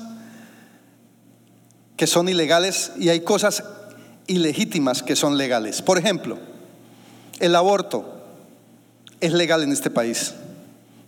que 1.95 2.07
son 2.07 2.27
ilegales 2.29 2.93
y 2.97 3.09
hay 3.09 3.19
cosas 3.19 3.63
ilegítimas 4.25 5.03
que 5.03 5.15
son 5.15 5.37
legales. 5.37 5.83
Por 5.83 5.99
ejemplo, 5.99 6.56
el 7.39 7.55
aborto 7.55 8.21
es 9.19 9.33
legal 9.33 9.63
en 9.63 9.71
este 9.71 9.89
país, 9.89 10.33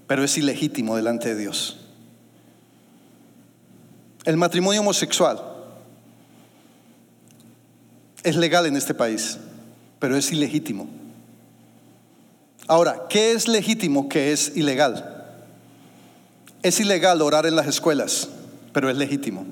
pero 0.08 0.24
es 0.24 0.38
ilegítimo 0.38 0.96
delante 0.96 1.30
de 1.30 1.42
Dios. 1.42 1.78
El 4.26 4.38
matrimonio 4.38 4.82
homosexual 4.82 5.42
es 8.24 8.36
legal 8.36 8.66
en 8.66 8.76
este 8.76 8.94
país, 8.94 9.38
pero 10.00 10.16
es 10.18 10.32
ilegítimo. 10.32 10.88
Ahora, 12.68 13.08
¿qué 13.10 13.32
es 13.32 13.48
legítimo 13.48 14.10
que 14.10 14.32
es 14.32 14.56
ilegal? 14.56 15.26
Es 16.62 16.80
ilegal 16.80 17.22
orar 17.22 17.46
en 17.46 17.56
las 17.56 17.68
escuelas, 17.68 18.30
pero 18.74 18.90
es 18.90 18.98
legítimo 18.98 19.46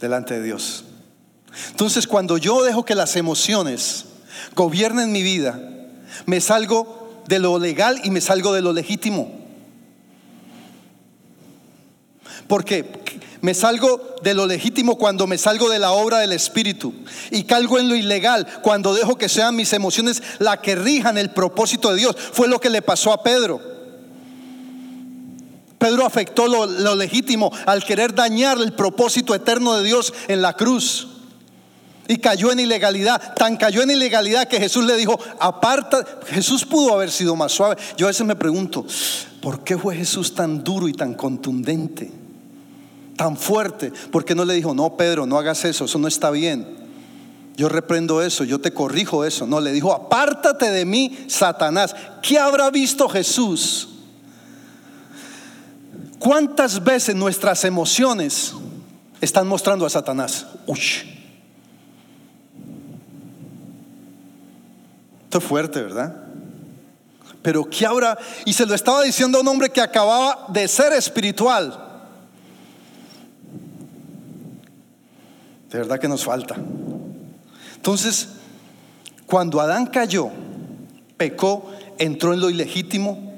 delante 0.00 0.34
de 0.34 0.42
Dios. 0.42 0.84
Entonces, 1.70 2.06
cuando 2.06 2.36
yo 2.36 2.62
dejo 2.62 2.84
que 2.84 2.94
las 2.94 3.16
emociones 3.16 4.04
gobiernen 4.54 5.12
mi 5.12 5.22
vida, 5.22 5.58
me 6.26 6.40
salgo 6.40 7.22
de 7.28 7.38
lo 7.38 7.58
legal 7.58 8.00
y 8.04 8.10
me 8.10 8.20
salgo 8.20 8.52
de 8.52 8.62
lo 8.62 8.72
legítimo. 8.72 9.46
Porque 12.48 12.84
me 13.40 13.54
salgo 13.54 14.16
de 14.22 14.34
lo 14.34 14.46
legítimo 14.46 14.96
cuando 14.96 15.26
me 15.26 15.38
salgo 15.38 15.68
de 15.68 15.78
la 15.78 15.92
obra 15.92 16.18
del 16.18 16.32
Espíritu 16.32 16.94
y 17.30 17.44
calgo 17.44 17.78
en 17.78 17.88
lo 17.88 17.96
ilegal 17.96 18.46
cuando 18.62 18.94
dejo 18.94 19.16
que 19.16 19.28
sean 19.28 19.56
mis 19.56 19.72
emociones 19.72 20.22
la 20.38 20.60
que 20.60 20.76
rijan 20.76 21.18
el 21.18 21.30
propósito 21.30 21.90
de 21.90 21.98
Dios. 21.98 22.16
Fue 22.32 22.48
lo 22.48 22.60
que 22.60 22.70
le 22.70 22.82
pasó 22.82 23.12
a 23.12 23.22
Pedro. 23.22 23.60
Pedro 25.78 26.06
afectó 26.06 26.46
lo 26.48 26.94
legítimo 26.94 27.52
al 27.66 27.84
querer 27.84 28.14
dañar 28.14 28.58
el 28.58 28.72
propósito 28.72 29.34
eterno 29.34 29.76
de 29.76 29.84
Dios 29.84 30.14
en 30.28 30.40
la 30.40 30.54
cruz. 30.54 31.15
Y 32.08 32.18
cayó 32.18 32.52
en 32.52 32.60
ilegalidad. 32.60 33.34
Tan 33.34 33.56
cayó 33.56 33.82
en 33.82 33.90
ilegalidad 33.90 34.48
que 34.48 34.58
Jesús 34.58 34.84
le 34.84 34.96
dijo, 34.96 35.18
aparta. 35.38 36.04
Jesús 36.26 36.64
pudo 36.64 36.94
haber 36.94 37.10
sido 37.10 37.36
más 37.36 37.52
suave. 37.52 37.76
Yo 37.96 38.06
a 38.06 38.10
veces 38.10 38.26
me 38.26 38.36
pregunto, 38.36 38.86
¿por 39.40 39.64
qué 39.64 39.76
fue 39.76 39.96
Jesús 39.96 40.34
tan 40.34 40.62
duro 40.62 40.88
y 40.88 40.92
tan 40.92 41.14
contundente? 41.14 42.10
Tan 43.16 43.36
fuerte. 43.36 43.92
¿Por 44.10 44.24
qué 44.24 44.34
no 44.34 44.44
le 44.44 44.54
dijo, 44.54 44.74
no, 44.74 44.96
Pedro, 44.96 45.26
no 45.26 45.38
hagas 45.38 45.64
eso, 45.64 45.86
eso 45.86 45.98
no 45.98 46.08
está 46.08 46.30
bien? 46.30 46.86
Yo 47.56 47.70
reprendo 47.70 48.22
eso, 48.22 48.44
yo 48.44 48.60
te 48.60 48.72
corrijo 48.72 49.24
eso. 49.24 49.46
No, 49.46 49.60
le 49.60 49.72
dijo, 49.72 49.92
apártate 49.92 50.70
de 50.70 50.84
mí, 50.84 51.16
Satanás. 51.26 51.96
¿Qué 52.22 52.38
habrá 52.38 52.70
visto 52.70 53.08
Jesús? 53.08 53.88
¿Cuántas 56.18 56.84
veces 56.84 57.14
nuestras 57.14 57.64
emociones 57.64 58.52
están 59.20 59.46
mostrando 59.46 59.86
a 59.86 59.90
Satanás? 59.90 60.46
Uy. 60.66 61.15
Fuerte, 65.40 65.82
¿verdad? 65.82 66.16
Pero 67.42 67.64
¿qué 67.70 67.86
habrá? 67.86 68.18
Y 68.44 68.52
se 68.52 68.66
lo 68.66 68.74
estaba 68.74 69.02
diciendo 69.02 69.38
a 69.38 69.40
un 69.40 69.48
hombre 69.48 69.70
que 69.70 69.80
acababa 69.80 70.46
de 70.48 70.66
ser 70.66 70.92
espiritual. 70.92 71.82
De 75.70 75.78
verdad 75.78 75.98
que 76.00 76.08
nos 76.08 76.24
falta. 76.24 76.56
Entonces, 77.76 78.28
cuando 79.26 79.60
Adán 79.60 79.86
cayó, 79.86 80.30
pecó, 81.16 81.70
entró 81.98 82.32
en 82.32 82.40
lo 82.40 82.50
ilegítimo. 82.50 83.32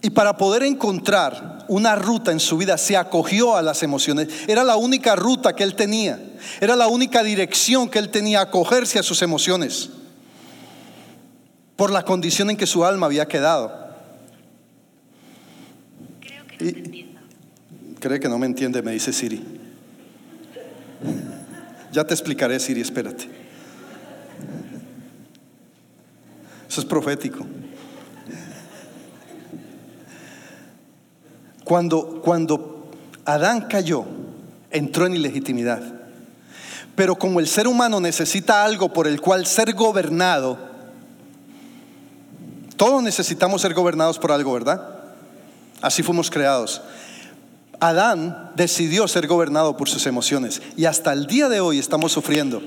Y 0.00 0.10
para 0.10 0.36
poder 0.36 0.64
encontrar 0.64 1.64
una 1.68 1.94
ruta 1.94 2.32
en 2.32 2.40
su 2.40 2.56
vida, 2.56 2.76
se 2.76 2.96
acogió 2.96 3.56
a 3.56 3.62
las 3.62 3.84
emociones. 3.84 4.28
Era 4.48 4.64
la 4.64 4.76
única 4.76 5.14
ruta 5.14 5.54
que 5.54 5.62
él 5.62 5.76
tenía. 5.76 6.18
Era 6.60 6.76
la 6.76 6.88
única 6.88 7.22
dirección 7.22 7.88
que 7.88 7.98
él 7.98 8.10
tenía, 8.10 8.40
acogerse 8.40 8.98
a 8.98 9.02
sus 9.02 9.22
emociones. 9.22 9.90
Por 11.76 11.90
la 11.90 12.04
condición 12.04 12.50
en 12.50 12.56
que 12.56 12.66
su 12.66 12.84
alma 12.84 13.06
había 13.06 13.26
quedado. 13.26 13.72
Creo 16.20 16.46
que 16.46 16.64
no 16.64 16.72
te 16.72 16.78
entiendo. 16.78 17.20
Cree 18.00 18.20
que 18.20 18.28
no 18.28 18.38
me 18.38 18.46
entiende, 18.46 18.82
me 18.82 18.92
dice 18.92 19.12
Siri. 19.12 19.42
Ya 21.92 22.04
te 22.04 22.14
explicaré, 22.14 22.58
Siri, 22.58 22.80
espérate. 22.80 23.28
Eso 26.68 26.80
es 26.80 26.86
profético. 26.86 27.46
Cuando, 31.64 32.20
cuando 32.22 32.90
Adán 33.24 33.68
cayó, 33.68 34.04
entró 34.70 35.06
en 35.06 35.14
ilegitimidad. 35.14 36.01
Pero 36.94 37.16
como 37.16 37.40
el 37.40 37.48
ser 37.48 37.66
humano 37.66 38.00
necesita 38.00 38.64
algo 38.64 38.92
por 38.92 39.06
el 39.06 39.20
cual 39.20 39.46
ser 39.46 39.72
gobernado, 39.72 40.58
todos 42.76 43.02
necesitamos 43.02 43.62
ser 43.62 43.74
gobernados 43.74 44.18
por 44.18 44.32
algo, 44.32 44.52
¿verdad? 44.52 44.88
Así 45.80 46.02
fuimos 46.02 46.30
creados. 46.30 46.82
Adán 47.80 48.52
decidió 48.54 49.08
ser 49.08 49.26
gobernado 49.26 49.76
por 49.76 49.88
sus 49.88 50.06
emociones 50.06 50.62
y 50.76 50.84
hasta 50.84 51.12
el 51.12 51.26
día 51.26 51.48
de 51.48 51.60
hoy 51.60 51.78
estamos 51.78 52.12
sufriendo 52.12 52.62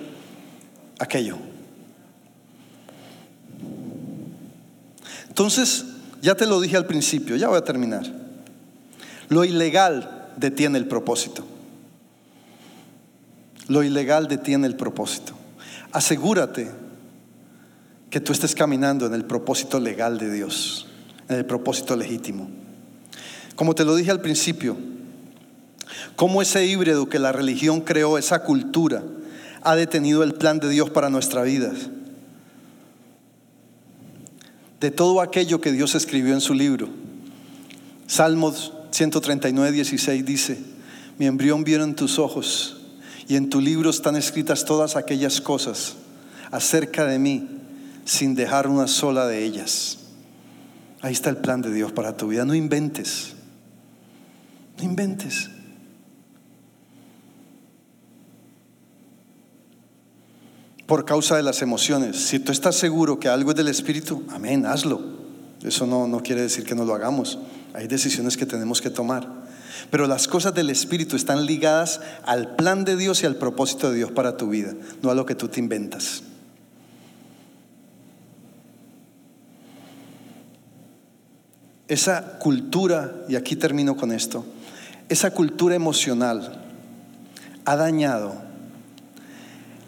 aquello. 1.00 1.38
Entonces, 5.30 5.86
ya 6.22 6.36
te 6.36 6.46
lo 6.46 6.60
dije 6.60 6.78
al 6.78 6.86
principio, 6.86 7.36
ya 7.36 7.48
voy 7.48 7.58
a 7.58 7.64
terminar. 7.64 8.04
Lo 9.30 9.44
ilegal 9.44 10.30
detiene 10.38 10.78
el 10.78 10.88
propósito. 10.88 11.46
Lo 13.68 13.84
ilegal 13.84 14.28
detiene 14.28 14.68
el 14.68 14.76
propósito. 14.76 15.34
Asegúrate 15.92 16.70
que 18.10 18.20
tú 18.20 18.32
estés 18.32 18.54
caminando 18.54 19.06
en 19.06 19.14
el 19.14 19.26
propósito 19.26 19.80
legal 19.80 20.18
de 20.18 20.32
Dios, 20.32 20.88
en 21.28 21.38
el 21.38 21.46
propósito 21.46 21.96
legítimo. 21.96 22.50
Como 23.56 23.74
te 23.74 23.86
lo 23.86 23.96
dije 23.96 24.12
al 24.12 24.22
principio, 24.22 24.78
cómo 26.16 26.42
ese 26.42 26.66
híbrido 26.66 27.10
que 27.10 27.20
la 27.20 27.32
religión 27.32 27.82
creó, 27.82 28.18
esa 28.18 28.44
cultura, 28.44 29.04
ha 29.64 29.76
detenido 29.76 30.24
el 30.24 30.34
plan 30.34 30.60
de 30.60 30.70
Dios 30.70 30.92
para 30.92 31.10
nuestra 31.10 31.42
vida. 31.42 31.72
De 34.80 34.92
todo 34.92 35.22
aquello 35.22 35.60
que 35.60 35.72
Dios 35.72 35.96
escribió 35.96 36.34
en 36.34 36.42
su 36.42 36.54
libro. 36.54 36.90
Salmos 38.06 38.74
139, 38.92 39.72
16 39.72 40.26
dice, 40.26 40.60
mi 41.18 41.26
embrión 41.26 41.64
vieron 41.64 41.96
tus 41.96 42.20
ojos 42.20 42.75
y 43.28 43.36
en 43.36 43.50
tu 43.50 43.60
libro 43.60 43.90
están 43.90 44.16
escritas 44.16 44.66
todas 44.66 44.96
aquellas 44.96 45.42
cosas 45.42 45.96
acerca 46.52 47.06
de 47.06 47.20
mí 47.20 47.48
sin 48.06 48.36
dejar 48.36 48.68
una 48.68 48.88
sola 48.88 49.26
de 49.26 49.44
ellas. 49.44 49.98
Ahí 51.02 51.14
está 51.14 51.30
el 51.30 51.38
plan 51.38 51.62
de 51.62 51.74
Dios 51.74 51.92
para 51.92 52.16
tu 52.18 52.28
vida. 52.28 52.46
No 52.46 52.54
inventes. 52.54 53.34
No 54.78 54.84
inventes. 54.84 55.50
Por 60.86 61.06
causa 61.06 61.36
de 61.36 61.44
las 61.44 61.62
emociones. 61.64 62.18
Si 62.18 62.40
tú 62.40 62.52
estás 62.52 62.76
seguro 62.76 63.20
que 63.20 63.28
algo 63.28 63.52
es 63.52 63.58
del 63.58 63.68
Espíritu, 63.68 64.24
amén, 64.30 64.68
hazlo. 64.68 65.02
Eso 65.64 65.88
no, 65.88 66.08
no 66.08 66.22
quiere 66.22 66.42
decir 66.42 66.64
que 66.64 66.76
no 66.76 66.86
lo 66.86 66.94
hagamos. 66.94 67.40
Hay 67.74 67.88
decisiones 67.88 68.38
que 68.38 68.46
tenemos 68.46 68.82
que 68.82 68.92
tomar. 68.92 69.45
Pero 69.90 70.08
las 70.08 70.28
cosas 70.28 70.54
del 70.54 70.70
Espíritu 70.70 71.16
están 71.16 71.46
ligadas 71.46 72.02
al 72.26 72.56
plan 72.56 72.86
de 72.86 72.96
Dios 72.96 73.24
y 73.24 73.26
al 73.26 73.36
propósito 73.36 73.90
de 73.90 73.98
Dios 73.98 74.12
para 74.12 74.38
tu 74.38 74.50
vida, 74.50 74.74
no 75.02 75.10
a 75.10 75.16
lo 75.16 75.26
que 75.26 75.36
tú 75.36 75.48
te 75.48 75.60
inventas. 75.60 76.24
Esa 81.88 82.40
cultura, 82.40 83.14
y 83.30 83.36
aquí 83.36 83.56
termino 83.56 83.96
con 83.96 84.12
esto, 84.12 84.44
esa 85.08 85.32
cultura 85.32 85.76
emocional 85.76 86.64
ha 87.64 87.76
dañado 87.76 88.42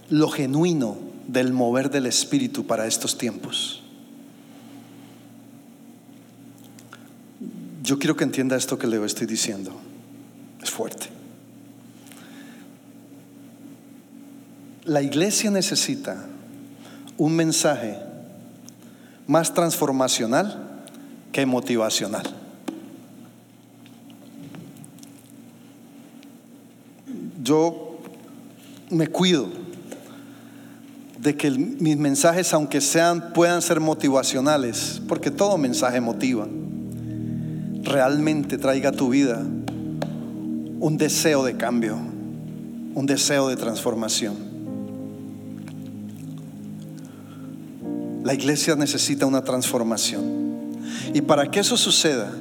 lo 0.09 0.29
genuino 0.29 0.97
del 1.27 1.53
mover 1.53 1.89
del 1.89 2.05
Espíritu 2.05 2.65
para 2.65 2.85
estos 2.85 3.17
tiempos. 3.17 3.76
Yo 7.87 7.97
quiero 7.97 8.17
que 8.17 8.25
entienda 8.25 8.57
esto 8.57 8.77
que 8.77 8.85
le 8.85 9.01
estoy 9.05 9.25
diciendo. 9.25 9.71
Es 10.61 10.69
fuerte. 10.69 11.07
La 14.83 15.01
iglesia 15.01 15.49
necesita 15.51 16.25
un 17.17 17.33
mensaje 17.33 17.97
más 19.25 19.53
transformacional 19.53 20.81
que 21.31 21.45
motivacional. 21.45 22.25
Yo 27.41 28.01
me 28.89 29.07
cuido 29.07 29.47
de 31.19 31.37
que 31.37 31.51
mis 31.51 31.95
mensajes, 31.95 32.53
aunque 32.53 32.81
sean, 32.81 33.31
puedan 33.31 33.61
ser 33.61 33.79
motivacionales, 33.79 35.01
porque 35.07 35.31
todo 35.31 35.57
mensaje 35.57 36.01
motiva, 36.01 36.49
realmente 37.87 38.57
traiga 38.57 38.89
a 38.89 38.91
tu 38.91 39.09
vida 39.09 39.41
un 40.79 40.97
deseo 40.97 41.43
de 41.43 41.57
cambio, 41.57 41.97
un 42.93 43.05
deseo 43.05 43.47
de 43.47 43.55
transformación. 43.55 44.35
La 48.23 48.33
iglesia 48.33 48.75
necesita 48.75 49.25
una 49.25 49.43
transformación. 49.43 50.23
Y 51.13 51.21
para 51.21 51.49
que 51.49 51.61
eso 51.61 51.77
suceda, 51.77 52.31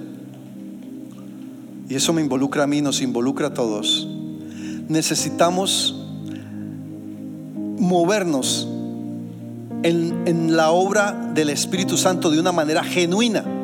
y 1.89 1.95
eso 1.95 2.13
me 2.13 2.21
involucra 2.21 2.65
a 2.65 2.67
mí, 2.67 2.83
nos 2.83 3.01
involucra 3.01 3.49
a 3.49 3.55
todos, 3.55 4.09
necesitamos 4.89 5.95
movernos 7.79 8.69
en, 9.83 10.27
en 10.27 10.57
la 10.57 10.73
obra 10.73 11.31
del 11.35 11.51
Espíritu 11.51 11.97
Santo 11.97 12.31
de 12.31 12.41
una 12.41 12.53
manera 12.53 12.83
genuina. 12.83 13.56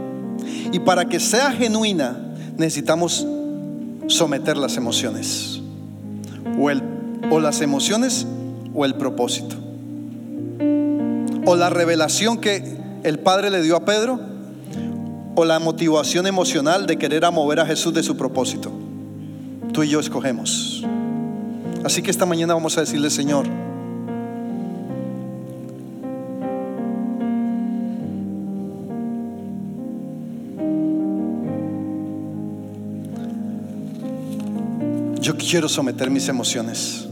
Y 0.73 0.81
para 0.81 1.07
que 1.07 1.21
sea 1.21 1.53
genuina 1.53 2.17
necesitamos 2.57 3.27
someter 4.09 4.57
las 4.57 4.77
emociones. 4.77 5.61
O, 6.59 6.71
el, 6.71 6.83
o 7.31 7.41
las 7.41 7.61
emociones 7.61 8.27
o 8.75 8.85
el 8.85 8.95
propósito. 8.95 9.57
O 11.45 11.57
la 11.57 11.71
revelación 11.71 12.39
que 12.39 12.77
el 13.03 13.19
Padre 13.19 13.51
le 13.51 13.63
dio 13.63 13.77
a 13.77 13.85
Pedro 13.85 14.21
o 15.35 15.45
la 15.45 15.59
motivación 15.59 16.27
emocional 16.27 16.87
de 16.87 16.99
querer 16.99 17.25
a 17.25 17.31
mover 17.31 17.61
a 17.61 17.67
Jesús 17.67 17.95
de 17.95 18.03
su 18.03 18.17
propósito. 18.17 18.71
Tú 19.73 19.83
y 19.83 19.89
yo 19.89 20.01
escogemos. 20.01 20.85
Así 21.85 22.03
que 22.03 22.11
esta 22.11 22.27
mañana 22.27 22.55
vamos 22.55 22.77
a 22.77 22.83
decirle, 22.83 23.11
Señor, 23.11 23.47
quiero 35.53 35.69
someter 35.69 36.11
mis 36.11 36.27
emociones. 36.31 37.07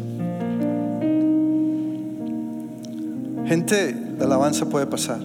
Gente 3.46 3.92
de 3.92 4.24
alabanza 4.24 4.64
puede 4.64 4.86
pasar. 4.86 5.20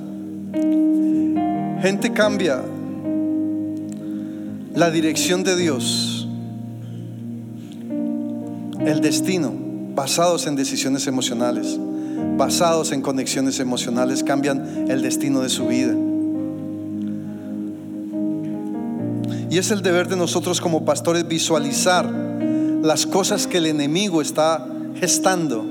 Gente 1.81 2.11
cambia 2.11 2.61
la 4.73 4.91
dirección 4.91 5.45
de 5.45 5.55
Dios, 5.55 6.27
el 8.81 8.99
destino, 8.99 9.53
basados 9.95 10.45
en 10.45 10.57
decisiones 10.57 11.07
emocionales, 11.07 11.79
basados 12.35 12.91
en 12.91 13.01
conexiones 13.01 13.61
emocionales, 13.61 14.25
cambian 14.25 14.89
el 14.89 15.01
destino 15.01 15.39
de 15.39 15.47
su 15.47 15.67
vida. 15.67 15.95
Y 19.49 19.57
es 19.57 19.71
el 19.71 19.81
deber 19.81 20.09
de 20.09 20.17
nosotros 20.17 20.59
como 20.59 20.83
pastores 20.83 21.25
visualizar 21.25 22.25
las 22.85 23.07
cosas 23.07 23.47
que 23.47 23.57
el 23.57 23.65
enemigo 23.65 24.21
está 24.21 24.67
gestando. 24.99 25.65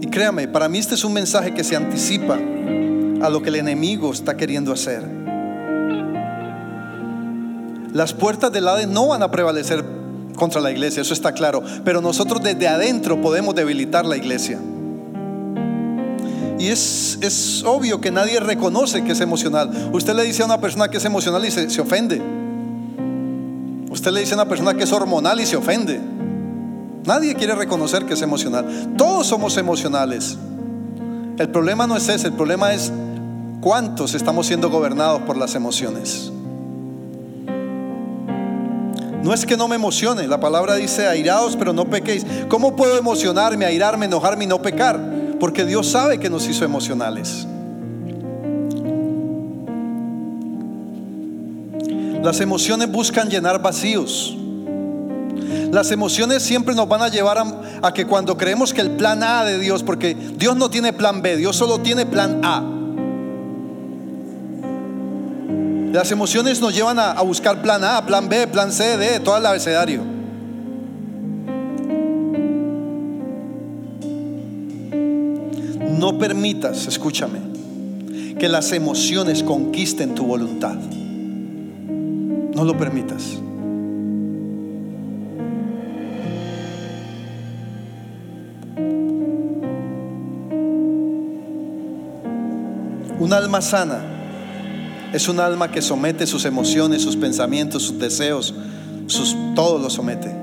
Y 0.00 0.06
créame, 0.08 0.46
para 0.46 0.68
mí 0.68 0.78
este 0.78 0.94
es 0.94 1.04
un 1.04 1.14
mensaje 1.14 1.54
que 1.54 1.64
se 1.64 1.74
anticipa 1.74 2.34
a 2.34 3.30
lo 3.30 3.40
que 3.40 3.48
el 3.48 3.56
enemigo 3.56 4.12
está 4.12 4.36
queriendo 4.36 4.72
hacer. 4.72 5.02
Las 7.94 8.12
puertas 8.12 8.52
del 8.52 8.68
Hades 8.68 8.88
no 8.88 9.08
van 9.08 9.22
a 9.22 9.30
prevalecer 9.30 9.82
contra 10.36 10.60
la 10.60 10.70
iglesia, 10.70 11.00
eso 11.00 11.14
está 11.14 11.32
claro, 11.32 11.62
pero 11.82 12.02
nosotros 12.02 12.42
desde 12.42 12.68
adentro 12.68 13.22
podemos 13.22 13.54
debilitar 13.54 14.04
la 14.04 14.18
iglesia. 14.18 14.58
Y 16.58 16.68
es, 16.68 17.18
es 17.22 17.64
obvio 17.64 18.02
que 18.02 18.10
nadie 18.10 18.38
reconoce 18.38 19.02
que 19.02 19.12
es 19.12 19.20
emocional. 19.20 19.90
Usted 19.94 20.14
le 20.14 20.24
dice 20.24 20.42
a 20.42 20.44
una 20.44 20.60
persona 20.60 20.88
que 20.88 20.98
es 20.98 21.04
emocional 21.06 21.42
y 21.46 21.50
se, 21.50 21.70
se 21.70 21.80
ofende. 21.80 22.41
Usted 24.02 24.10
le 24.10 24.18
dice 24.18 24.34
a 24.34 24.38
una 24.38 24.48
persona 24.48 24.74
que 24.74 24.82
es 24.82 24.92
hormonal 24.92 25.38
y 25.38 25.46
se 25.46 25.54
ofende. 25.54 26.00
Nadie 27.04 27.36
quiere 27.36 27.54
reconocer 27.54 28.04
que 28.04 28.14
es 28.14 28.22
emocional. 28.22 28.94
Todos 28.98 29.28
somos 29.28 29.56
emocionales. 29.58 30.36
El 31.38 31.48
problema 31.50 31.86
no 31.86 31.96
es 31.96 32.08
ese, 32.08 32.26
el 32.26 32.32
problema 32.32 32.72
es 32.74 32.90
¿Cuántos 33.60 34.16
estamos 34.16 34.48
siendo 34.48 34.70
gobernados 34.70 35.22
por 35.22 35.36
las 35.36 35.54
emociones? 35.54 36.32
No 39.22 39.32
es 39.32 39.46
que 39.46 39.56
no 39.56 39.68
me 39.68 39.76
emocione, 39.76 40.26
la 40.26 40.40
palabra 40.40 40.74
dice 40.74 41.06
airados, 41.06 41.54
pero 41.56 41.72
no 41.72 41.84
pequéis. 41.84 42.26
¿Cómo 42.48 42.74
puedo 42.74 42.98
emocionarme, 42.98 43.66
airarme, 43.66 44.06
enojarme 44.06 44.42
y 44.42 44.48
no 44.48 44.60
pecar? 44.60 44.98
Porque 45.38 45.64
Dios 45.64 45.86
sabe 45.86 46.18
que 46.18 46.28
nos 46.28 46.48
hizo 46.48 46.64
emocionales. 46.64 47.46
Las 52.22 52.40
emociones 52.40 52.90
buscan 52.90 53.28
llenar 53.28 53.60
vacíos. 53.60 54.36
Las 55.72 55.90
emociones 55.90 56.42
siempre 56.42 56.74
nos 56.74 56.88
van 56.88 57.02
a 57.02 57.08
llevar 57.08 57.38
a, 57.82 57.92
que 57.92 58.06
cuando 58.06 58.36
creemos 58.36 58.72
que 58.72 58.80
el 58.80 58.92
plan 58.92 59.22
A 59.24 59.44
de 59.44 59.58
Dios, 59.58 59.82
porque 59.82 60.14
Dios 60.14 60.56
no 60.56 60.70
tiene 60.70 60.92
plan 60.92 61.20
B, 61.20 61.36
Dios 61.36 61.56
solo 61.56 61.80
tiene 61.80 62.06
plan 62.06 62.40
A. 62.44 62.62
Las 65.92 66.12
emociones 66.12 66.60
nos 66.60 66.74
llevan 66.74 66.98
a, 66.98 67.10
a, 67.10 67.22
buscar 67.22 67.60
plan 67.60 67.82
A, 67.82 68.06
plan 68.06 68.28
B, 68.28 68.46
plan 68.46 68.70
C, 68.70 68.96
D, 68.96 69.18
todo 69.20 69.36
el 69.36 69.44
abecedario. 69.44 70.02
No 75.98 76.18
permitas, 76.18 76.86
escúchame, 76.86 77.40
que 78.38 78.48
las 78.48 78.70
emociones 78.72 79.42
conquisten 79.42 80.14
tu 80.14 80.24
voluntad. 80.24 80.76
No 82.54 82.64
lo 82.64 82.76
permitas. 82.76 83.38
Un 93.18 93.32
alma 93.32 93.60
sana 93.60 94.12
es 95.12 95.28
un 95.28 95.38
alma 95.40 95.70
que 95.70 95.80
somete 95.80 96.26
sus 96.26 96.44
emociones, 96.44 97.02
sus 97.02 97.16
pensamientos, 97.16 97.82
sus 97.84 97.98
deseos, 97.98 98.54
sus, 99.06 99.36
todo 99.54 99.78
lo 99.78 99.90
somete. 99.90 100.34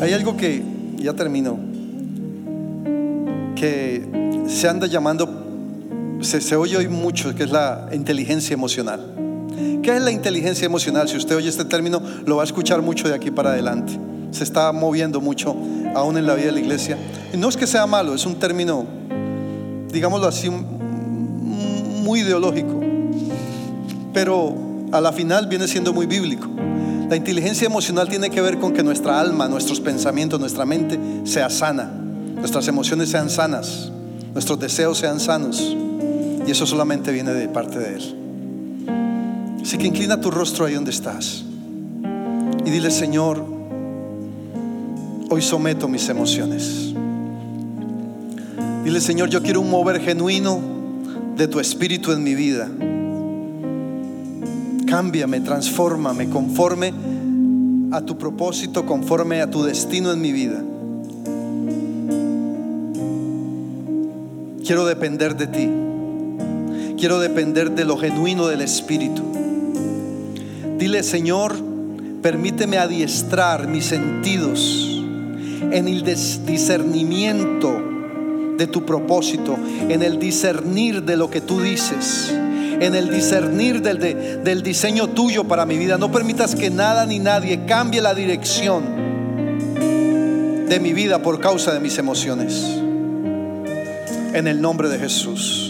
Hay 0.00 0.12
algo 0.14 0.36
que, 0.36 0.62
ya 0.96 1.12
termino, 1.12 1.58
que 3.54 4.02
se 4.46 4.68
anda 4.68 4.86
llamando, 4.86 5.39
se, 6.20 6.56
oye 6.56 6.76
hoy 6.76 6.88
mucho, 6.88 7.34
que 7.34 7.44
es 7.44 7.50
la 7.50 7.88
inteligencia 7.92 8.54
emocional. 8.54 9.00
¿Qué 9.82 9.96
es 9.96 10.02
la 10.02 10.10
inteligencia 10.10 10.66
emocional? 10.66 11.08
Si 11.08 11.16
usted 11.16 11.36
oye 11.36 11.48
este 11.48 11.64
término, 11.64 12.02
lo 12.26 12.36
va 12.36 12.42
a 12.42 12.44
escuchar 12.44 12.82
mucho 12.82 13.08
de 13.08 13.14
aquí 13.14 13.30
para 13.30 13.50
adelante. 13.50 13.98
Se 14.30 14.44
está 14.44 14.70
moviendo 14.72 15.20
mucho 15.20 15.56
aún 15.94 16.18
en 16.18 16.26
la 16.26 16.34
vida 16.34 16.46
de 16.46 16.52
la 16.52 16.60
iglesia. 16.60 16.98
Y 17.32 17.36
no 17.36 17.48
es 17.48 17.56
que 17.56 17.66
sea 17.66 17.86
malo, 17.86 18.14
es 18.14 18.26
un 18.26 18.36
término, 18.36 18.86
digámoslo 19.90 20.26
así, 20.26 20.50
muy 20.50 22.20
ideológico, 22.20 22.80
pero 24.12 24.54
a 24.92 25.00
la 25.00 25.12
final 25.12 25.46
viene 25.46 25.66
siendo 25.66 25.92
muy 25.92 26.06
bíblico. 26.06 26.48
La 27.08 27.16
inteligencia 27.16 27.66
emocional 27.66 28.08
tiene 28.08 28.30
que 28.30 28.40
ver 28.40 28.58
con 28.58 28.72
que 28.72 28.82
nuestra 28.82 29.18
alma, 29.18 29.48
nuestros 29.48 29.80
pensamientos, 29.80 30.38
nuestra 30.38 30.64
mente 30.64 30.98
sea 31.24 31.50
sana, 31.50 31.90
nuestras 32.36 32.68
emociones 32.68 33.08
sean 33.08 33.30
sanas, 33.30 33.90
nuestros 34.32 34.60
deseos 34.60 34.98
sean 34.98 35.18
sanos. 35.18 35.76
Y 36.46 36.50
eso 36.50 36.66
solamente 36.66 37.12
viene 37.12 37.32
de 37.32 37.48
parte 37.48 37.78
de 37.78 37.94
Él. 37.94 38.16
Así 39.62 39.78
que 39.78 39.86
inclina 39.86 40.20
tu 40.20 40.30
rostro 40.30 40.66
ahí 40.66 40.74
donde 40.74 40.90
estás 40.90 41.44
y 42.64 42.70
dile, 42.70 42.90
Señor, 42.90 43.44
hoy 45.30 45.42
someto 45.42 45.88
mis 45.88 46.08
emociones. 46.08 46.92
Dile, 48.84 49.00
Señor, 49.00 49.30
yo 49.30 49.42
quiero 49.42 49.60
un 49.60 49.70
mover 49.70 50.00
genuino 50.00 50.60
de 51.36 51.48
tu 51.48 51.58
espíritu 51.58 52.12
en 52.12 52.22
mi 52.22 52.34
vida. 52.34 52.68
Cámbiame, 54.86 55.40
transfórmame 55.40 56.28
conforme 56.28 56.92
a 57.92 58.02
tu 58.02 58.18
propósito, 58.18 58.84
conforme 58.84 59.40
a 59.40 59.50
tu 59.50 59.62
destino 59.62 60.12
en 60.12 60.20
mi 60.20 60.32
vida. 60.32 60.62
Quiero 64.64 64.84
depender 64.84 65.36
de 65.36 65.46
ti. 65.46 65.89
Quiero 67.00 67.18
depender 67.18 67.70
de 67.70 67.86
lo 67.86 67.96
genuino 67.96 68.46
del 68.46 68.60
Espíritu. 68.60 69.22
Dile, 70.76 71.02
Señor, 71.02 71.56
permíteme 72.20 72.76
adiestrar 72.76 73.66
mis 73.66 73.86
sentidos 73.86 75.02
en 75.72 75.88
el 75.88 76.04
discernimiento 76.04 77.82
de 78.58 78.66
tu 78.66 78.84
propósito, 78.84 79.56
en 79.88 80.02
el 80.02 80.18
discernir 80.18 81.02
de 81.02 81.16
lo 81.16 81.30
que 81.30 81.40
tú 81.40 81.62
dices, 81.62 82.34
en 82.34 82.94
el 82.94 83.10
discernir 83.10 83.80
del, 83.80 83.98
de, 83.98 84.36
del 84.44 84.62
diseño 84.62 85.08
tuyo 85.08 85.44
para 85.44 85.64
mi 85.64 85.78
vida. 85.78 85.96
No 85.96 86.12
permitas 86.12 86.54
que 86.54 86.68
nada 86.68 87.06
ni 87.06 87.18
nadie 87.18 87.64
cambie 87.64 88.02
la 88.02 88.12
dirección 88.12 88.84
de 90.68 90.78
mi 90.78 90.92
vida 90.92 91.22
por 91.22 91.40
causa 91.40 91.72
de 91.72 91.80
mis 91.80 91.96
emociones. 91.96 92.62
En 94.34 94.46
el 94.46 94.60
nombre 94.60 94.90
de 94.90 94.98
Jesús. 94.98 95.69